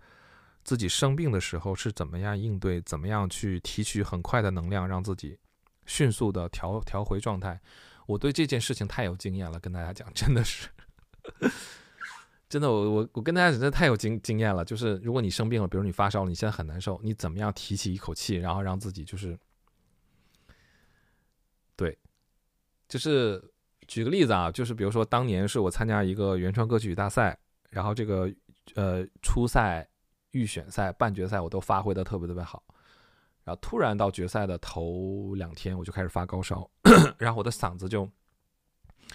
[0.64, 5.38] 自己生病的时候是怎么样应对，怎么样去提取很快的能量，让自己
[5.86, 7.60] 迅速的调调回状态。
[8.06, 10.68] 我对这件事情太有经验了，跟大家讲，真的是。
[12.48, 14.64] 真的，我我我跟大家讲，真的太有经经验了。
[14.64, 19.36] 就是如果你生病了，比如你发烧了，你现在很难受，你怎么样提起一口气，然后让自己就是，
[21.74, 21.98] 对，
[22.86, 23.42] 就是
[23.88, 27.36] 举个例子啊，就是比如说当年是我参加一个原创歌曲大赛，
[27.70, 28.32] 然后这个
[28.74, 29.88] 呃初赛、
[30.34, 32.62] 预选赛、半决赛我都发挥的特别特别好，
[33.44, 36.68] 然后突然到决赛的头两天我就开始发高烧，
[37.18, 38.10] 然后我的嗓子就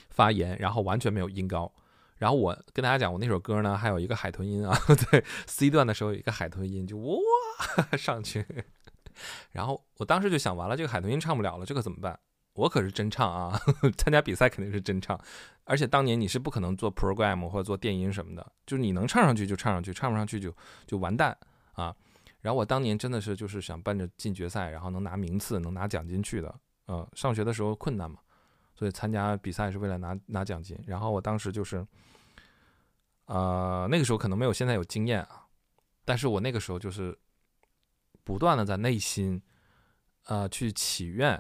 [0.10, 1.72] 发炎，然后完全没有音高。
[2.18, 4.78] 然后我跟大家讲，我那首歌呢，还有一个海豚音啊，
[5.12, 7.18] 对，C 段的时候有一个海豚音，就哇
[7.98, 8.46] 上去。
[9.52, 12.20] 然后我当时就想，完了，这个海豚音唱不了了，这可怎么办？
[12.60, 13.60] 我可是真唱啊，
[13.98, 15.20] 参加比赛肯定是真唱。
[15.64, 20.56] 而且当年你是不可能做 program 或者做电音什么的，就是你能唱上去就唱上去，唱不上去就
[20.86, 21.36] 就完蛋
[21.74, 21.96] 啊。
[22.42, 26.54] 然后我当年真的是就是想奔着进决赛，然后能拿名次、能拿奖金去的。
[26.88, 28.20] 嗯，上学的时候困难嘛，
[28.76, 30.78] 所以参加比赛是为了拿拿奖金。
[30.88, 31.86] 然后我当时就是。
[33.32, 35.46] 呃，那个时候可能没有现在有经验啊，
[36.04, 37.16] 但是我那个时候就是
[38.24, 39.40] 不断的在内心，
[40.26, 41.40] 呃，去祈愿，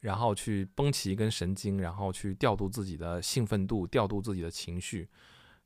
[0.00, 5.08] 然后去绷起一根神经，然后去调度自己的兴奋度，调度自己的情绪，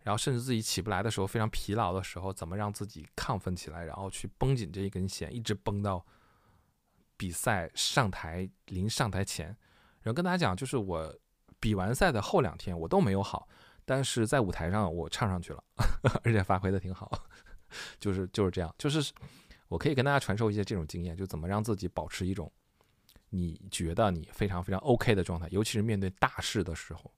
[0.03, 6.05] 然后甚至自己起不来的时候，非常疲劳的时候，怎么让自己亢奋起来，然后去绷紧这一根弦，一直绷到
[7.17, 9.47] 比赛上台临上台前，
[10.01, 11.15] 然后跟大家讲，就是我
[11.61, 13.49] 比完赛的后两天，我都没有好。
[13.85, 15.65] 但是在舞台上我唱上去了，
[16.23, 17.11] 而且发挥的挺好，
[17.99, 19.13] 就是就是这样，就是
[19.67, 22.51] 我可以跟大家传授一些这种经验，就怎么让自己保持一种
[23.35, 27.11] 你觉得你非常非常 OK 的状态，尤其是面对大事的时候，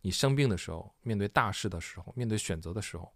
[0.00, 3.12] 你生病的时候，面对大事的时候，面对选择的时候，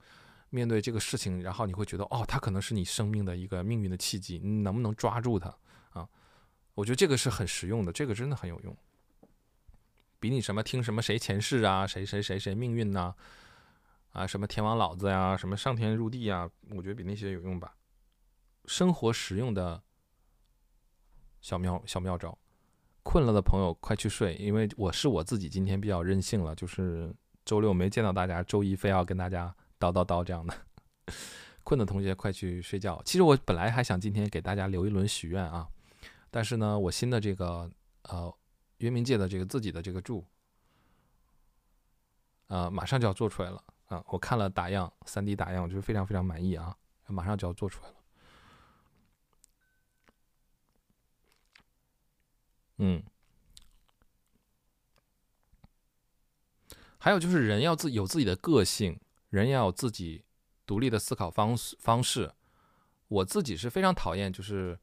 [0.50, 5.48] 面对这个事情，然后你会觉得哦，它可能是你生命的一个命运的契机，你能不能抓住它
[5.90, 6.06] 啊？
[6.74, 8.76] 我觉得这个是很实用的，这个真的很有用。
[10.20, 13.14] 比你什么听什么谁前世啊，谁谁谁谁命运呐，
[14.12, 17.74] 啊什么天王老子呀，什么上天入地呀，我觉得比那些有用吧。
[18.66, 19.82] 生活实用的
[21.40, 22.36] 小妙小妙招，
[23.02, 27.14] 困了的朋友快去睡，因为我是我自己今天比较任性了，就是
[27.44, 30.54] 周六没见到大家，周一非要跟大家叨叨叨这样的。
[31.64, 33.02] 困的同学快去睡觉。
[33.04, 35.68] 其实我本来还想今天给大家留一轮许愿啊，
[36.30, 37.70] 但是呢，我新的这个
[38.02, 38.32] 呃。
[38.80, 40.22] 原冥界的这个自己的这个柱，
[42.48, 46.76] 呃，马上就要做出来了啊，我看了打样，3D 打样，我觉得非常非常满意啊，
[47.06, 47.95] 马上就要做出来了。
[52.78, 53.02] 嗯，
[56.98, 58.98] 还有就是人要自有自己的个性，
[59.30, 60.24] 人要有自己
[60.66, 62.32] 独立的思考方式方式。
[63.08, 64.78] 我自己是非常讨厌，就是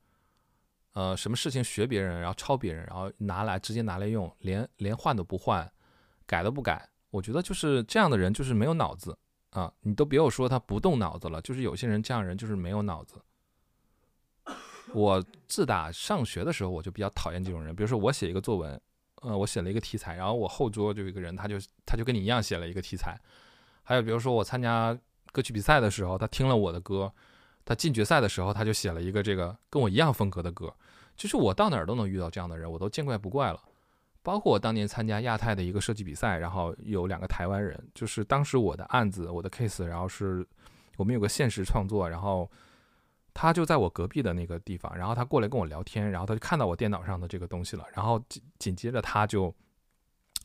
[0.94, 5.70] 呃，什么事情学别人，然后抄别人，然后拿来直接拿来用，连连换都不换，
[6.26, 6.90] 改都不改。
[7.10, 9.18] 我觉得就是这样的人就是没有脑子
[9.52, 9.72] 啊！
[9.82, 13.22] 你都别有说他不动脑子了，就是有些人这样人就是没有脑子。
[14.92, 17.76] 我自打上学的时候，我就比较讨厌这种人。
[17.76, 18.80] 比如说我写一个作文，
[19.22, 21.56] 呃，我写了一个题材，然后我后桌就有一个人，他就
[21.86, 23.18] 他就跟你一样写了一个题材。
[23.84, 24.96] 还有比如说我参加
[25.32, 27.12] 歌曲比赛的时候，他听了我的歌，
[27.66, 30.72] 他进决赛的时候，他就写了一个这个跟我一样风格的歌。
[31.16, 33.62] 就是我到哪儿都能遇到这样的人，我都见怪不怪了。
[34.22, 40.46] 包括我当年参加亚太的一个设计比赛，然后有两个台湾人，就是当时我的案子，我的 case，然后是
[40.98, 42.50] 我们有个现实创作，然后。
[43.36, 49.54] 他就在我隔壁的那个地方，然后他过来跟我聊天，然后他就看到我电脑上的这个东西了，然后紧紧接着他就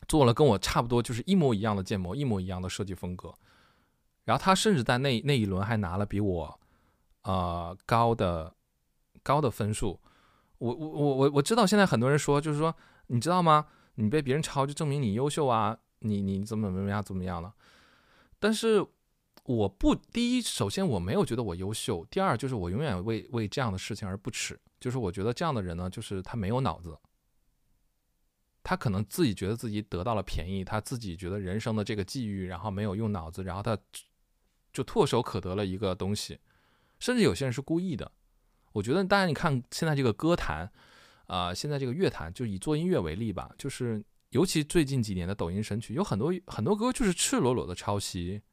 [0.07, 3.31] 做了跟我差不多就是一模一样的建模，一模一样的设计风格，
[4.25, 6.59] 然后他甚至在那那一轮还拿了比我
[7.21, 8.55] 呃高的
[9.21, 9.99] 高的分数。
[10.57, 12.75] 我我我我我知道现在很多人说就是说
[13.07, 13.67] 你知道吗？
[13.95, 17.53] 你被别人抄就证明你优秀啊，你你怎么怎么样怎么样了？
[18.39, 18.85] 但是。
[19.55, 24.59] 我不，第一，首先我没有觉得我优秀；第二，就是我永远为为这样的事情而不耻。
[24.79, 26.95] 就是我觉得这样的人呢，就是他没有脑子，
[28.61, 33.75] 他可能自己觉得自己得到了便宜，他自己觉得人生的这个际遇，然后没有用脑子，然后他
[34.71, 36.37] 就唾手可得了一个东西，
[36.99, 38.11] 甚至有些人是故意的。
[38.73, 40.71] 我觉得，大家你看现在这个歌坛，
[41.25, 48.43] 啊，现在这个乐坛，就以做音乐为例吧，就是尤其最近几年的抖音神曲，有很多很多歌就是赤裸裸的抄袭。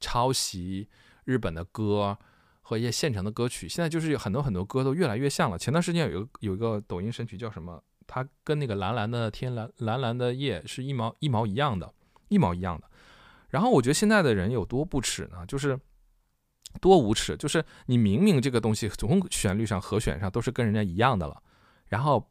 [0.00, 0.88] 抄袭
[1.24, 2.16] 日本的歌
[2.60, 5.58] 和一些现成的歌曲，现在就是有很多很多歌都越来越像了。
[5.58, 7.82] 前段时间有一个有一个抖音神曲叫什么？
[8.06, 11.92] 它跟那个蓝蓝的天蓝蓝蓝的夜是一毛一毛一样的，
[12.28, 12.88] 一毛一样的。
[13.50, 15.44] 然后我觉得现在的人有多不耻呢？
[15.46, 15.78] 就是
[16.80, 21.42] 多无耻，就是你明明这个东西从旋律上和弦上都是跟人家一样的了，
[21.86, 22.30] 然后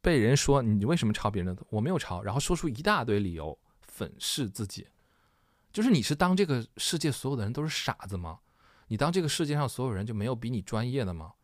[0.00, 1.62] 被人说你为什么抄别人的？
[1.70, 4.86] 我没有抄，然后说出一大堆理由粉饰自己。
[5.72, 8.40] 就是你是当这个世界所有的人都是傻子吗？
[8.88, 11.34] 你当这个世界上所有人就没有比你专业的吗？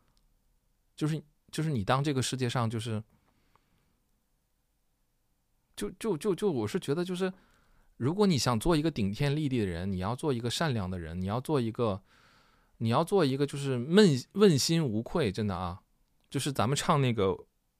[0.96, 3.04] 就是就是你当这个世界上就是，
[5.76, 7.30] 就就就就我是觉得就是，
[7.98, 12.02] 如果你想做一个顶天立地的人，你要做一个善良的人，你要做一个，
[12.78, 15.82] 你要做一个就是问问心无愧，真的啊，
[16.30, 17.36] 就是咱们唱那个，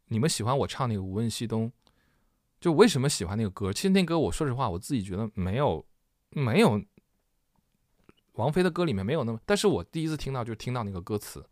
[0.09, 1.69] 你们喜欢我唱那个《无问西东》，
[2.61, 3.73] 就为什么喜欢那个歌？
[3.73, 5.87] 其实那歌我说实话，我自己觉得没有。
[6.35, 6.85] 没有，
[8.33, 11.49] 王菲的歌里面没有那么，但是我第一次听到就是听到那个歌词，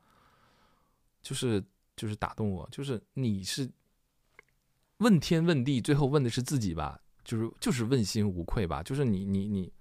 [1.23, 1.65] 就是
[1.97, 3.71] 就是打动我，就是你是
[4.99, 9.73] 问天问地，最后问的是自己吧，就是就是问心无愧吧，就是你你你，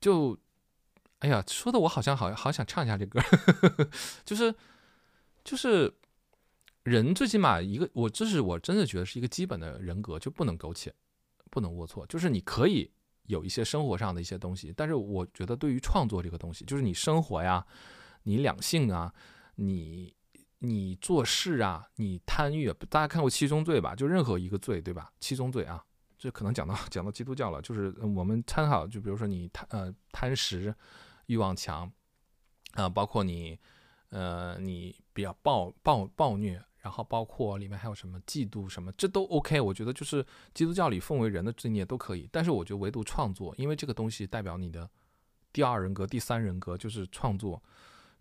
[0.00, 0.38] 就，
[1.20, 3.20] 哎呀，说的我好像好好想唱一下这歌，
[4.24, 4.54] 就是
[5.42, 5.94] 就是。
[6.86, 10.94] 人最起码一个，我这是我真的觉得是一个基本的人格，就不能苟且，
[11.50, 12.06] 不能龌龊。
[12.06, 12.90] 就是你可以
[13.24, 17.66] 有一些生活上的一些东西，但是我觉得对于创作这个东西，就是你生活呀，
[18.22, 19.12] 你两性啊，
[19.56, 20.14] 你
[20.58, 23.94] 你做事啊，你贪欲，大家看过七宗罪吧？
[23.94, 25.12] 就任何一个罪，对吧？
[25.18, 25.84] 七宗罪啊，
[26.16, 30.74] 这可能讲到讲到基督教了，就是我们参考，就比如说你贪呃贪食，
[31.26, 31.90] 欲望强，
[32.72, 33.58] 啊，包括你
[34.10, 36.62] 呃你比较暴暴暴虐。
[36.86, 39.60] 然后包括里面还有什么嫉妒什么，这都 OK。
[39.60, 44.88] 我觉得就是基督教里奉为人的罪孽都可以，但是我觉得唯独创作，因为这个东西代表你的
[45.52, 47.60] 第二人格、第三人格，就是创作，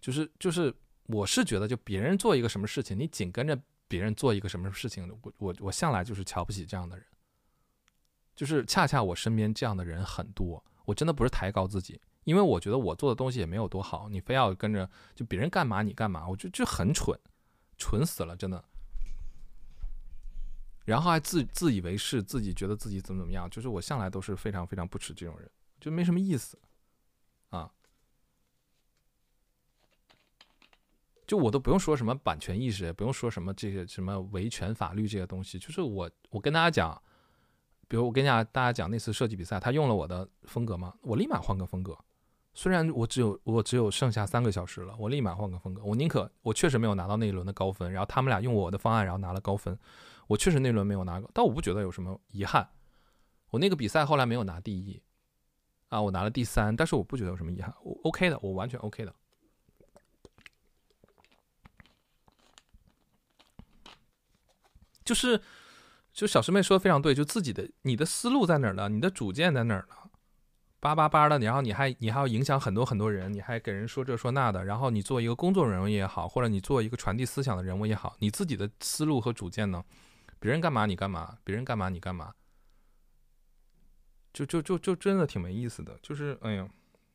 [0.01, 0.73] 就是就是
[1.05, 3.55] 我是觉得，就别人做一个什么事情，你紧跟着
[3.87, 7.05] 别人做一个什么事情，我我我向来就是瞧不起这样的人，
[8.35, 17.15] 就是恰恰我身边这样的人很多，我真的不是抬高自己，因为我觉得我做的东西也没有多好，你非要跟着就别人干嘛你干嘛，我就就很蠢。
[17.77, 18.63] 蠢死了，真的。
[20.85, 25.49] 然后还自自以为是，自己觉得自己怎么怎么样，就是我向来都是非常非常不耻这种人，
[25.79, 26.59] 就没什么意思，
[27.49, 27.71] 啊，
[31.25, 37.01] 就我都不用说什么版权意识，也不用说什么这些什么维权法律这些东西，就是我我跟大家讲，
[37.87, 40.95] 比如我跟大家大家讲那次设计比赛，他用了我的风格吗？
[41.01, 41.97] 我立马换个风格。
[42.57, 45.83] 虽然我只有我只有剩下三个小时了，我立马换个风格。
[45.83, 49.77] 我宁可我确实没有拿到那一轮的高分，然后他们俩用我的方案，然后拿了高分。
[50.27, 52.67] 我确实那轮没有拿，但我不觉得有什么遗憾。
[53.49, 54.99] 我那个比赛后来没有拿第一，
[55.89, 59.13] 啊，我拿了第三，但是我不觉得有什么遗憾，我 OK 的，我完全 OK 的。
[65.03, 65.39] 就是，
[66.13, 68.87] 就小师妹说的非常对，就自己的你的思路在哪儿呢？
[68.89, 70.04] 你的主见在哪儿呢？
[70.85, 79.83] 叭叭叭的，然后你还你还要影响很多很多人，你还给人说这说那的，然后你做一个工作人物也好，或者你做一个传递思想的人物也好，你自己的思路和主见呢？
[80.39, 82.31] 别人干嘛你干嘛，别人干嘛你干嘛，
[84.31, 85.97] 就就就就真的挺没意思的。
[86.03, 86.69] 就是哎呀，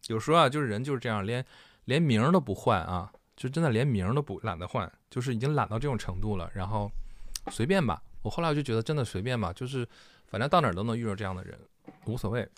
[0.09, 1.45] 有时候啊，就是人就是这样，连
[1.85, 6.51] 连名都不换啊，就真的连名都不懒得换，就是已经懒到这种程度了。
[6.53, 6.91] 然后
[7.53, 9.87] 随便吧，我后来我就觉得真的随便吧，就是
[10.27, 11.57] 反正到哪儿都能遇到这样的人，
[12.07, 12.49] 无所谓。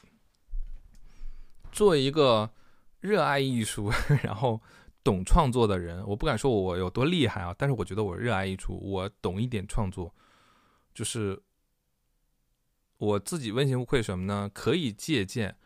[1.72, 2.48] 作为一个
[3.00, 3.90] 热爱艺术，
[4.22, 4.60] 然后
[5.02, 10.14] 懂创作的人，我不敢说我有多厉害啊，但是我觉得我热爱艺术，我懂一点创作，
[10.94, 11.42] 就是
[12.98, 14.50] 我自己问心无愧什么呢？
[14.52, 15.56] 可以借鉴，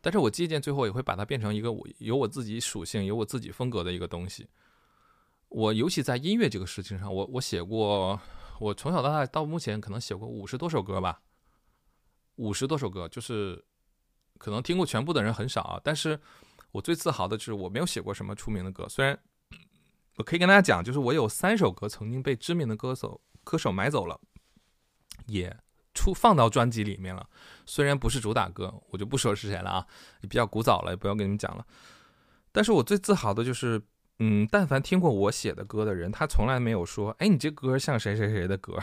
[0.00, 4.48] 但是我借鉴最后也会把它变成一个我有我自己属性、有我自己风格的一个东西。
[5.48, 8.20] 我尤其在音乐这个事情上，我我写过，
[8.58, 11.22] 我从小到大到目前可能写过五十多首歌吧，
[12.36, 13.64] 五十多首歌，就是。
[14.42, 16.18] 可能听过全部的人很少啊，但是
[16.72, 18.88] 我最自豪的就是我没有写过什么出名的歌。
[18.88, 19.16] 虽然
[20.16, 24.20] 我可以跟大家讲，就是我有三首歌曾经被知名的歌手歌手买走了，
[25.26, 25.56] 也
[25.94, 27.24] 出放到专辑里面了。
[27.66, 29.86] 虽然不是主打歌，我就不说是谁了啊，
[30.22, 31.64] 也比较古早了，也不要跟你们讲了。
[32.50, 33.80] 但是我最自豪的就是，
[34.18, 38.76] 嗯，但凡听过我写的歌的人，他从来没有说，哎，你这歌像谁谁谁的歌，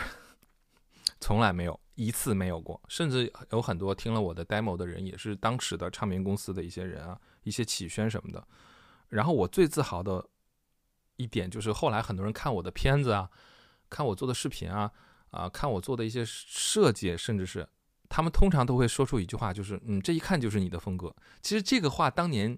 [1.19, 1.79] 从来没有。
[1.95, 8.41] 一次没有过，甚至有很多听了我的 demo 的人，也是当时的唱片公司的一些人啊，一些企宣什么的。
[9.09, 10.25] 然后我最自豪的
[11.17, 13.29] 一点就是，后来很多人看我的片子啊，
[13.89, 14.89] 看我做的视频啊，
[15.31, 17.67] 啊，看我做的一些设计，甚至是
[18.07, 21.13] 他们通常都会说出一句话，就是嗯，这一看就是你的风格。
[21.41, 22.57] 其实这个话当年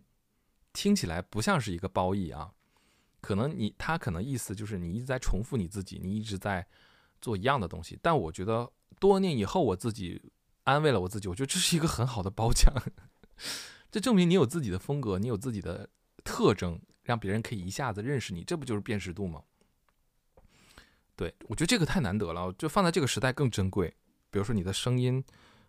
[0.72, 2.52] 听起来不像是一个褒义啊，
[3.22, 6.68] 可能你他可能意思就是你一直在重复你自己，你一直在
[7.22, 7.98] 做一样的东西。
[8.02, 8.72] 但我觉得。
[9.00, 10.22] 多年以后，我自己
[10.64, 12.72] 安慰了我自己，我觉得这是一个很好的褒奖，
[13.90, 15.90] 这证明你有自己的风格，你有自己的
[16.24, 19.42] 特征，让别人可以一下子认识你，这不就是辨识度吗？
[21.16, 23.92] 对我觉得这个太难得了，就放在这个时代更珍贵。
[24.30, 25.24] 比如说你的声音，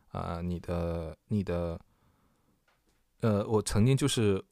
[0.09, 1.81] 啊，你的你的，
[3.21, 4.45] 呃，我曾经就是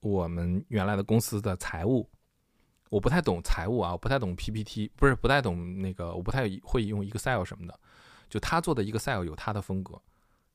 [0.00, 2.06] 我们原来的公司的财务，
[2.88, 7.78] 我不太懂财务啊，我不太懂 PPT，不是不太懂那个，我不太会用 Excel 什么的。
[8.28, 10.00] 就他做的 Excel 有他的风格，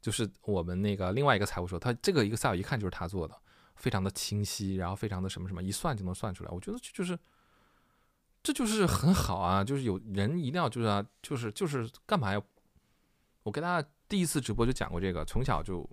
[0.02, 3.36] 就是我们那个另外一个财务说，他这个 Excel 一看就是他做的，
[3.76, 6.52] 非常的清晰，然后非常的什么什么，一算就能算出来。
[6.52, 7.18] 我觉得这就是，
[8.44, 12.44] 这就是很好啊，就是有人一定要就是啊，就是就是干嘛要？
[13.44, 15.90] 我跟大家第一次直播就讲过这个，从小就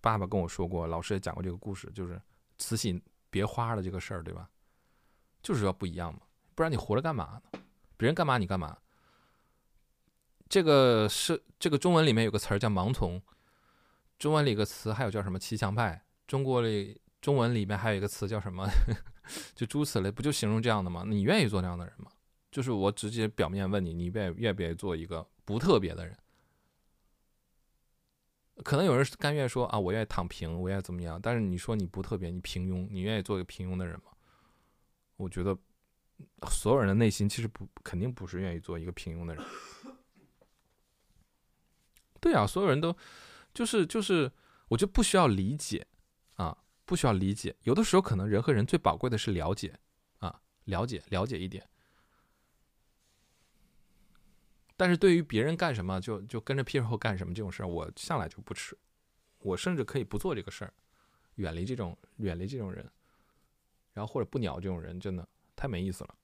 [0.00, 2.20] 爸爸跟我说过，老师也讲过这个故事，就是
[2.58, 4.50] 慈禧别花的这个事儿，对吧？
[5.44, 6.20] 就是要不一样嘛，
[6.56, 7.60] 不然你活着干嘛呢？
[7.96, 8.78] 别人干嘛你干嘛？
[10.48, 13.20] 这个是这个中文里面有个词儿叫盲从，
[14.18, 18.66] 中文里个词还有叫什么骑墙派，中国里中文里面还有一个词叫什么，
[19.54, 21.04] 就诸此类，不就形容这样的吗？
[21.06, 22.10] 你愿意做这样的人吗？
[22.50, 26.16] 就是我直接表面问你，你愿愿不愿意做一个不特别的人？
[28.62, 31.20] 可能有人甘愿说啊，我愿意躺平，我愿意怎么样？
[31.20, 34.12] 但是你说你不特别，你平庸，你愿意做一个平庸的人吗？
[35.16, 35.56] 我觉得
[36.48, 39.44] 所有人的内心其实不肯定不是愿意做一个平庸的人。
[42.20, 42.96] 对啊，所有人都
[43.52, 44.32] 就是就是，
[44.68, 45.86] 我就不需要理解
[46.36, 47.54] 啊，不需要理解。
[47.62, 49.78] 有的时候可能人和人最宝贵的是了解
[50.18, 51.68] 啊，了解了解一点。
[54.76, 58.76] 但是对于别人干什么就就跟着屁股干什么这种事儿，我向来就不吃。
[59.38, 60.72] 我甚至可以不做这个事儿，
[61.34, 62.90] 远离这种远离这种人，
[63.94, 65.26] 然后或者不鸟这种人，真的
[65.56, 66.14] 太没意思了。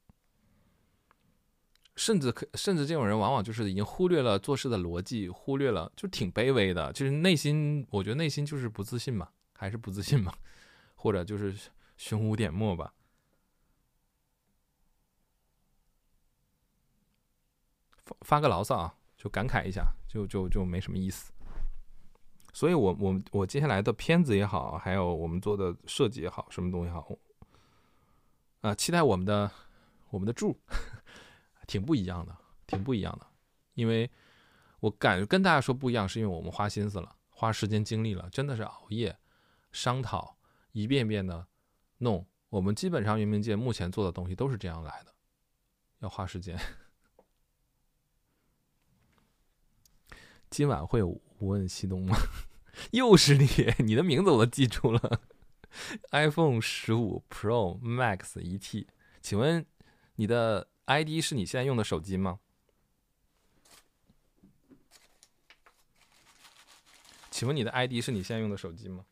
[1.96, 6.92] 甚至可，甚至这种人往往就是已经忽略了做事的逻辑，忽略了，就挺卑微的。
[6.92, 10.32] 就是内心，我觉得内心就是不自信嘛，还是不自信嘛，
[10.94, 11.54] 或者就是
[11.96, 12.94] 胸无点墨吧。
[18.04, 21.32] 发发个牢骚啊，就感慨一下，就就就没什么意思。
[22.54, 27.06] 所以我我我接下来的片子也好，还有我们做的设计也好，什么东西好，
[28.60, 29.50] 啊，期待我们的
[30.10, 30.58] 我们的柱。
[31.66, 33.26] 挺不一样的，挺不一样的，
[33.74, 34.10] 因为
[34.80, 39.16] 我敢跟大家说不一样，是因为我们花心思了，花时间精力了，真的是熬夜
[39.70, 40.36] 商讨，
[40.72, 41.46] 一遍遍的
[41.98, 42.26] 弄。
[42.48, 45.14] 我们基本上圆明界目前做的东西都是这样来的，
[46.00, 46.58] 要花时间。
[50.50, 52.16] 今晚会无问西东吗？
[52.90, 53.46] 又是你，
[53.78, 55.20] 你的名字我都记住了。
[56.12, 58.88] iPhone 十五 Pro Max 一 T，
[59.20, 59.64] 请问
[60.16, 62.40] 你的 ID 是你现在用的手机吗？
[67.30, 69.06] 请问你的 ID 是你现在用的手机吗？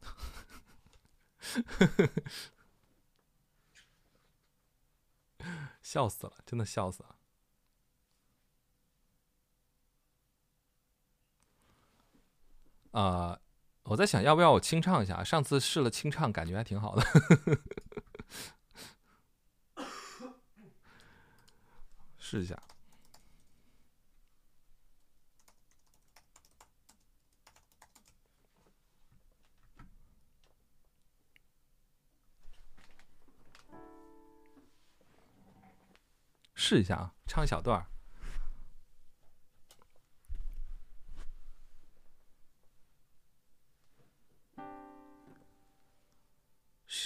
[0.00, 2.10] 呵呵呵
[5.80, 7.17] 笑死了，真的笑死了。
[12.98, 13.38] 啊、
[13.84, 17.06] 我在想要不要我清唱一下，上次试了清唱，感觉还挺好的。
[22.18, 22.60] 试一下。
[36.56, 37.86] 试一下啊，唱一小段儿。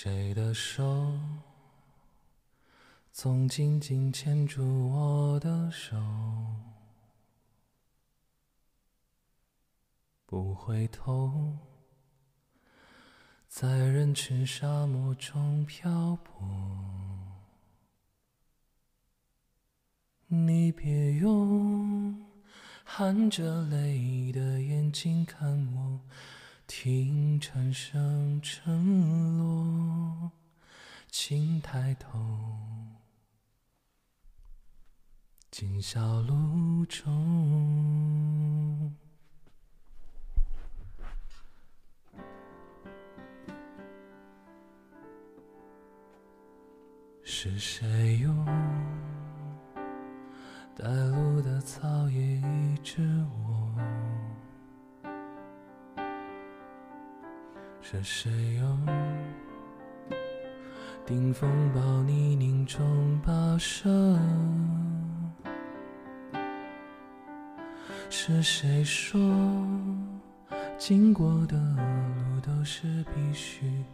[0.04, 1.16] 谁的手
[3.12, 5.96] 总紧紧牵住我的手，
[10.26, 11.56] 不回头，
[13.46, 16.48] 在人群沙漠中漂泊。
[20.26, 22.26] 你别用
[22.82, 26.00] 含着泪的眼睛看我。
[26.74, 30.32] 听蝉声沉落，
[31.10, 32.18] 请抬头，
[35.50, 38.96] 今宵路中，
[47.22, 48.46] 是谁用
[50.74, 53.06] 带路的草叶医治
[53.46, 53.61] 我？
[57.84, 58.86] 是谁用
[61.04, 64.16] 顶风抱你凝重跋涉？
[68.08, 69.20] 是谁说
[70.78, 73.84] 经过的路都是必须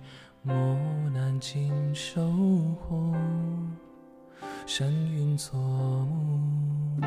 [0.43, 0.55] 磨
[1.13, 2.31] 难经收
[2.75, 3.15] 获？
[4.67, 7.01] 山云作幕，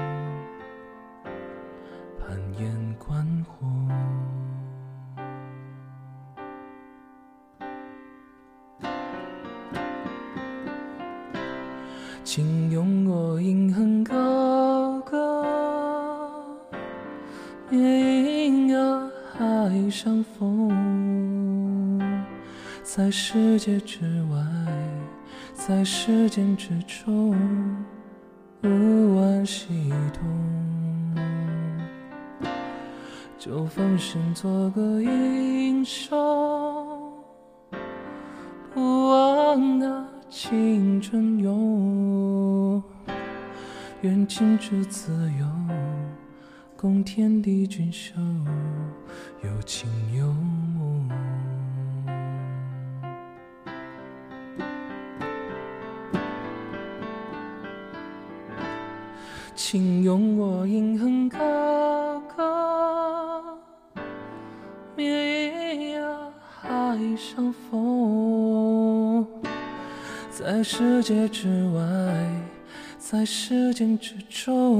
[2.19, 3.67] 攀岩观火。
[12.33, 15.45] 请用我银痕高歌，
[17.69, 20.71] 灭阴阳海上风，
[22.83, 24.37] 在世界之外，
[25.53, 27.35] 在时间之中，
[28.63, 30.23] 无问西东，
[33.37, 36.17] 就分身做个英雄，
[38.73, 40.10] 不忘那。
[40.33, 42.81] 青春永，
[43.99, 45.45] 愿尽致自由，
[46.77, 48.13] 共天地俊秀，
[49.43, 51.09] 有情有梦。
[59.53, 61.37] 请用我银痕高
[62.21, 63.59] 歌，
[64.95, 65.05] 灭
[65.73, 69.10] 阴阳海上风。
[70.43, 71.81] 在世界之外，
[72.97, 74.79] 在时间之中，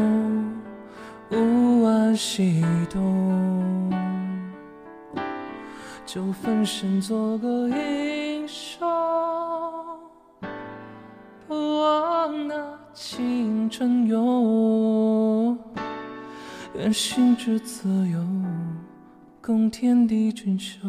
[1.30, 3.94] 无问西东，
[6.04, 8.80] 就分身做个英雄，
[11.48, 12.56] 不忘那
[12.92, 15.56] 青春勇，
[16.74, 18.20] 愿心之自由，
[19.40, 20.80] 共天地俊秀，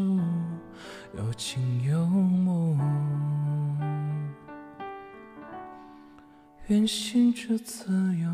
[1.19, 2.79] 有情有梦。
[6.69, 8.31] 愿心之自由，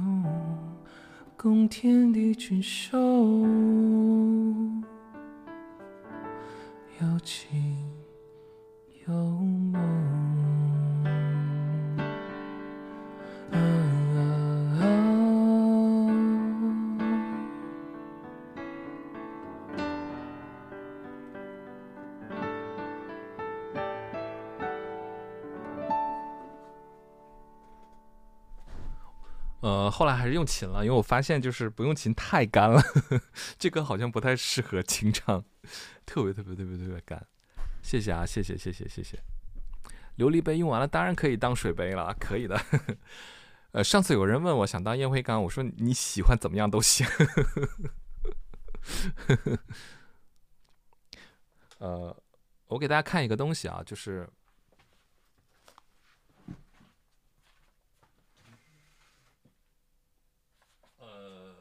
[1.35, 2.99] 共天地俊秀，
[7.01, 7.75] 有情
[9.07, 10.48] 有梦。
[29.69, 33.21] 呃，后来还是用琴了，因为我发现就是不用琴太干了，呵 呵
[33.59, 35.45] 这歌好像不太适合清唱，
[36.07, 37.23] 特别特别特别特别干。
[37.83, 39.19] 谢谢啊，谢谢谢谢谢谢。
[40.17, 42.59] 琉璃杯用完了，当然可以当水杯了，可以的。
[43.73, 47.07] 呃，上次有人问我想当烟灰缸，我说你喜欢怎么样都行。
[51.77, 52.17] 呃，
[52.69, 54.27] 我给大家看一个东西啊，就是。
[60.99, 61.55] 呃，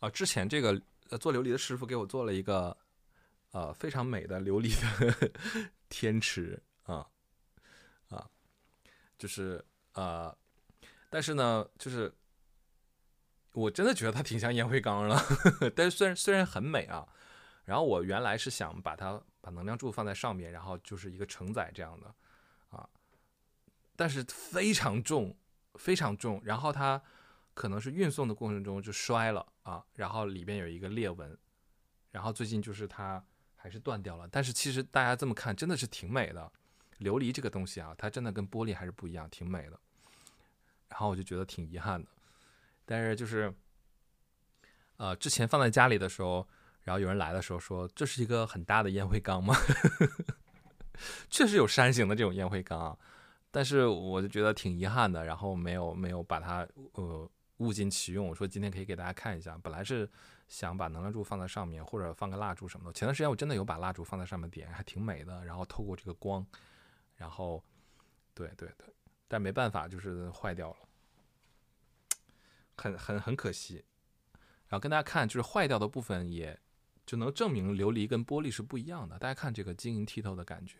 [0.00, 2.74] 啊，之前这个呃做琉璃的师傅给我做了一个
[3.52, 5.30] 呃非常美的琉璃的
[5.90, 7.06] 天池啊
[8.08, 8.28] 啊，
[9.18, 9.62] 就是
[9.92, 10.34] 呃，
[11.10, 12.10] 但是呢，就是
[13.52, 15.22] 我真的觉得它挺像烟灰缸了，
[15.76, 17.06] 但是虽然虽然很美啊，
[17.64, 22.14] 然后我原来是想把它把能量柱放在上面，然后就是一个承载这样的
[22.70, 22.88] 啊，
[23.96, 25.36] 但是非常重，
[25.74, 27.02] 非常重，然后它。
[27.52, 31.38] 可能是运送的过程中就摔了啊，然后里边有一个裂纹，
[32.10, 33.24] 然后最近就是它
[33.54, 34.26] 还是断掉了。
[34.28, 36.50] 但是其实大家这么看，真的是挺美的。
[36.98, 39.78] 琉璃这个东西啊，它真的跟玻璃还是不一样，挺美的。
[40.88, 42.08] 然后我就觉得挺遗憾的，
[42.84, 43.54] 但是就是
[44.96, 46.46] 呃，之前放在家里的时候，
[46.82, 49.54] 然后有人来的时候说这是一个很大的烟灰缸吗？
[51.30, 52.98] 确实有山形的这种烟灰缸，
[53.52, 57.30] 但是我就觉得挺遗憾的，然后没有没有把它呃。
[57.60, 59.56] 物尽其用，我说今天可以给大家看一下。
[59.62, 60.08] 本来是
[60.48, 62.92] 想把能量柱放在上面，或者放个蜡烛什么的。
[62.92, 65.44] 前段时间我真的有把蜡烛放在上面点，还挺美的。
[65.44, 66.44] 然后透过这个光，
[67.16, 67.62] 然后，
[68.34, 68.86] 对对对，
[69.28, 70.76] 但没办法，就是坏掉了，
[72.76, 73.84] 很很很可惜。
[74.68, 76.58] 然后跟大家看，就是坏掉的部分，也
[77.04, 79.18] 就能证明琉璃跟玻璃是不一样的。
[79.18, 80.76] 大家看这个晶莹剔透的感觉。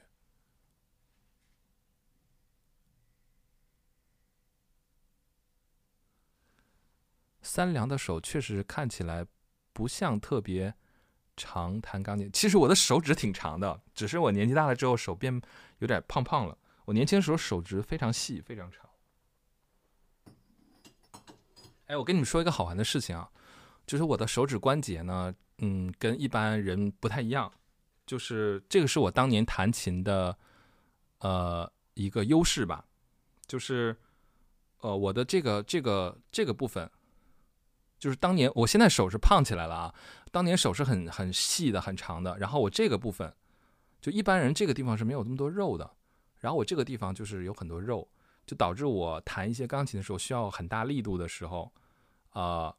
[7.42, 9.26] 三良的手确实看起来
[9.72, 10.74] 不像特别
[11.36, 12.30] 长弹钢琴。
[12.32, 15.40] 其实我的手指挺长的，只是我年纪大了之后手变
[15.78, 16.58] 有点胖胖了。
[16.84, 18.90] 我年轻时候手指非常细，非常长。
[21.86, 23.30] 哎，我跟你们说一个好玩的事情啊，
[23.86, 27.50] 就是我的手指关节呢，嗯，跟一般人不太一样。
[28.06, 30.36] 就是这个是我当年弹琴的
[31.18, 32.84] 呃一个优势吧，
[33.46, 33.96] 就是
[34.80, 36.90] 呃我的这个这个这个部分。
[38.00, 39.94] 就是当年，我现在手是胖起来了啊。
[40.32, 42.38] 当年手是很很细的、很长的。
[42.38, 43.32] 然后我这个部分，
[44.00, 45.88] 就一般人这个地方是没有那么多肉的。
[46.38, 48.08] 然后我这个地方就是有很多肉，
[48.46, 51.70] 就导致我弹一些钢琴的时候需要很大力度的时候，
[52.32, 52.74] 呃，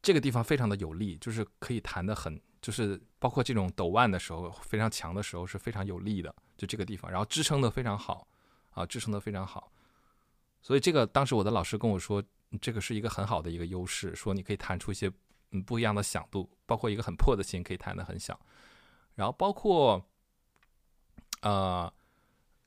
[0.00, 8.26] 这个地方非常的有力，就是可以弹的很，就是包括这种抖腕的时候非常强的时候是非常有力的，就这个地方，然后支撑的非常好
[8.70, 9.70] 啊，支撑的非常好。
[10.62, 12.22] 所以这个当时我的老师跟我说。
[12.60, 15.10] 这个是一个很好的一个优势，说你可以弹出一些
[15.50, 18.38] 嗯不一样的响度，包括一个很破的琴可以弹得很响，
[19.14, 20.04] 然后包括
[21.40, 21.92] 呃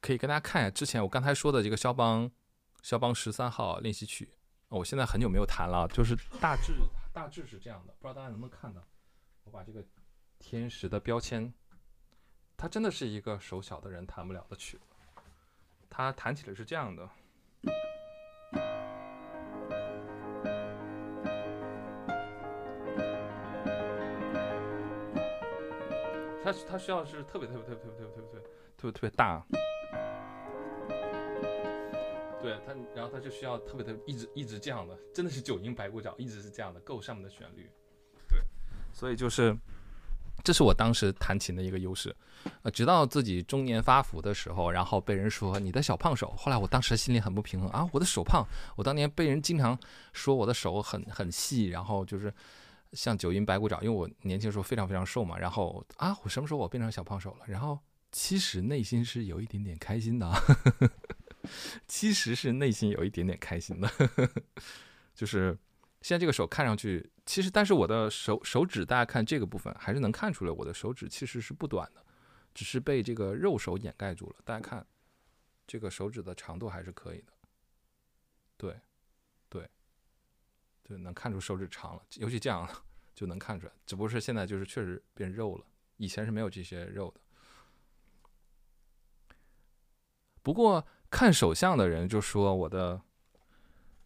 [0.01, 2.29] 可以跟大家看一下之前我刚才说的这个肖邦
[2.81, 4.29] 肖邦十三号练习曲，
[4.69, 6.73] 我现在很久没有弹了，就是大致
[7.13, 8.85] 大致是这样的，不知道大家能不能看到，
[9.43, 9.83] 我把这个
[10.39, 11.53] 天使的标签，
[12.57, 14.79] 它真的是一个手小的人弹不了的曲，
[15.89, 17.09] 它弹起来是这样的。
[26.45, 28.39] 它它需要是特别特别特别特别特别特别
[28.77, 29.43] 特别特别大，
[32.39, 37.67] 对它，然后它就需要特别特别一直一直这样的，真的是九阴白骨爪，一直是这样的，够上面的旋律，
[38.29, 38.39] 对，
[38.93, 39.57] 所以就是
[40.43, 42.15] 这是我当时弹琴的一个优势，
[42.61, 48.45] 呃，直到自己中年发福的时候，然后被人说你的小胖手，后来我当时心里很不平衡啊，我的手胖，
[48.75, 49.75] 我当年被人经常
[50.13, 52.31] 说我的手很很细，然后就是。
[52.95, 57.45] 像九阴白骨爪，因为我年轻的时候非常非常瘦嘛，然后啊，我什么时候我变成小胖手了？
[57.47, 57.77] 然后
[58.11, 60.39] 其实内心是有一点点开心的， 啊
[61.87, 63.91] 其实是内心有一点点开心的，
[65.13, 65.55] 就是
[66.01, 72.03] 现在这个手看上去，其实但是我的手手指，大家看这个部分还是能看出来，我的手指其实是不短的，
[72.53, 74.35] 只是被这个肉手掩盖住了。
[74.43, 74.85] 大家看
[75.67, 77.33] 这个手指的长度还是可以的，
[78.57, 78.79] 对。
[80.87, 82.69] 就能看出手指长了，尤其这样
[83.13, 83.73] 就能看出来。
[83.85, 85.65] 只不过是现在就是确实变肉了，
[85.97, 87.19] 以前是没有这些肉的。
[90.43, 93.01] 不过看手相的人就说我的，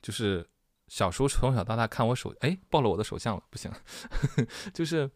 [0.01, 0.49] 就是
[0.87, 3.69] 小时候从小到大看我手，哎，暴露我的手相了，不行。
[4.73, 5.11] 就是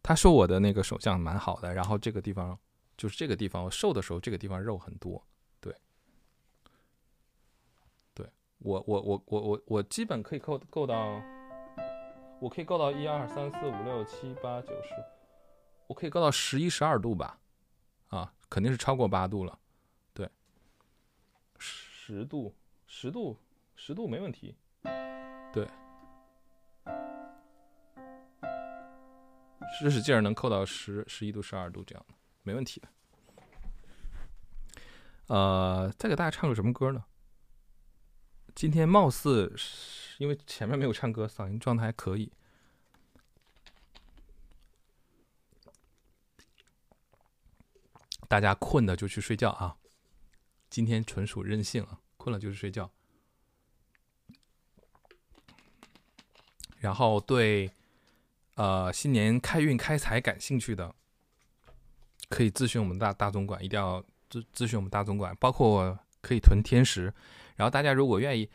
[0.00, 2.56] 他说我的那个手相蛮好的，然后这个地方
[2.96, 5.26] 就是这个地方我瘦的时候，这个地方肉很多。
[5.60, 5.74] 对，
[8.14, 8.30] 对
[8.64, 11.20] 我我我我我我基本可以够够到，
[12.40, 14.88] 我可以够到一二三四五六七八九十，
[15.86, 17.38] 我可以够到十一十二度吧，
[18.08, 19.58] 啊，肯定是超过八度了。
[20.14, 20.26] 对，
[21.58, 22.54] 十度
[22.86, 23.38] 十度
[23.76, 24.56] 十度没问题。
[25.52, 25.68] 对。
[29.78, 32.88] 使使劲儿能扣到十十一度、十二度这样的，没问题的。
[35.26, 37.04] 呃，再给大家唱个什么歌呢？
[38.54, 42.32] 今天貌似是因为前面没有唱歌，嗓音状态还可以。
[48.28, 49.76] 大家困的就去睡觉啊！
[50.70, 52.90] 今天纯属任性啊，困了就去睡觉。
[56.78, 57.70] 然后对。
[58.56, 60.94] 呃，新年开运开财感兴趣的，
[62.28, 64.00] 可以咨询我们大大总管，一定要
[64.30, 67.12] 咨咨询我们大总管，包括可以囤天时。
[67.56, 68.48] 然后大家如果愿意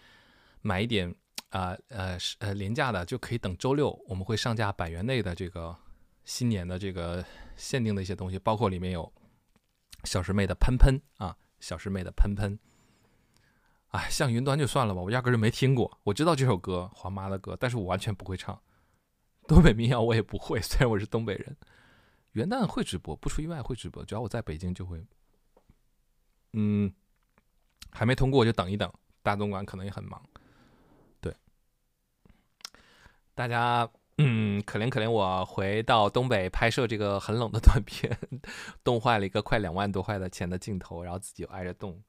[0.61, 1.13] 买一点
[1.49, 5.75] 啊呃呃廉价的，就可以等周六我们会上架百元内的这个
[6.23, 7.23] 新年的这个
[7.55, 9.11] 限定的一些东西，包括里面有
[10.03, 12.57] 小师妹的喷喷啊，小师妹的喷喷。
[13.89, 15.99] 哎，像云端就算了吧，我压根就没听过。
[16.03, 18.61] 我知道这首歌，黄妈的歌，但是我完全不会唱。
[19.47, 21.57] 东北民谣我也不会，虽然我是东北人。
[22.33, 25.03] 元旦会直播，不出意外会直播，只要我在北京就会。
[26.53, 26.93] 嗯，
[27.91, 28.91] 还没通过就等一等，
[29.21, 30.21] 大总管可能也很忙。
[31.21, 31.35] 对，
[33.35, 38.17] 大家嗯，可怜可怜我回到东北拍摄这个很冷的短片，
[38.83, 42.01] 冻坏了一个快两万多块的钱的镜头，然后自己又挨着冻。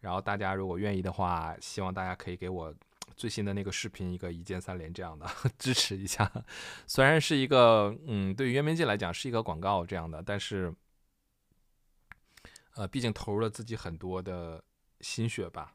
[0.00, 2.74] 然后大家如果愿意的话，希望大家可以给我。
[3.16, 5.26] 最新的那个视频，一个一键三连这样的
[5.58, 6.30] 支持一下，
[6.86, 10.72] 虽然是一个嗯，对于渊明记来讲是一个广告这样的，但是，
[12.76, 14.62] 呃，毕竟投入了自己很多的
[15.00, 15.74] 心血吧，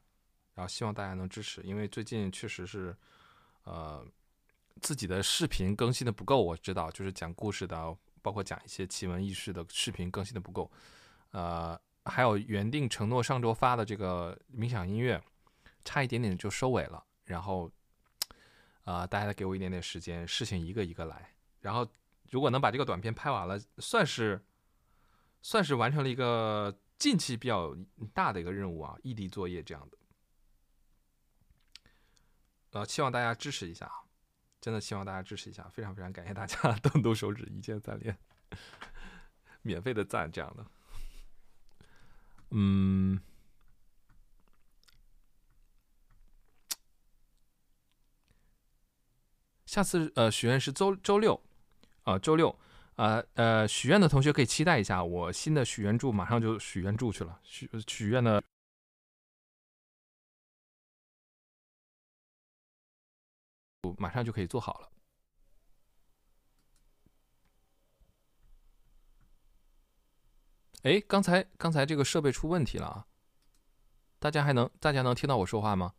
[0.54, 2.96] 然后希望大家能支持，因为最近确实是，
[3.64, 4.06] 呃，
[4.80, 10.70] 自己的视频更新的不够，我知道，就是讲故事的，包括讲一些奇闻异事的视频更新的不够，
[11.30, 15.22] 呃，还有原定承诺上周发的这个冥想音乐，
[15.84, 17.04] 差一点点就收尾了。
[17.24, 17.70] 然后，
[18.84, 21.30] 啊，大家再给我一点点时间，事情一个一个来。
[21.60, 21.88] 然后，
[22.30, 24.44] 如果能把这个短片拍完了，算是，
[25.40, 27.76] 算是完成了一个近期比较
[28.14, 29.98] 大的一个任务啊，异地作业这样的。
[32.70, 34.08] 呃，希望大家支持一下啊，
[34.58, 38.18] 真的希望大家支持一下，非常非常感谢大家动动手指，一键三连，
[39.60, 40.66] 免费的赞这样的。
[42.52, 43.20] 嗯。
[49.66, 51.38] 下次呃许愿是周周六，
[52.04, 52.58] 啊周六，
[52.96, 58.42] 呃呃许愿的同学可以期待一下，我新的许愿柱马上就许愿柱去了，许许愿的，
[63.98, 64.90] 马上就可以做好了。
[70.82, 73.06] 哎，刚才刚才这个设备出问题了啊，
[74.18, 75.94] 大家还能大家能听到我说话吗？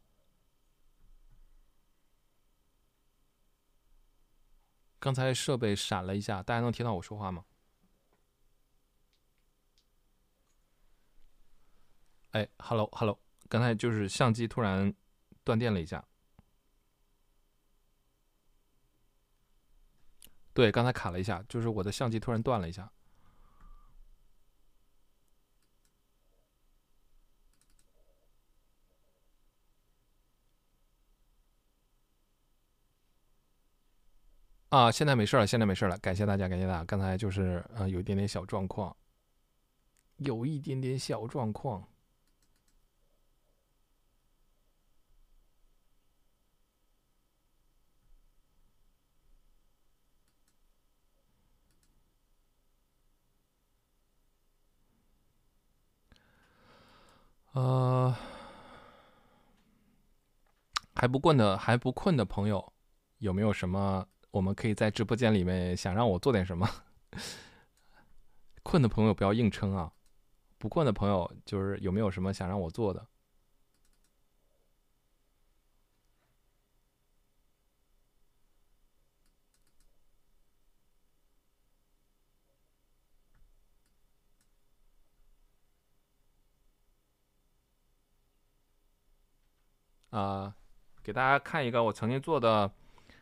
[5.06, 7.46] 刚才设备闪了一下，大家能听到我说话吗？
[12.32, 14.92] 哎，hello，hello，刚才就是相机突然
[15.44, 16.04] 断电了一下。
[20.56, 22.92] 对，刚才卡了一下，就是我的相机突然断了一下。
[34.76, 36.84] 啊，现在没事了，现在没事了，感谢大家，感谢大家。
[36.84, 38.94] 刚才就是呃，有一点点小状况，
[40.18, 41.88] 有一点点小状况。
[57.54, 58.14] 呃，
[60.96, 62.74] 还不困的还不困的朋友，
[63.20, 64.06] 有没有什么？
[64.36, 66.68] 我们可以在直播间里面想让我做点什么，
[68.64, 69.94] 困的朋友不要硬撑啊，
[70.58, 73.08] 不困的朋友就是有没有什么想让我做的？
[90.10, 90.54] 啊，
[91.02, 92.70] 给大家看一个我曾经做的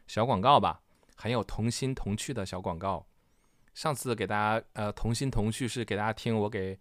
[0.08, 0.80] 小广告吧。
[1.16, 3.06] 很有童心童趣的小广告，
[3.74, 6.80] 上次给大家呃童心童趣是给大家听我给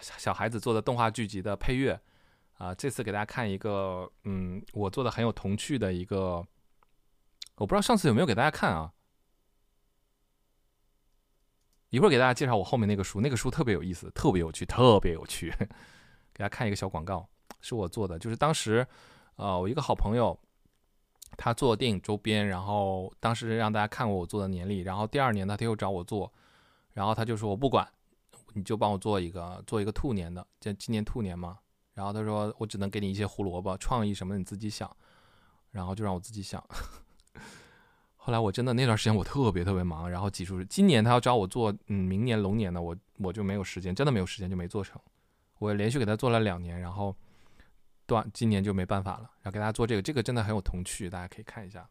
[0.00, 2.00] 小孩子做的动画剧集的配乐
[2.58, 6.44] 啊、这次给大家看一个嗯我做的很有童趣的一个，
[7.54, 8.92] 我不知道上次有没有给大家看啊。
[11.90, 15.50] 一会儿给大家介绍我后面那个书，那个书特别有意思，特别有趣，特别有趣。
[16.34, 17.26] 给大家看一个小广告，
[17.60, 18.86] 是我做的，就是当时，
[19.36, 20.38] 呃，我一个好朋友，
[21.36, 26.32] 他做电影周边，然后当时让大家看过我做的年历，然后第二年呢，他又找我做，
[26.92, 27.86] 然后他就说我不管，
[28.54, 31.58] 你就帮我做一个，做一个兔年的，这今年兔年嘛。
[31.94, 34.88] 然后他说我只能给你一些胡萝卜，创意什么你自己想，
[35.72, 36.64] 然后就让我自己想。
[38.16, 45.00] 后来我真的那段时间我特别特别忙，然后挤出今年他要找我做，嗯，明年龙年的我我就没有时间，真的没有时间就没做成。
[45.58, 47.14] 我连续给他做了两年，然后
[48.08, 49.30] 断今年就没办法了。
[49.42, 51.86] 然后给大家做这个，这个真的很有童趣，大家可以看一下。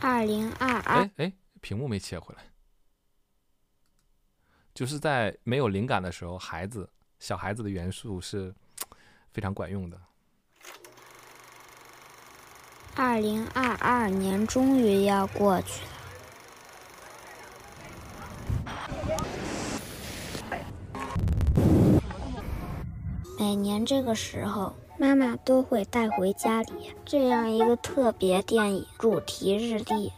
[0.00, 2.44] 二零二二哎哎，屏幕没切回来，
[4.74, 8.54] 就是在没有灵感的时候，孩子小孩子的元素是
[9.32, 10.00] 非常管用的。
[12.96, 15.99] 二零二二年终于要过去了。
[23.40, 30.12] 每年这个时候，妈妈都会带回家里这样一个特别电影主题日历。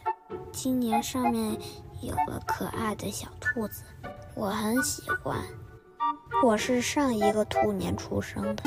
[0.51, 1.57] 今年上面
[2.01, 3.83] 有个可爱的小兔子，
[4.35, 5.37] 我很喜欢。
[6.43, 8.63] 我是上一个兔年出生的，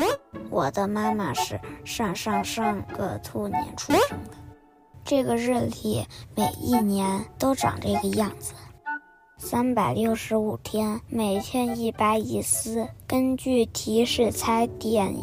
[0.48, 4.38] 我的妈妈是上上上个兔年出生的。
[5.04, 5.52] 这个日
[5.82, 8.54] 历每一年都长这个样子，
[9.38, 12.88] 三百六十五天，每天一百一丝。
[13.06, 15.22] 根据提示猜电影，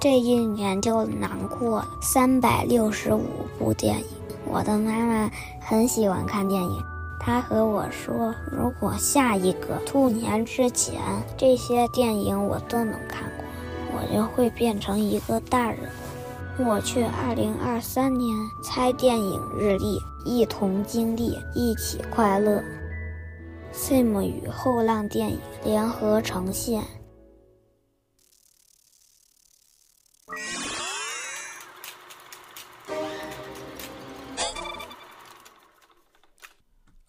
[0.00, 3.22] 这一年就难过了三百六十五
[3.58, 4.04] 部电影。
[4.46, 5.30] 我的妈妈
[5.60, 6.82] 很喜欢看电影。
[7.20, 10.98] 她和我说，如果下一个兔年之前
[11.36, 15.80] 这些电影我都能看过，我就会变成一个大人。
[16.58, 22.64] 我去二零二三年猜电影日历，一同经历，一起快乐。
[23.74, 26.82] Sim 与后浪电影联合呈现。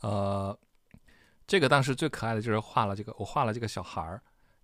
[0.01, 0.57] 呃，
[1.47, 4.21] 这个当时最可爱的就是画了这个，我画了这个小孩儿，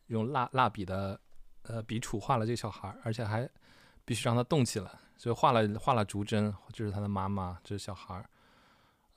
[0.07, 1.19] 用蜡蜡笔的
[1.63, 3.49] 呃笔触画了这个小孩儿，而且还
[4.03, 8.29] 必须让他动起来，所以画了画了竹针，这是他的妈妈，这是小孩儿。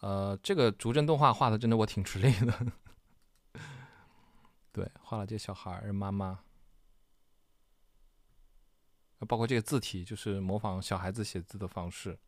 [0.04, 2.66] 呃，这个逐帧动画画的真的我挺吃力的，
[4.70, 6.40] 对，画了这小孩儿妈妈，
[9.26, 12.18] 包括这个字体，就是模仿小孩子写字的方式。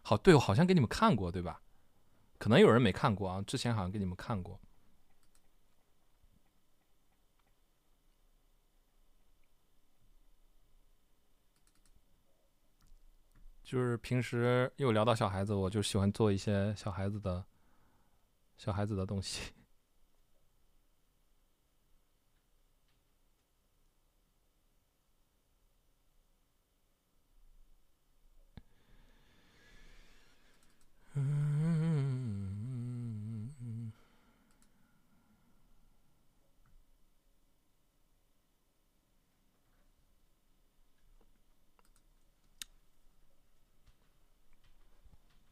[0.00, 1.60] 好，对我好像给你们看过，对吧？
[2.38, 4.58] 可能有人没看过啊，之前好像给你们看过。
[13.66, 17.44] 就是平时又聊到小孩子，我就喜欢做一些小孩子的、
[18.56, 19.50] 小孩子的东西。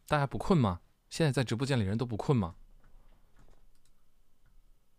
[0.06, 0.80] 大家不困吗？
[1.08, 2.56] 现在在直播间里人都不困吗？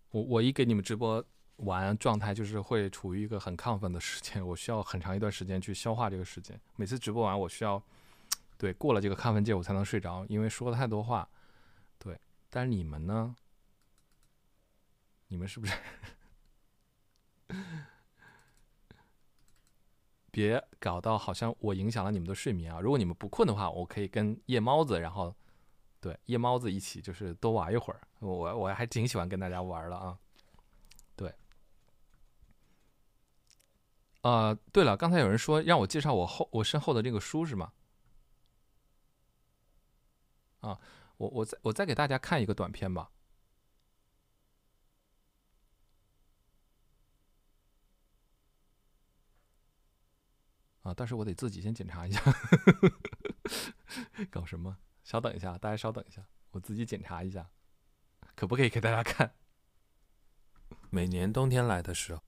[0.10, 1.24] 我我一给你们直播
[1.58, 6.60] 完状态，就是会处于一个很亢奋的时间，我需要很长一段时间去消化这个时间。
[6.76, 7.82] 每次直播完，我需要
[8.58, 11.28] 对过了这个亢奋界，我才能睡着，因为说了太多话。
[11.98, 12.20] 对，
[12.50, 13.36] 但是你们呢？
[15.28, 15.74] 你们是不是？
[20.36, 22.82] 别搞到好像我影响了你们的睡眠啊！
[22.82, 25.34] 如果你们不困的话，我可以跟夜猫子，然后
[26.02, 28.02] 对夜猫子一起，就是多玩一会儿。
[28.20, 30.20] 我我还挺喜欢跟大家玩的啊。
[31.16, 31.34] 对，
[34.24, 37.72] 啊、对了，刚才有人说让我介绍我后我身后的这个书是吗？
[40.60, 40.78] 啊，
[41.16, 43.10] 我我再我再给大家看一个短片吧。
[50.86, 52.22] 啊，但是我得自己先检查一下，
[54.30, 54.78] 搞什么？
[55.04, 57.50] 稍等一下，大家稍等一下，我自己检查一下，
[58.36, 59.34] 可不可以给大家看？
[60.92, 62.22] 每年冬天来的时候，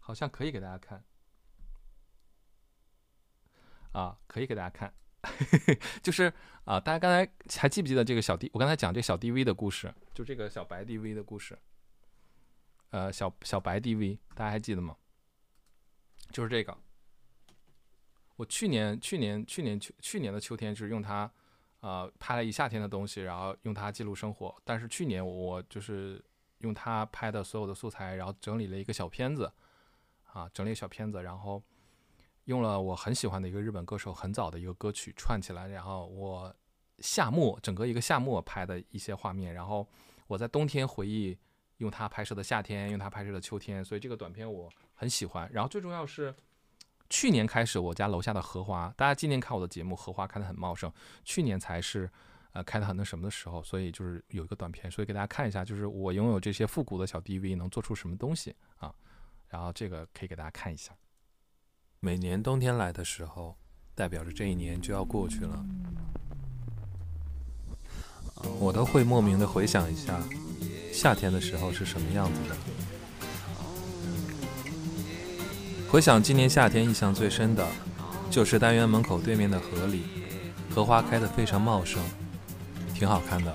[0.00, 1.04] 好像可以给大家看。
[3.92, 4.92] 啊，可以给大家看，
[6.02, 6.32] 就是
[6.64, 8.50] 啊，大家刚才还记不记得这个小 D？
[8.54, 11.58] 我刚才讲这小 DV 的故事，就这个小白 DV 的故事，
[12.90, 14.96] 呃，小小白 DV，大家还记得吗？
[16.30, 16.76] 就是这个，
[18.36, 21.30] 我去年去年去年去去年的秋天就是用它，
[21.80, 24.56] 呃，拍了一夏天的东西，然后用它记录生活。
[24.64, 26.24] 但是去年我就是
[26.58, 29.52] 用它拍的所有的素材，然后整理了一个小片子，
[30.32, 31.62] 啊，整理小片子，然后。
[32.50, 36.52] 用了我很喜欢的一个日本歌手很早的一个歌曲串起来，然后我
[36.98, 39.86] 夏末整个一个夏末拍的一些画面，然后
[40.26, 41.38] 我在冬天回忆
[41.76, 45.48] 用它拍摄的夏天，用它拍摄的秋天，所以这个短片我很喜欢。
[45.52, 46.34] 然后最重要是
[47.08, 50.92] 去年开始我家楼下的荷花，大家今年看我的节目，荷花开得很茂盛，
[51.24, 52.10] 去年才是
[52.50, 58.92] 呃开的很那什么的时候，所以就是有一个短片，所以给大家看一下，就是我拥有这些复古的小 DV 能做出什么东西啊，
[59.46, 60.92] 然后这个可以给大家看一下。
[62.02, 63.58] 每年冬天来的时候，
[63.94, 65.62] 代表着这一年就要过去了。
[68.58, 70.18] 我都会莫名的回想一下，
[70.90, 72.56] 夏天的时候是什么样子的。
[75.90, 77.68] 回想今年夏天印象最深的，
[78.30, 80.04] 就是单元门口对面的河里，
[80.70, 82.02] 荷花开得非常茂盛，
[82.94, 83.54] 挺好看的。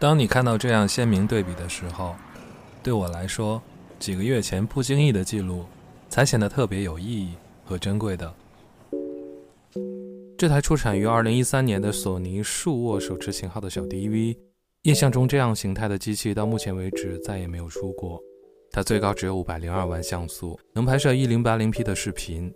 [0.00, 2.16] 当你看到这样鲜明对比的时候，
[2.82, 3.60] 对我来说，
[3.98, 5.66] 几个月前不经意的记录，
[6.08, 7.34] 才显得特别有意义
[7.66, 8.34] 和珍贵的。
[10.38, 14.38] 这台出产于2013年的索尼数握手持型号的小 DV，
[14.84, 18.18] 印象中这样形态的机器到目前为止再也没有出过。
[18.72, 22.50] 它最高只有502万像素，能拍摄 1080P 的视频，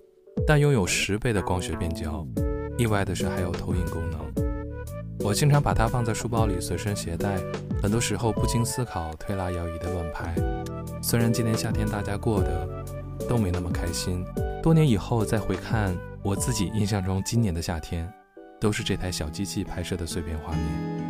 [0.47, 2.27] 但拥有十倍的光学变焦。
[2.79, 4.24] 意外的是，还有投影功能。
[5.21, 7.39] 我经常把它放在书包里随身携带，
[7.83, 10.35] 很多时候不经思考、推拉摇移的乱拍。
[11.03, 12.85] 虽然今年夏天大家过得
[13.29, 14.25] 都没那么开心，
[14.63, 18.13] 多年以后再回看我自己印象中今年的夏天，
[18.61, 21.04] 都是这台小机器拍摄的碎片画面。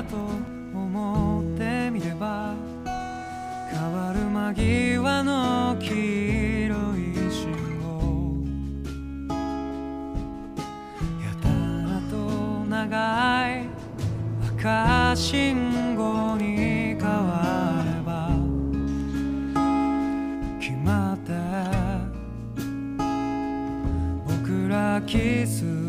[0.00, 2.54] と思ってみれば
[3.70, 7.00] 変わる間際の黄色い
[7.30, 7.52] 信
[7.82, 7.90] 号。
[11.22, 11.48] やた
[11.92, 12.14] らと
[12.64, 13.68] 長い
[14.56, 18.30] 赤信号に変われば
[20.58, 21.32] 決まって
[24.26, 25.81] 僕らキス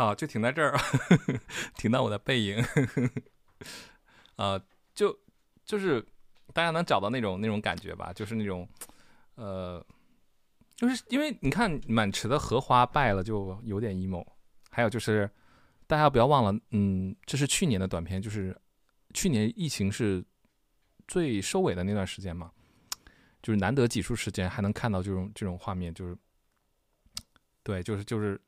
[0.00, 0.80] 好，就停在这儿，
[1.76, 2.56] 停到我的背影。
[4.36, 4.58] 啊，
[4.94, 5.14] 就
[5.62, 6.02] 就是
[6.54, 8.66] 大家能找到那种那种感觉吧，就是那种，
[9.34, 9.84] 呃，
[10.74, 14.26] 就是因为你看满池的荷花败了，就有点 emo。
[14.70, 15.30] 还有就是，
[15.86, 18.58] 大家不要忘了，嗯，这是去年的短片，就是
[19.12, 20.24] 去年疫情是
[21.08, 22.50] 最收尾的那段时间嘛，
[23.42, 26.16] 就是难得几处时间还能看到这种这种画面，就是
[27.62, 28.40] 对，就是就是。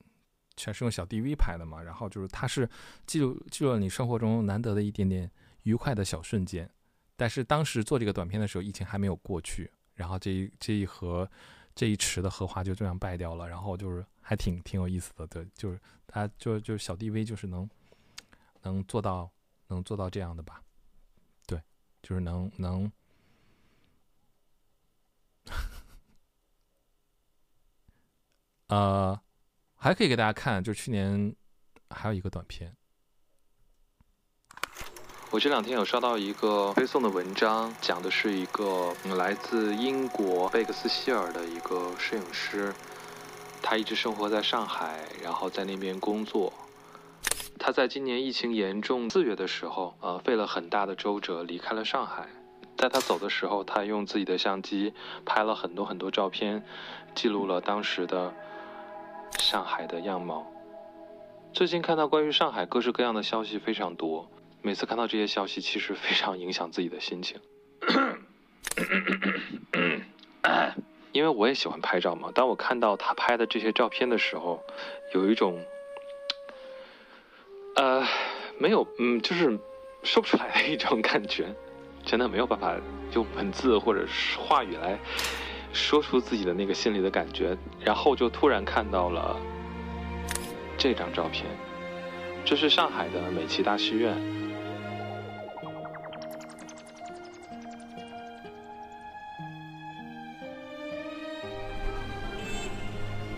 [0.56, 2.68] 全是用小 DV 拍的嘛，然后就是它是
[3.06, 5.30] 记录记录了你生活中难得的一点点
[5.62, 6.68] 愉快的小瞬间。
[7.16, 11.28] 但是当时做这个短片的时候，疫情还没有过去，然后这一这一盒
[11.74, 17.68] 这一池的荷花就这样败掉了，然后就是还挺挺有意思的，对，就是它就就小 DV 就是能
[18.62, 19.30] 能做到
[19.68, 20.62] 能做到这样的吧，
[21.46, 21.62] 对，
[22.02, 22.90] 就是能能，
[28.68, 29.20] 呃。
[29.82, 31.34] 还可以给大家看，就去年
[31.90, 32.76] 还有一个短片。
[35.32, 42.72] 我这两天有刷到一个推送的文章，讲的是一个来自英国贝克斯希尔的一个摄影师，
[43.60, 46.52] 他一直生活在上海，然后在那边工作。
[47.59, 52.28] 他在今年疫情严重四月的时候，呃，费了很大的周折离开了上海。
[52.76, 54.94] 在他走的时候，他用自己的相机
[55.26, 56.64] 拍了很多很多照片，
[57.16, 58.32] 记录了当时的
[59.38, 60.46] 上海的样貌。
[61.52, 64.30] 最近看到关于上海各式各样的消息非常多。
[64.64, 67.40] 每次看到这些消息，其实非常影响自己的心情，
[71.10, 72.30] 因为我也喜欢拍照嘛。
[72.32, 74.62] 当我看到他拍的这些照片的时候，
[75.14, 75.60] 有一种，
[77.74, 78.06] 呃，
[78.59, 79.59] 没有，嗯，就是
[80.04, 81.52] 说不出来的一种感觉，
[82.04, 82.76] 真的没有办法
[83.14, 84.96] 用文字或者是话语来
[85.72, 87.56] 说出自己的那个心里的感觉。
[87.80, 89.36] 然后就突然看到了
[90.76, 91.46] 这张照片，
[92.44, 94.16] 这是上海的美琪大戏院。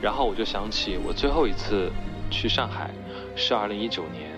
[0.02, 1.90] 然后我就想起，我最后一次
[2.30, 2.90] 去上海
[3.34, 4.32] 是二零一九年。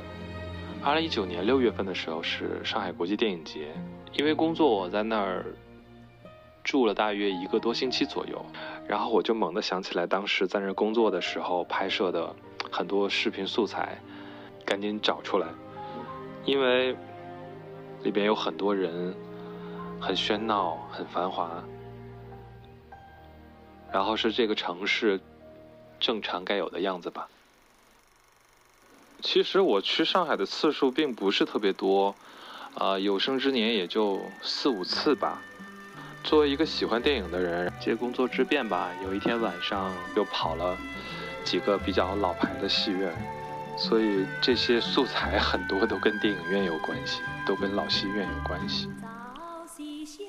[0.81, 3.67] 二零一九年六月份的时候是上海国际电影节，
[4.13, 5.45] 因为工作我在那儿
[6.67, 8.45] 住了大约一个多星期左右。
[8.87, 12.35] 然后我就猛地想起来，当时在那工作的时候拍摄的
[12.71, 13.99] 很多视频素材，
[14.65, 15.47] 赶紧找出来，
[16.45, 16.97] 因为
[18.03, 19.15] 里边有很多人，
[20.01, 21.49] 很喧闹，很繁华。
[23.93, 25.21] 然后是这个城市。
[25.99, 27.27] 正常该有的样子吧。
[29.23, 32.15] 其实我去上海的次数并不是特别多，
[32.75, 35.41] 啊，有生之年也就四五次吧。
[36.27, 40.77] 作为一个喜欢电影的人，借工作之便吧，有一天晚上又跑了
[41.45, 43.15] 几个比较老牌的戏院，
[43.79, 50.27] 所以这些素材很多都跟电影院有关系，都跟老戏院有关系朝夕相。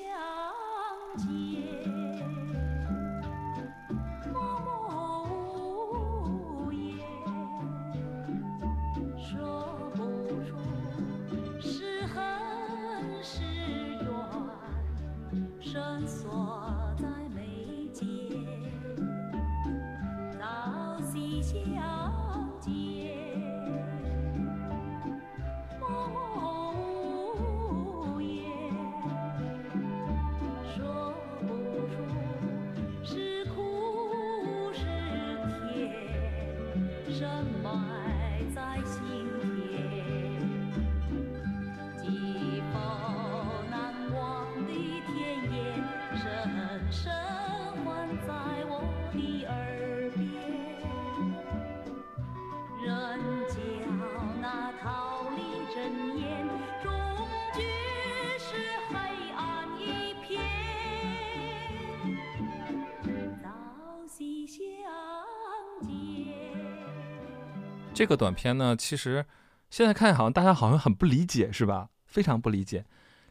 [67.98, 69.26] 这个短片呢，其实
[69.70, 71.90] 现在看好像大家好像很不理解，是吧？
[72.06, 72.86] 非常不理解。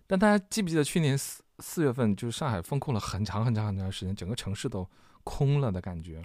[0.06, 4.86] 但大家记不记得去年四四月份，就是上海封控了很长很长很长时间，整个城市都
[5.24, 6.22] 空了的感觉。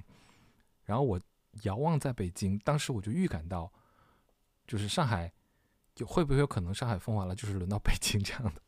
[0.86, 1.20] 然后我
[1.62, 3.70] 遥望在北京，当时我就预感到，
[4.66, 5.32] 就是上海
[5.94, 8.60] 就会不会有可能上海封完了，就是轮到北京这样的。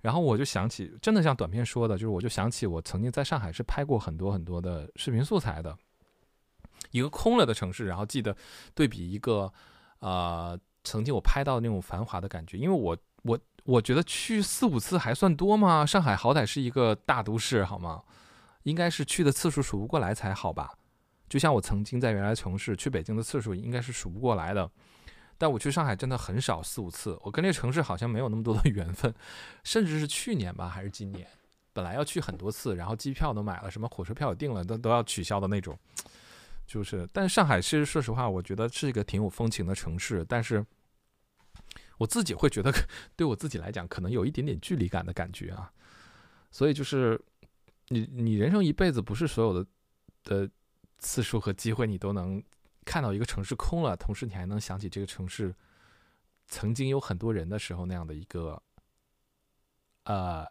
[0.00, 5.78] 然后我就想起，真的像短片说的，就是我就想起我曾经在上海是拍过很多很多的视频素材的。
[6.90, 8.36] 一个空了的城市，然后记得
[8.74, 9.52] 对比一个，
[10.00, 12.56] 呃，曾经我拍到那种繁华的感觉。
[12.56, 15.84] 因为我我我觉得去四五次还算多吗？
[15.84, 18.02] 上海好歹是一个大都市，好吗？
[18.62, 20.72] 应该是去的次数数不过来才好吧？
[21.28, 24.70] 就像我曾经在原来城市去北京的次数应该是数不过来的，
[25.36, 27.18] 但我去上海真的很少四五次。
[27.22, 29.12] 我跟这个城市好像没有那么多的 缘分，
[29.64, 31.26] 甚至是去年吧，还是今年，
[31.72, 35.76] 本来要去很多次，然后机票都买了，什么火车票也订了，都都要取消的那种。
[36.66, 40.24] 就是，但是上海其实说实话，我觉得是一个挺有风情的城市。
[40.28, 40.66] 但是
[41.96, 42.72] 我自己会觉得，
[43.14, 45.72] 对我自己来讲，可能有一点点距离感的感觉啊。
[46.50, 47.20] 所以就是，
[47.88, 49.66] 你你人生一辈子，不是所有的
[50.24, 50.50] 的
[50.98, 52.42] 次数和机会，你都能
[52.84, 55.54] 看到一个城市空了，同时你还能想起这个城市
[56.46, 58.60] 曾经有很多人的时候那样的一个，
[60.02, 60.44] 呃，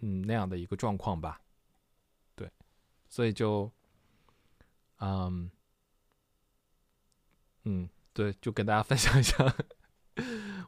[0.00, 1.40] 嗯，那样的一个状况吧。
[2.36, 2.50] 对，
[3.08, 3.72] 所以就。
[4.98, 5.50] 嗯，
[7.64, 9.36] 嗯，对，就跟大家分享一下，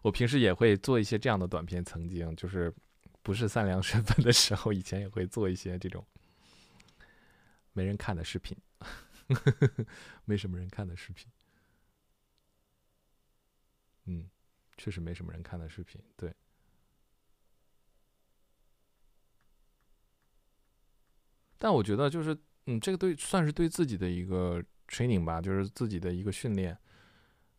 [0.02, 1.84] 我平时也会做一些这样的短片。
[1.84, 2.74] 曾经就是
[3.22, 6.04] 不是善良身份的时候，以前也会做一些这种
[7.72, 8.56] 没人看的视频，
[10.24, 11.28] 没什么人看的视频。
[14.08, 14.28] 嗯
[14.76, 16.00] 确实没什么人看的视频。
[16.16, 16.32] 对，
[21.58, 26.76] 但我觉得就是，嗯，这个对算是对自己的一个 training 吧，就是自己的一个训练，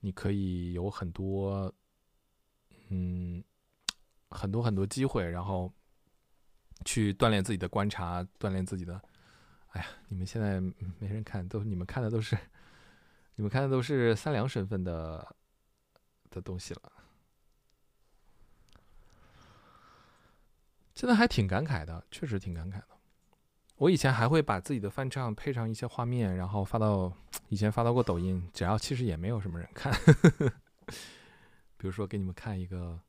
[0.02, 1.74] 你可以有很多，
[2.90, 3.44] 嗯，
[4.30, 5.74] 很多很多机会，然后
[6.84, 9.02] 去锻炼自己的观察，锻炼自己的。
[9.70, 10.60] 哎呀，你们现在
[11.00, 12.38] 没人看，都你们看的都是，
[13.36, 15.36] 你们看的都是三良身份的
[16.30, 16.92] 的东西了。
[20.96, 22.97] 现在还挺感慨的，确实挺感慨的。
[23.78, 27.14] 我以前还会把自己的翻唱配上一些画面，然后发到
[27.49, 29.94] 以前发到过抖音，只要其实也没有什么人看。
[31.78, 32.99] 比如说，给你们看一个。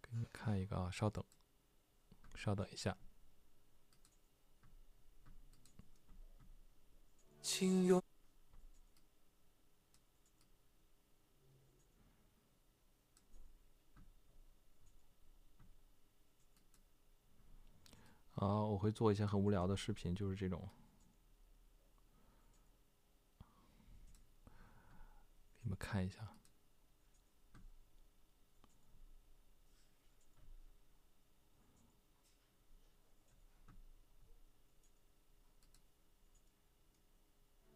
[0.00, 1.22] 给你们看一个啊，稍等，
[2.34, 2.96] 稍等一下。
[7.42, 8.02] 请用。
[18.42, 20.68] 啊，我会做一些很无聊的视频，就是这种，
[25.62, 26.18] 你们看一下。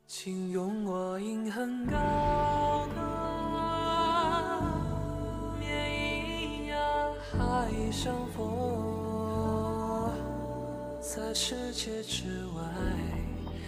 [0.09, 3.01] 请用我音很高歌，
[5.61, 6.77] 绵咿呀
[7.31, 9.06] 海上佛，
[11.09, 12.63] 在世界之外，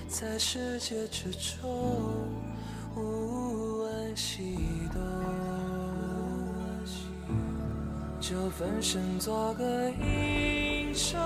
[0.08, 1.70] 在世界之中，
[2.96, 4.56] 无问西
[4.92, 5.00] 东，
[8.20, 11.16] 就分身做个英雄。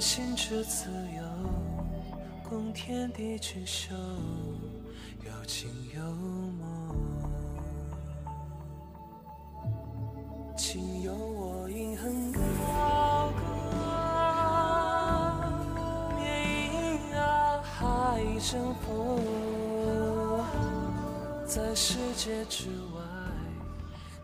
[0.00, 1.22] 心之自由，
[2.48, 3.94] 共天地之秀，
[5.26, 7.09] 有情有梦。
[10.72, 12.40] 请由我音很高
[13.32, 13.42] 歌，
[16.14, 19.18] 绵咿呀海争锋，
[21.44, 23.02] 在世界之外，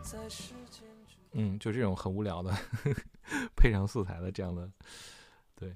[0.01, 0.87] 在世间
[1.33, 2.57] 嗯，就这种很无聊的，
[3.53, 4.71] 配上素材的这样的。
[5.53, 5.75] 对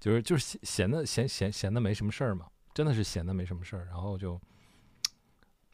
[0.00, 4.40] 就是就是闲闲的闲闲闲的没什么事儿嘛，真的是闲的没什么事儿，然后就，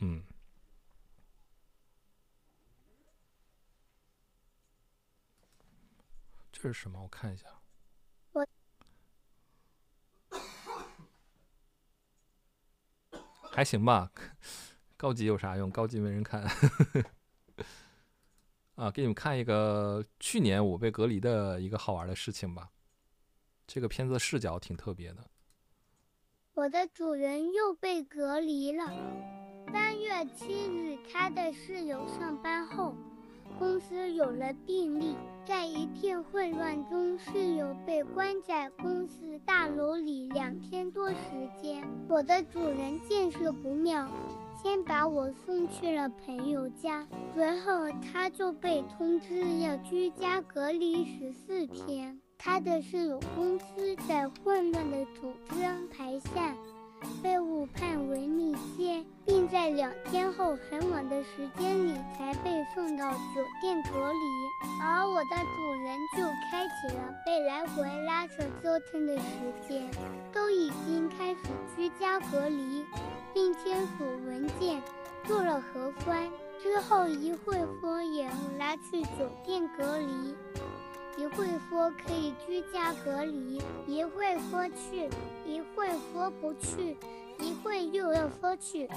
[0.01, 0.21] 嗯，
[6.65, 6.99] 这是什么？
[7.03, 7.45] 我看一下。
[8.33, 8.47] 我
[13.53, 14.11] 还行吧，
[14.97, 15.71] 高级有啥用？
[15.71, 16.43] 高级没人看。
[18.77, 22.71] 啊，给你们看一个去年我被隔离的一个好玩的事情吧。
[23.67, 25.29] 这个片子视角挺特别的。
[26.55, 28.87] 我的主人又被隔离了。
[29.71, 32.97] 三月七日，他的室友上班后，
[33.59, 35.15] 公司有了病例，
[35.47, 41.17] 在一片混乱中，室友被关在公司大楼里两天多时
[41.63, 41.83] 间。
[42.09, 44.09] 我的主人见势不妙，
[44.63, 52.21] 先把我送去了朋友家，随后他就被通知要居家隔离十四天。
[52.37, 56.55] 他的室友公司在混乱的组织安排下，
[57.23, 63.19] 被误判为密接，并在两天后很晚的时间里才被送到酒
[63.61, 64.19] 店隔离。
[64.83, 69.25] 而我的主人就开启了被来回拉扯折腾的时
[69.69, 69.89] 间，
[70.33, 71.41] 都已经开始
[71.77, 72.85] 居家隔离，
[73.33, 74.83] 并签署文件，
[75.25, 76.31] 做了核酸
[76.63, 78.29] 之后，一会说也
[78.59, 80.35] 拉去酒店隔离。
[81.17, 85.09] 一会说可以居家隔离，一会说去，
[85.47, 86.97] 一会说不去，
[87.39, 88.89] 一会又要说去，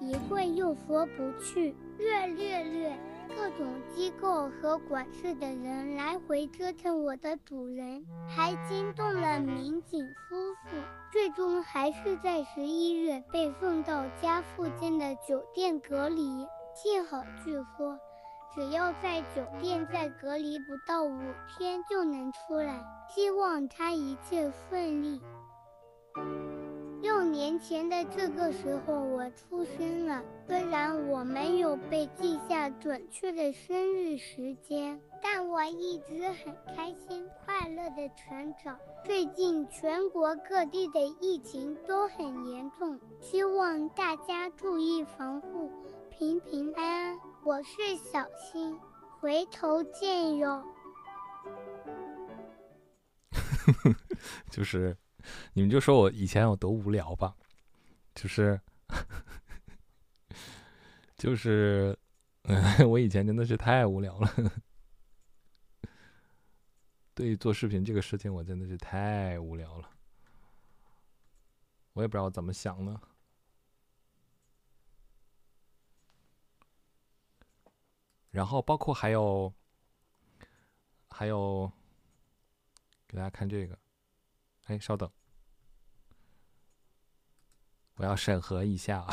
[0.00, 2.98] 一会又说不去，略略略，
[3.36, 10.76] 各种机构和管事的人来回折腾我的主人，还惊动了民警夫妇，
[11.12, 16.46] 最终还是在十一月被送到家附近的酒店隔离。
[16.74, 17.98] 幸好，据说。
[18.54, 21.18] 只要在酒店再隔离不到五
[21.48, 25.20] 天就能出来，希望他一切顺利。
[27.00, 38.78] 六年前的这个时候我出生了，虽然我没有被记下准确的生日时间，但我一直很开心快乐的成长。
[39.04, 45.70] 最近全国各地的疫情都很严重，希望大家注意防护，
[46.10, 47.29] 平平安安。
[47.42, 48.78] 我是小新，
[49.18, 50.62] 回头见哟。
[54.50, 54.96] 就是
[55.54, 57.34] 你们就说我以前有多无聊吧，
[58.14, 58.60] 就是
[61.16, 61.98] 就是
[62.42, 64.30] 嗯， 我以前真的是太无聊了。
[67.14, 69.88] 对于做视频这个事情，我真的是太无聊了，
[71.94, 73.00] 我也不知道怎么想的。
[78.30, 79.52] 然后包括还有
[81.08, 81.70] 还有，
[83.06, 83.78] 给大家看这个。
[84.66, 85.10] 哎，稍等，
[87.96, 89.04] 我要审核一下。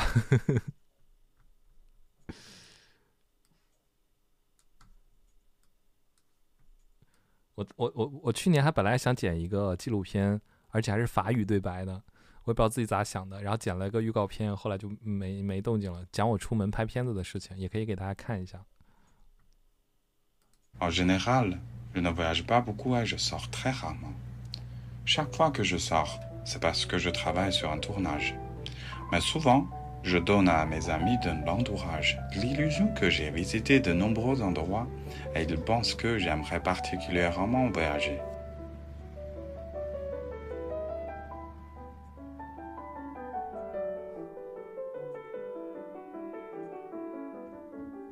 [7.56, 11.92] 我我我我去年还本来想剪一个纪录片，而且还是法语对白的，
[12.44, 18.64] 我也不知道自己咋想的，然后剪了个预告片，后来就没没动静了，讲我出门拍片子的事情，也可以给大家看一下。
[20.80, 21.58] En général,
[21.94, 24.12] je ne voyage pas beaucoup et je sors très rarement.
[25.04, 28.34] Chaque fois que je sors, c'est parce que je travaille sur un tournage.
[29.10, 29.66] Mais souvent,
[30.04, 34.86] je donne à mes amis de l'entourage l'illusion que j'ai visité de nombreux endroits
[35.34, 38.20] et ils pensent que j'aimerais particulièrement voyager.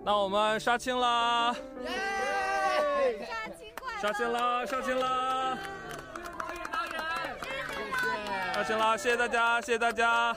[0.07, 1.57] 那
[3.06, 3.28] 我们
[4.02, 4.66] 杀青啦！
[4.66, 4.98] 杀青啦！
[4.98, 5.58] 杀青啦！
[8.54, 8.98] 杀青啦！
[8.98, 10.36] 谢谢大家，谢谢大家。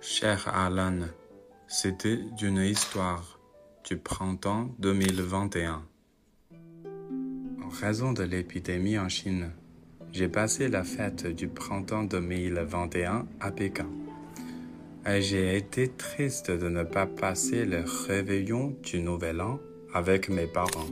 [0.00, 1.08] Cher Alan,
[1.66, 3.38] c'était une histoire
[3.84, 5.82] du printemps 2021.
[7.62, 9.52] En raison de l'épidémie en Chine,
[10.12, 13.86] j'ai passé la fête du printemps 2021 à Pékin.
[15.06, 19.58] Et j'ai été triste de ne pas passer le réveillon du Nouvel An
[19.93, 20.89] avec mes parents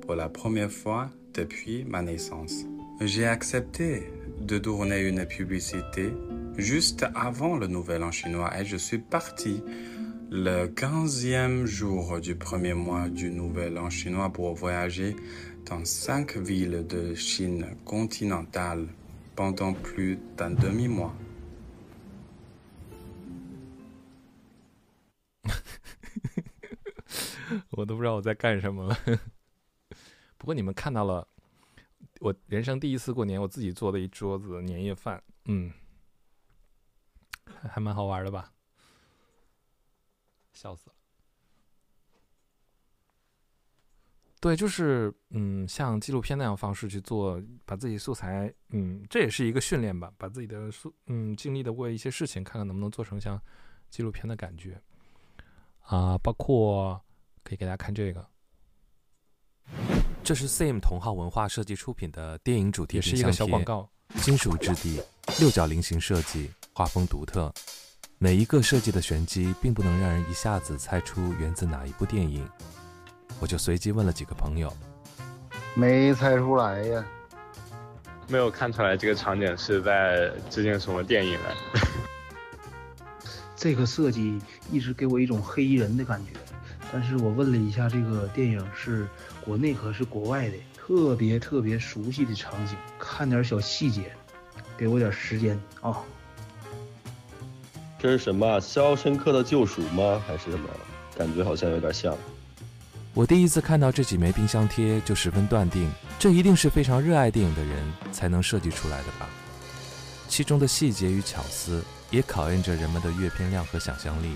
[0.00, 2.64] pour la première fois depuis ma naissance.
[3.00, 6.12] J'ai accepté de tourner une publicité
[6.56, 9.62] juste avant le Nouvel An chinois et je suis parti
[10.30, 15.16] le 15e jour du premier mois du Nouvel An chinois pour voyager
[15.66, 18.86] dans cinq villes de Chine continentale
[19.36, 21.14] pendant plus d'un demi-mois.
[27.70, 28.96] 我都不知道我在干什么了。
[30.36, 31.26] 不过你们看到了，
[32.20, 35.72] 我人生第一次过年，我自己做的一桌子年夜饭，嗯，
[37.68, 38.52] 还蛮好玩的吧？
[40.52, 40.96] 笑死了。
[44.40, 53.38] 对，就是嗯，像纪录片那样方式去做，把自己素材，嗯，这也是一个训练吧，把自己的素，嗯，经历的过一些事情，看看能不能做成像
[53.90, 54.80] 纪录片的感觉
[55.82, 57.04] 啊，包括
[57.42, 58.26] 可以给大家看这个。
[60.22, 63.88] 这是 Same 同号文化设计出品的电影主题，也是一个小广告。
[64.22, 65.00] 金属质地，
[65.38, 67.52] 六角菱形设计，画风独特。
[68.18, 72.46] 每一个设计的玄机，并不能让人一下子猜出源自哪一部电影。
[73.40, 74.70] 我就随机问了几个朋友，
[75.74, 77.04] 没猜出来呀。
[78.28, 81.54] 没有看出来这个场景是在致敬什么电影来。
[83.56, 86.32] 这个设计一直给我一种黑衣人的感觉，
[86.92, 89.08] 但是我问了一下这个电影是
[89.40, 94.12] 国内和是国外的，特别特别熟悉的场景，看点小细节，
[94.76, 95.96] 给我点时间啊。
[97.98, 98.56] 这是什么？
[98.60, 100.20] 《肖申克的救赎》吗？
[100.26, 100.68] 还是什么？
[101.16, 102.16] 感觉好像有点像。
[103.12, 109.28] 我第一次看到这几枚冰箱贴，就十分断定，这一定是非常热爱电影的人才能设计出来的吧。
[110.28, 114.34] 其中的细节与巧思，也考验着人们的阅片量和想象力。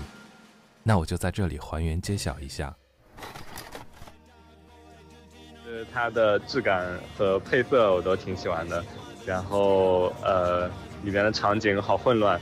[0.87, 2.71] 那我就在这里还原揭晓一下。
[5.65, 8.85] 就是它的质感和配色我都挺喜欢的，
[9.25, 10.67] 然后呃，
[11.03, 12.39] 里面的场景好混乱。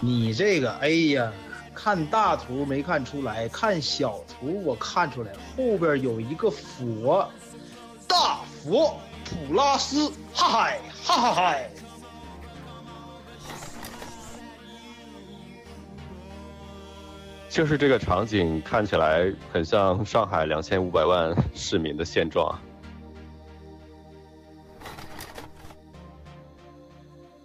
[0.00, 1.30] 你这个，哎呀！
[1.74, 7.30] 看大图没看出来，看小图我看出来，后边有一个佛，
[8.08, 11.70] 大佛普拉斯，哈嗨哈哈嗨！
[17.48, 22.56] 就是这个场景看起来很像上海两千五百万市民的现状。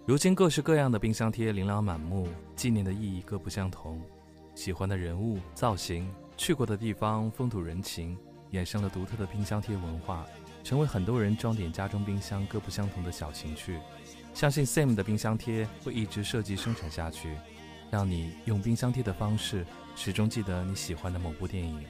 [0.06, 4.00] 如今各式各样的冰箱贴琳琅满目，纪念的意义各不相同。
[4.54, 8.16] 喜欢的人物、造型、去过的地方、风土人情，
[8.52, 10.26] 衍生了独特的冰箱贴文化，
[10.62, 13.80] 成为很多人装点家中冰箱各不相同的小情趣。
[14.34, 17.36] 相信 Sam 的冰箱贴会一直设计生产下去，
[17.94, 19.64] 让你用冰箱贴的方式
[19.94, 21.80] 始终记得你喜欢的某部电影。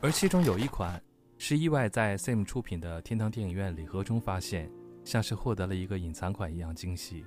[0.00, 1.00] 而其中有一款
[1.38, 4.68] 是意外在 Sim 出品的天堂电影院礼盒中发现，
[5.04, 7.24] 像是获得了一个隐藏款一样惊喜。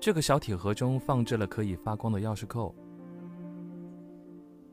[0.00, 2.74] 这个小铁盒中放置了可以发光的钥匙扣，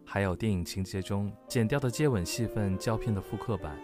[0.05, 3.77] 还有电影情节中剪掉的接吻戏份胶片的复刻版。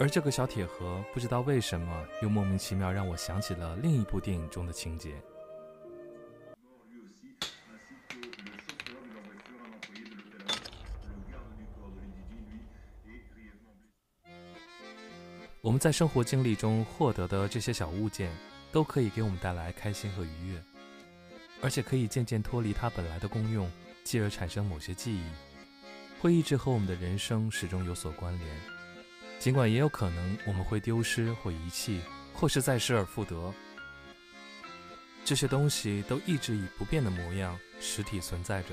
[0.00, 5.14] 而这个小铁盒，不知道为什么又莫名其妙让我想起了另一部电影中的情节。
[15.60, 18.34] 我们在生活经历中获得的这些小物件，
[18.72, 20.62] 都可以给我们带来开心和愉悦，
[21.60, 23.70] 而且可以渐渐脱离它本来的功用，
[24.02, 25.30] 继而产生某些记忆，
[26.22, 28.79] 会一直和我们的人生始终有所关联。
[29.40, 32.02] 尽管也有可能我们会丢失或遗弃，
[32.34, 33.52] 或是再失而复得，
[35.24, 38.68] 这些东西都一直以不变的模样实体存在着。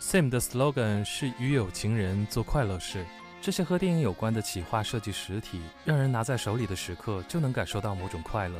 [0.00, 3.04] Same 的 slogan 是“与有情人做快乐事”，
[3.42, 8.56] 这些和电影有关的企划设计实体，让人拿在手里的时刻就能感受到某种快乐。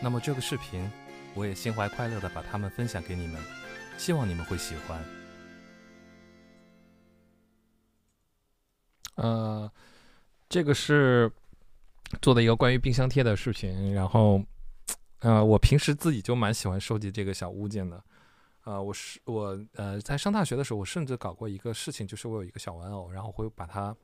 [0.00, 0.90] 那么这个视频，
[1.34, 3.40] 我也心怀快乐的把它们分享给你们，
[3.96, 5.19] 希望你们会喜欢。
[9.16, 9.70] 呃，
[10.48, 11.30] 这个是
[12.22, 14.42] 做的一个关于冰箱贴的视频，然后，
[15.20, 18.02] 呃，我平时自己就蛮喜欢收集这个小物件的，
[18.64, 23.94] 呃，我是我呃在上大学的时候，我甚至搞过一个事情，就是我有一个小玩偶，然后会把它，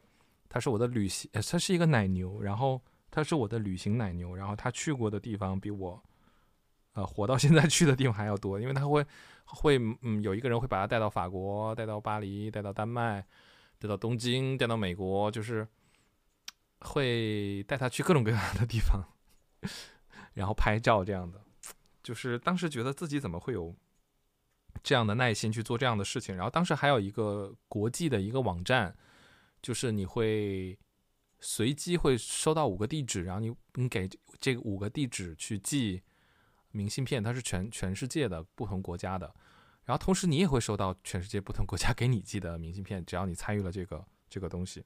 [0.48, 6.02] 它是我的旅行，它是一个奶牛，然后它是我的旅行奶牛，然后它去过的地方比我，
[6.92, 9.04] 呃，活到现在去的地方还要多，因为它会
[9.44, 13.24] 会嗯有一个人会把它带到法国，带到巴黎，带到丹麦。
[13.86, 15.66] 带到东京，带到美国，就是
[16.80, 19.04] 会带他去各种各样的地方，
[20.34, 21.40] 然后拍照这样的。
[22.02, 23.72] 就是当时觉得自己怎么会有
[24.82, 26.34] 这样的耐心去做这样的事情。
[26.34, 28.96] 然后当时还有一个国际的一个网站，
[29.62, 30.76] 就是你会
[31.38, 34.08] 随机会收到五个地址，然后你你给
[34.40, 36.02] 这五个地址去寄
[36.72, 39.32] 明信片，它是全全世界的不同国家的。
[39.86, 44.84] 然后同时你也会收到全世界不同国家 给你寄的明信片，只要你参与了这个这个东西。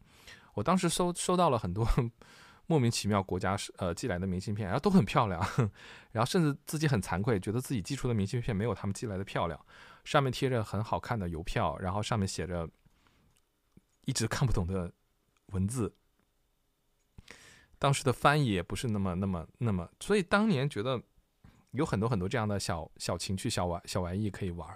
[0.54, 1.86] 我当时收收到了很多
[2.66, 5.40] 莫名其妙国家呃寄来的明信片，然后都很漂亮，
[6.12, 9.58] 然后甚至自己很惭愧，觉得自己寄出的明信片没有他们寄来的漂亮。
[10.04, 12.68] 上面贴着很好看的邮票，然后上面写着
[14.04, 14.92] 一直看不懂的
[15.46, 15.94] 文字。
[17.78, 21.02] 当时的翻译也不是那么那么那么，所以当年觉得。
[21.72, 24.68] 有很多很多这样的小小情趣、小玩小玩意可以玩，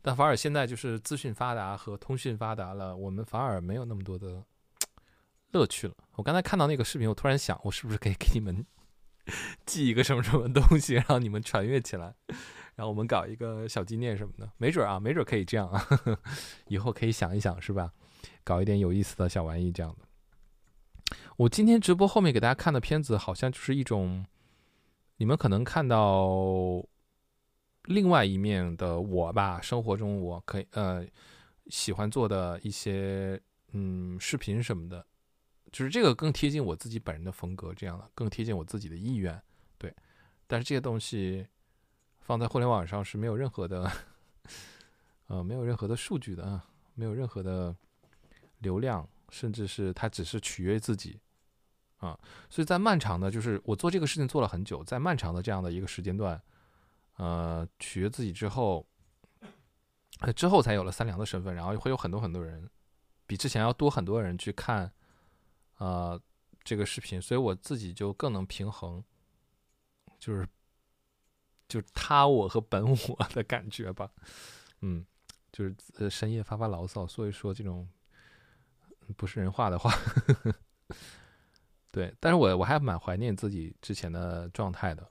[0.00, 4.42] 但反而现在就是资讯发达和通讯发达了，我们反而没有那么多的
[5.50, 5.94] 乐趣了。
[6.16, 8.64] 我刚才看到那个视频，我突然想，我是不是可以给你们
[9.66, 12.14] 寄一个什么什么东西，让你们传阅起来，
[12.76, 14.50] 然后我们搞一个小纪念什么的？
[14.56, 15.86] 没准啊，没准可以这样啊，
[16.68, 17.92] 以后可以想一想，是吧？
[18.42, 21.16] 搞一点有意思的小玩意这样的。
[21.36, 24.24] 我今天直播后面给大家看的片子，好像就是一种。
[25.16, 26.84] 你们可能看到
[27.84, 31.06] 另外一面的我吧，生活中我可以呃
[31.68, 33.40] 喜欢做的一些
[33.72, 35.06] 嗯视频什么的，
[35.70, 39.40] 就是这个更贴近我自己本人的风格，这样的更贴近我自己的意愿，
[39.78, 39.94] 对。
[40.46, 41.46] 但是这些东西
[42.20, 43.90] 放在互联网上是没有任何的
[45.28, 47.74] 呃没有任何的数据的啊，没有任何的
[48.58, 51.20] 流量，甚至是它只是取悦自己。
[52.02, 52.18] 啊，
[52.50, 56.42] 所以在漫长的，就是我做这个事情做了很久，在漫长的这样的一个时间段，
[57.14, 58.84] 呃，取悦自己之后，
[60.34, 62.68] 之后才有了三良的身份，然后会有很多很多人，
[63.24, 64.92] 比之前要多很多人去看，
[65.78, 66.20] 呃，
[66.64, 69.00] 这个视频，所以我自己就更能平衡，
[70.18, 70.44] 就是，
[71.68, 74.10] 就是他我和本我的感觉吧，
[74.80, 75.06] 嗯，
[75.52, 77.88] 就是深夜发发牢骚，所以说这种
[79.16, 79.96] 不是人话的话。
[81.92, 85.06] 对，但是我我还蛮怀念自己之前的状态的，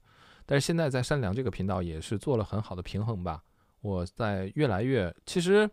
[0.48, 3.44] 但是现在在善良这个频道也是做了很好的平衡吧。
[3.82, 5.70] 我在越来越，其实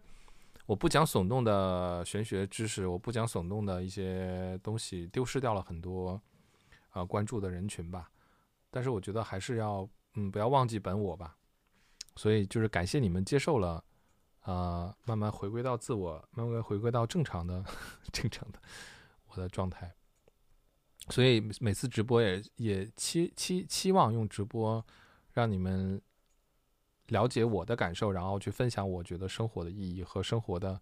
[0.66, 6.20] 我不讲耸动的玄学知识，我不讲耸动的一些东西，丢失掉了很多
[6.90, 8.10] 啊关注的人群吧。
[8.70, 11.34] 但是我觉得还是要嗯不要忘记本我吧。
[12.16, 13.82] 所以就是感谢你们接受了，
[14.40, 17.64] 啊慢慢回归到自我，慢慢回归到正常的
[18.12, 18.60] 正常的
[19.28, 19.94] 我的状态。
[21.10, 24.84] 所以每次直播也也期期期望用直播
[25.32, 26.00] 让你们
[27.06, 30.80] 了解我的感受，然后去分享我觉得生活的意义和生活的，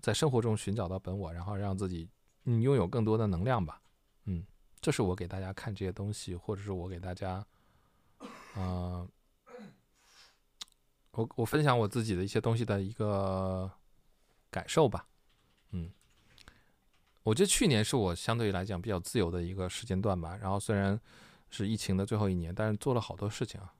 [0.00, 2.08] 在生活中寻找到本我，然后让自己
[2.44, 3.80] 嗯拥有更多的能量吧。
[4.24, 4.44] 嗯，
[4.80, 7.46] 这是我给大家看这些东西，或者是我给大家，
[8.56, 9.08] 嗯，
[11.12, 13.70] 我我分享我自己的一些东西的一个
[14.50, 15.06] 感受吧。
[17.28, 20.34] 我觉得去年是我相对来讲比较自由的一个时间段吧。
[20.40, 20.98] 然后虽然
[21.50, 23.70] 是疫情的最后一年，但是做了好多事情啊。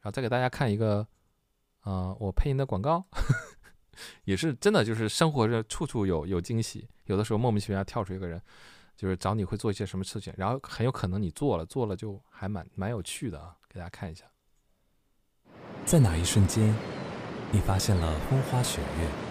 [0.00, 1.06] 然后再给大家看一个，
[1.84, 3.06] 呃，我配音的广告，
[4.24, 6.88] 也是真的，就是生活着处处有有惊喜。
[7.04, 8.42] 有的时候莫名其妙跳出一个人，
[8.96, 13.54] 就是找你会做一些什么事情，然后很有可能你做了，做了就还蛮蛮有趣的啊。
[13.68, 14.24] 给大家看一下，
[15.84, 16.74] 在哪一瞬间，
[17.52, 19.27] 你发现了风花雪月？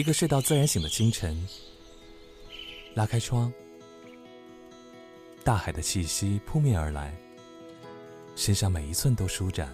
[0.00, 1.46] 一个睡到自然醒的清晨。
[2.94, 3.52] 拉开窗，
[5.44, 7.14] 大海的气息扑面而来，
[8.34, 9.70] 身上每一寸都舒展。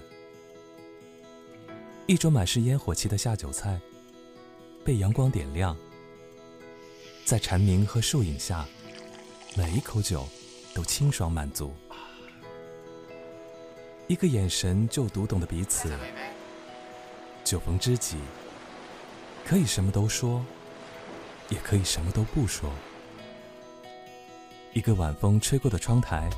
[2.09, 3.81] 一桌满是烟火气的下酒菜，
[4.85, 5.77] 被阳光点亮，
[7.25, 8.67] 在蝉鸣和树影下，
[9.55, 10.29] 每一口酒
[10.75, 11.73] 都清爽满足。
[14.09, 15.97] 一个眼神就读懂的彼此，
[17.45, 18.17] 酒逢知己，
[19.49, 20.45] 可以什么都说，
[21.51, 22.69] 也可以什么都不说。
[24.75, 26.29] 一个晚风吹过的窗台，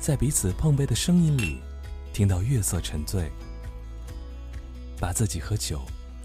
[0.00, 1.60] 在彼此碰杯的声音里，
[2.12, 3.30] 听到月色沉醉，
[4.98, 5.80] 把自己和酒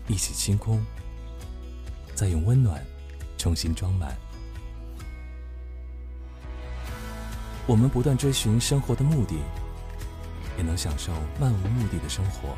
[0.08, 0.84] 一起清空，
[2.16, 2.84] 再用温暖
[3.38, 4.18] 重新装满。
[7.68, 9.36] 我们不断追寻生活的目的，
[10.58, 12.58] 也能享受漫无目的的生活，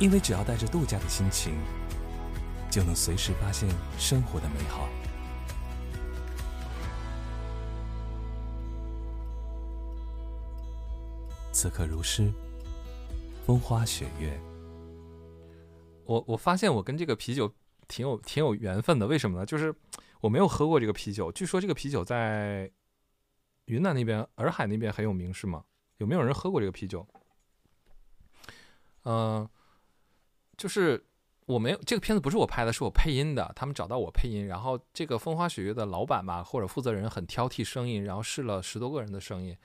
[0.00, 1.54] 因为只要带着度假的心情，
[2.70, 4.88] 就能随时发现生活的美好。
[11.52, 12.30] 此刻如诗，
[13.46, 14.38] 风花雪月。
[16.04, 17.50] 我我发现我跟这个啤酒
[17.88, 19.46] 挺有挺有缘分的，为什么呢？
[19.46, 19.74] 就是
[20.20, 22.70] 我没有喝过这个啤酒，据说这个啤酒在
[23.66, 25.64] 云南那边洱海那边很有名，是吗？
[25.98, 27.06] 有没有人喝过这个啤酒？
[29.04, 29.48] 嗯，
[30.56, 31.04] 就是
[31.46, 33.52] 我没有这个片子不是我拍的，是我配音的。
[33.54, 39.56] 他们找到我配音，然后这个风花雪月的老板吧或者负责人很挑剔声音，然后试了十多个人的声音。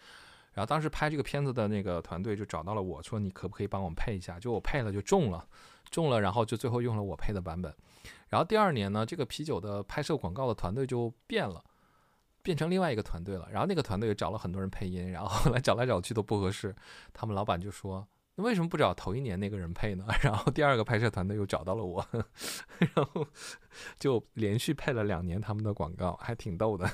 [0.53, 4.39] 然后当时拍这个片子的那个团队就找到了我说你可不可以帮我们配一下？
[4.39, 5.47] 就我配了就中了，
[5.89, 7.73] 中了，然后就最后用了我配的版本。
[8.27, 11.63] 然后第二年呢，这个啤酒的拍摄广告的团队就变了，
[12.41, 13.47] 变成另外一个团队了。
[13.51, 16.75] 然后那个团队找了很多人配音，然后后来找来找去都不合适。
[17.13, 18.05] 他们老板就说
[18.41, 22.05] ：“为什么不找头一年那个人配呢？” 然后第二个拍摄团队又找到了我，
[22.95, 23.27] 然后
[23.99, 26.89] 就连续配了两年他们的广告，还挺逗的。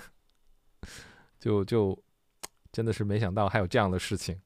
[1.39, 2.01] 就就。
[2.71, 4.37] 真的是没想到还有这样的事情，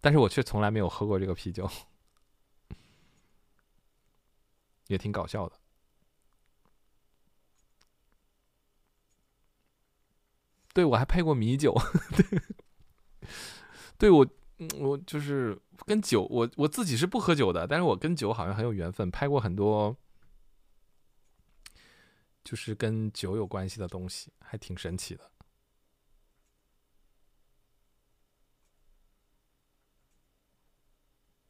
[0.00, 1.70] 但是我却从来没有喝过这个啤酒，
[4.88, 5.56] 也挺搞笑的。
[10.74, 11.72] 对我还配过米酒，
[12.18, 12.42] 对，
[13.98, 14.26] 对我，
[14.80, 15.56] 我就是
[15.86, 19.96] 跟酒，我我自己是不喝酒的，但是我跟酒好像很有缘分，拍过很多，
[22.44, 25.30] 就是跟酒有关系的东西，还挺神奇的。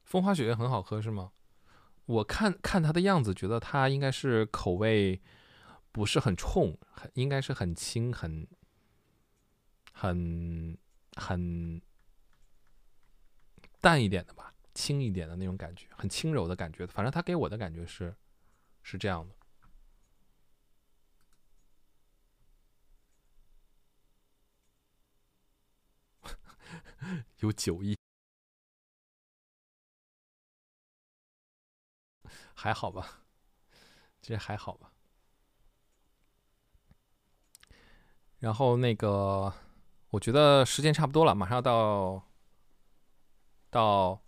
[0.04, 1.32] 风花雪月很好喝是吗？
[2.06, 5.20] 我看看它的样子，觉得它应该是口味
[5.92, 8.48] 不是很冲，很应该是很轻、很
[9.92, 10.78] 很
[11.16, 11.82] 很
[13.80, 16.86] 淡一点的吧，轻一点的那种感觉，很轻柔的感觉。
[16.86, 18.14] 反正他给我的感觉是
[18.82, 19.34] 是这样的，
[27.40, 27.96] 有酒意。
[32.54, 33.22] 还好吧，
[34.20, 34.90] 这还好吧。
[38.40, 39.52] 然后那个，
[40.10, 42.22] 我觉得时间差不多了，马上要到
[43.70, 44.22] 到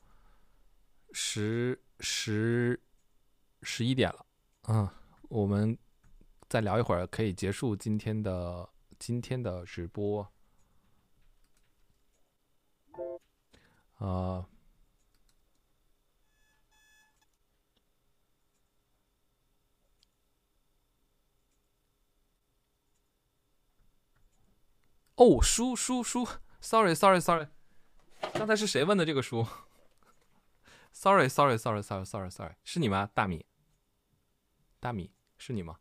[1.12, 2.80] 十十
[3.62, 4.26] 十一点了。
[4.68, 4.88] 嗯，
[5.28, 5.76] 我们
[6.48, 10.32] 再聊一会儿，可以结束今天的今天的直播。
[13.98, 14.46] 啊。
[25.16, 26.26] 哦，书书书
[26.62, 27.46] ，sorry sorry sorry，
[28.34, 29.46] 刚才是谁问的这个书
[30.92, 33.10] ？sorry sorry sorry sorry sorry sorry，是你吗？
[33.14, 33.44] 大米，
[34.78, 35.78] 大米是你吗？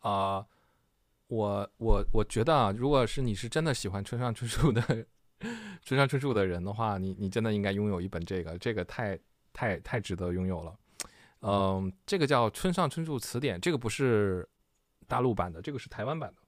[0.00, 0.46] 啊，
[1.28, 4.82] 我我我觉得啊，如果是你是真的喜欢村上春树的
[5.82, 9.18] 村上春树的人的话，你你真的应该拥有一本这个，这个太
[9.52, 10.78] 太太值得拥有了。
[11.40, 14.48] 嗯，这个叫《村上春树词典》，这个不是
[15.08, 16.41] 大陆版的，这个是台湾版的。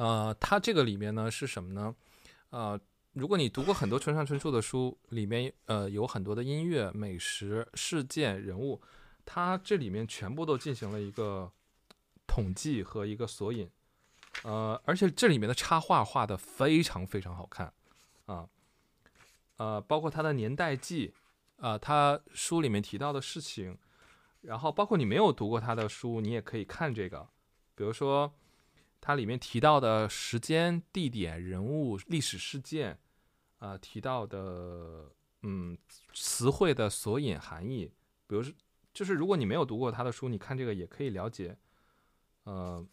[0.00, 1.94] 呃，它这个里面呢是什么呢？
[2.48, 2.80] 呃，
[3.12, 8.80] 如果你读过很多村上春树的书，里面呃有很多的音乐、美食、事件、人物，
[9.26, 11.52] 它这里面全部都进行了一个
[12.26, 13.70] 统计和一个索引。
[14.44, 17.70] 呃，而且这里面的插画画的非常非常好看
[18.24, 18.48] 啊。
[19.58, 21.12] 呃，包括它的年代记。
[21.58, 23.76] 啊，他书里面提到的事情，
[24.40, 27.28] 然后包括你没有读过他的书，你也可以看这个。
[27.74, 28.32] 比如说，
[29.00, 32.98] 它里面提到的时间、地点、人物、历史事件，
[33.58, 35.10] 啊，提到的
[35.42, 35.76] 嗯
[36.12, 37.92] 词汇的索引含义。
[38.26, 38.54] 比如说，
[38.92, 41.56] 就是如果你没有读过他的书，你看这个也可以了解，
[42.44, 42.86] 呃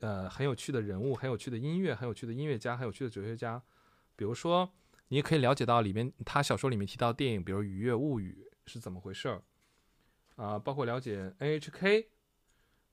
[0.00, 3.62] 呃，很有趣的人物，很有趣的音乐，很有趣的音乐家，很有趣的哲学家。
[4.16, 4.72] 比如说。
[5.08, 9.42] 你也可以了解到里面他小说里面提到电影，比如《愉悦物语》是怎么回事儿，
[10.36, 12.06] 啊，包括了解 NHK，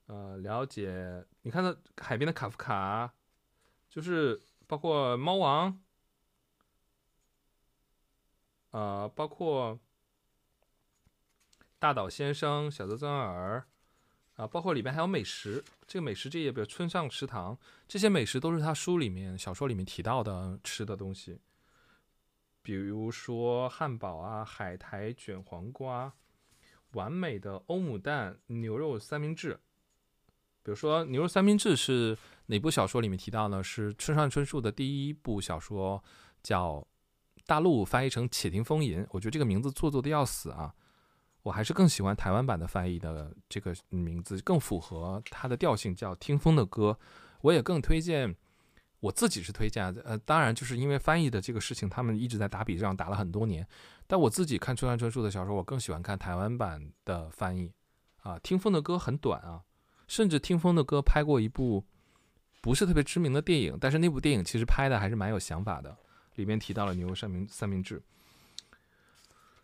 [0.09, 3.13] 呃，了解你看到海边的卡夫卡，
[3.87, 5.79] 就是包括猫王，
[8.71, 9.79] 呃，包括
[11.77, 13.67] 大岛先生、小泽征尔，
[14.33, 17.55] 啊，包括里面还有美食，这个美食这页，比如村上食堂，
[17.87, 21.39] 这些美食都是他书里面小说里面提到的吃的东西。
[22.63, 26.11] 比如说汉堡啊，海苔卷黄瓜，
[26.93, 29.59] 完美的欧姆蛋牛肉三明治。
[30.69, 32.15] 比如说牛肉三明治是
[32.45, 33.63] 哪部小说里面提到呢？
[33.63, 36.03] 是村上春树的第一部小说，
[36.43, 36.87] 叫
[37.47, 39.01] 大陆翻译成《且听风吟》。
[39.09, 40.71] 我觉得这个名字做作的要死啊！
[41.41, 46.95] 我还是更喜欢台湾版的翻译的这个名字，更符合它的调性，叫《听风的歌》。
[47.41, 48.35] 我也更推荐。
[48.99, 53.67] 我自己是推荐，呃，当然就是因为翻译的这个事情，他们一直在打笔仗，打了很多年。
[54.05, 57.73] 但我自己看村上春树的小说，我更喜欢看台湾版的翻译。
[58.21, 59.63] 啊，听风的歌很短啊，
[60.09, 61.85] 甚至听风的歌拍过一部
[62.59, 65.97] 不是特别知名的电影，但是那部电影其实拍的还是蛮有想法的，
[66.35, 68.01] 里面提到了牛肉三明三明治。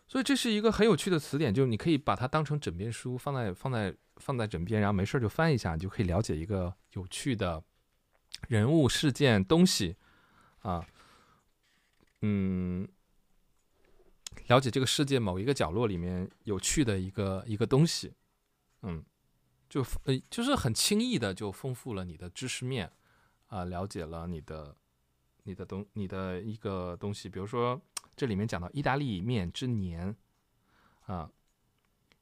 [0.07, 7.61] 所以这是一个很有趣的词典，就是你可以把它当成枕边书，放在放在放在枕边，然后没事就翻一下，你就可以了解一个有趣的。
[8.49, 9.95] 人物、事件、东西，
[10.59, 10.85] 啊，
[12.21, 12.87] 嗯，
[14.47, 18.13] 了解这个世界某一个角落里面有趣的一个一个东西，
[18.81, 19.01] 嗯，
[19.75, 22.89] 就呃，就是很轻易的就丰富了你的知识面，
[23.47, 24.73] 啊，了解了你的
[25.43, 27.81] 你的东你的一个东西，比如说
[28.15, 30.15] 这里面讲到意大利面之年，
[31.07, 31.29] 啊。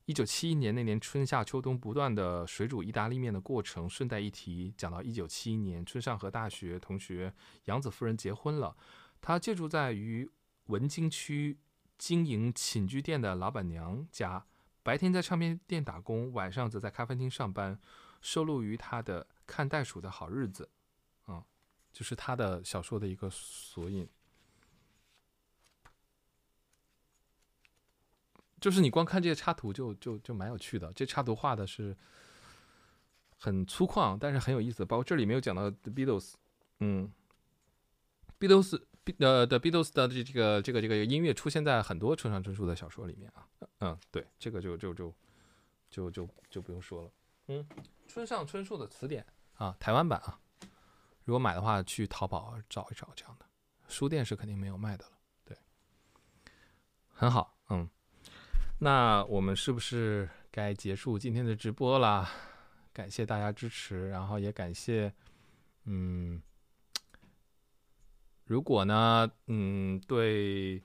[0.06, 7.32] 一九七一年那年春夏秋冬不断的水煮意大利面的过程，顺带一提，讲到一九七一年，春上和大学同学
[7.66, 8.76] 杨子夫人结婚了。
[9.22, 10.28] 他借住在于
[10.66, 11.60] 文京区
[12.00, 14.44] 经营寝具店的老板娘家，
[14.84, 17.80] 白天在唱片店打工，晚上则在咖啡厅上班。
[18.22, 20.70] 收录于他的《看袋鼠的好日子》，
[21.34, 21.44] 啊，
[21.92, 24.08] 就是他的小说的一个索引。
[28.62, 31.98] 就是你光看这些插图就就就蛮有趣的，这插图画的是
[33.38, 34.86] 很粗犷，但是很有意思。
[34.86, 36.36] 包括这里没有讲到 Beatles，
[36.80, 37.12] 嗯
[38.40, 38.82] ，Beatles，
[39.20, 43.48] 呃，The Beatles 的这这个这个这个音乐出现在很多村上春树的小说里面啊，
[43.80, 45.14] 嗯，对，这个就就就
[45.90, 47.12] 就就就不用说了，
[47.48, 47.68] 嗯，
[48.08, 49.26] 村上春树的词典
[49.56, 50.40] 啊，台湾版啊，
[51.26, 53.46] 如果买的话去淘宝找一找这样的，
[53.88, 55.12] 书店是肯定没有卖的了，
[55.44, 55.58] 对，
[57.08, 57.90] 很好，嗯。
[58.80, 62.28] 那我们是不是该结束今天的直播了？
[62.92, 65.14] 感谢大家支持，然后也感谢，
[65.86, 66.42] 嗯，
[68.46, 70.84] 如果呢，嗯，对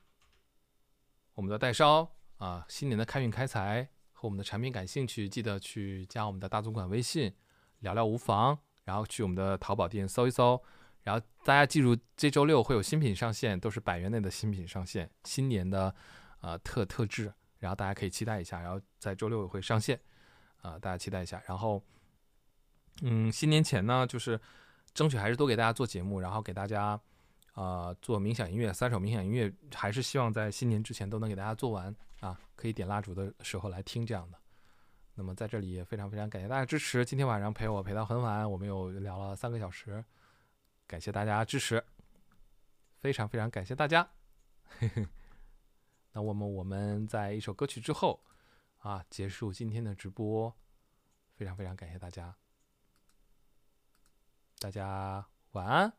[1.34, 7.34] 我们的代烧啊，新年的开运开财和我们的产品感兴趣，记得去加我们的大总管微信，
[7.80, 8.58] 聊聊无妨。
[8.84, 10.58] 然后去我们的淘宝店搜一搜，
[11.02, 15.94] 然后大家记住，这周六会有新品上线，都是百元内的新品上线，新年的
[16.40, 17.30] 呃特特质。
[17.58, 20.00] 然后大家可以期待一下，然后在周六也会上线，
[20.62, 21.42] 啊，大家期待一下。
[21.46, 21.82] 然后，
[23.02, 24.40] 嗯，新年前呢，就是
[24.94, 26.98] 争取还是多给大家做节目，然后给大家
[27.58, 34.38] 啊做冥想音乐，三首冥想音乐，还是希望在新年之前都能给大家做完啊，可以点蜡烛的时候来听这样的。
[35.14, 40.04] 那么在这里也非常非常感谢大家支持，今天晚上陪我陪到很晚，我们又聊了三个小时，
[40.86, 41.84] 感谢大家支持，
[43.00, 44.08] 非常非常感谢大家。
[46.12, 48.22] 那我们我们在一首歌曲之后，
[48.78, 50.54] 啊，结束今天的直播。
[51.34, 52.34] 非常非常感谢大家，
[54.58, 55.92] 大家晚安，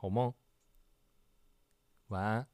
[0.00, 0.32] 好梦，
[2.08, 2.46] 晚安。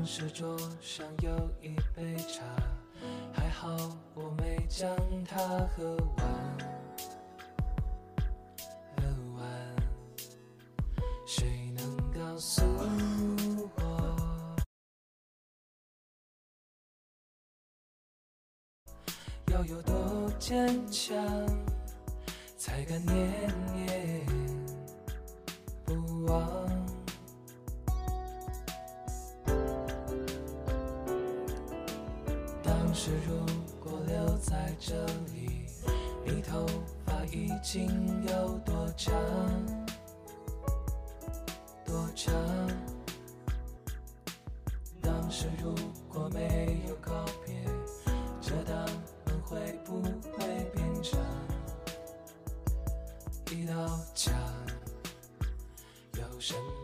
[0.00, 1.30] 当时桌上有
[1.60, 2.42] 一杯茶，
[3.34, 3.76] 还好
[4.14, 4.96] 我没将
[5.26, 5.36] 它
[5.76, 6.58] 喝完。
[8.96, 9.02] 喝
[9.36, 9.44] 完，
[11.26, 12.62] 谁能告诉
[13.76, 14.56] 我，
[19.48, 21.14] 要有多坚强，
[22.56, 24.26] 才敢念念
[25.84, 26.59] 不忘？
[34.82, 34.94] 这
[35.34, 35.66] 里，
[36.24, 36.66] 你头
[37.04, 37.86] 发已经
[38.26, 39.14] 有多长？
[41.84, 42.34] 多长？
[45.02, 45.74] 当时如
[46.08, 47.12] 果没有告
[47.44, 47.54] 别，
[48.40, 48.74] 这道
[49.26, 51.20] 门会不会变成
[53.50, 54.34] 一道墙？
[56.14, 56.79] 有什么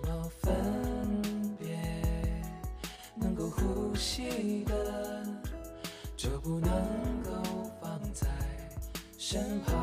[9.29, 9.75] 身旁。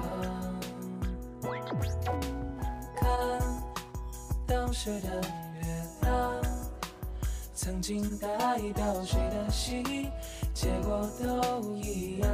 [2.96, 3.42] 看
[4.48, 5.22] 当时的
[5.60, 6.42] 月亮，
[7.54, 10.10] 曾经代表谁的心，
[10.54, 12.32] 结果都一样。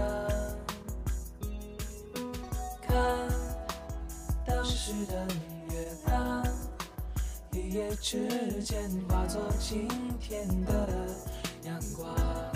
[2.79, 2.95] 看
[4.45, 5.25] 当时的
[5.71, 6.45] 月亮，
[7.53, 9.87] 一夜之间化作今
[10.19, 10.87] 天的
[11.63, 12.48] 阳光。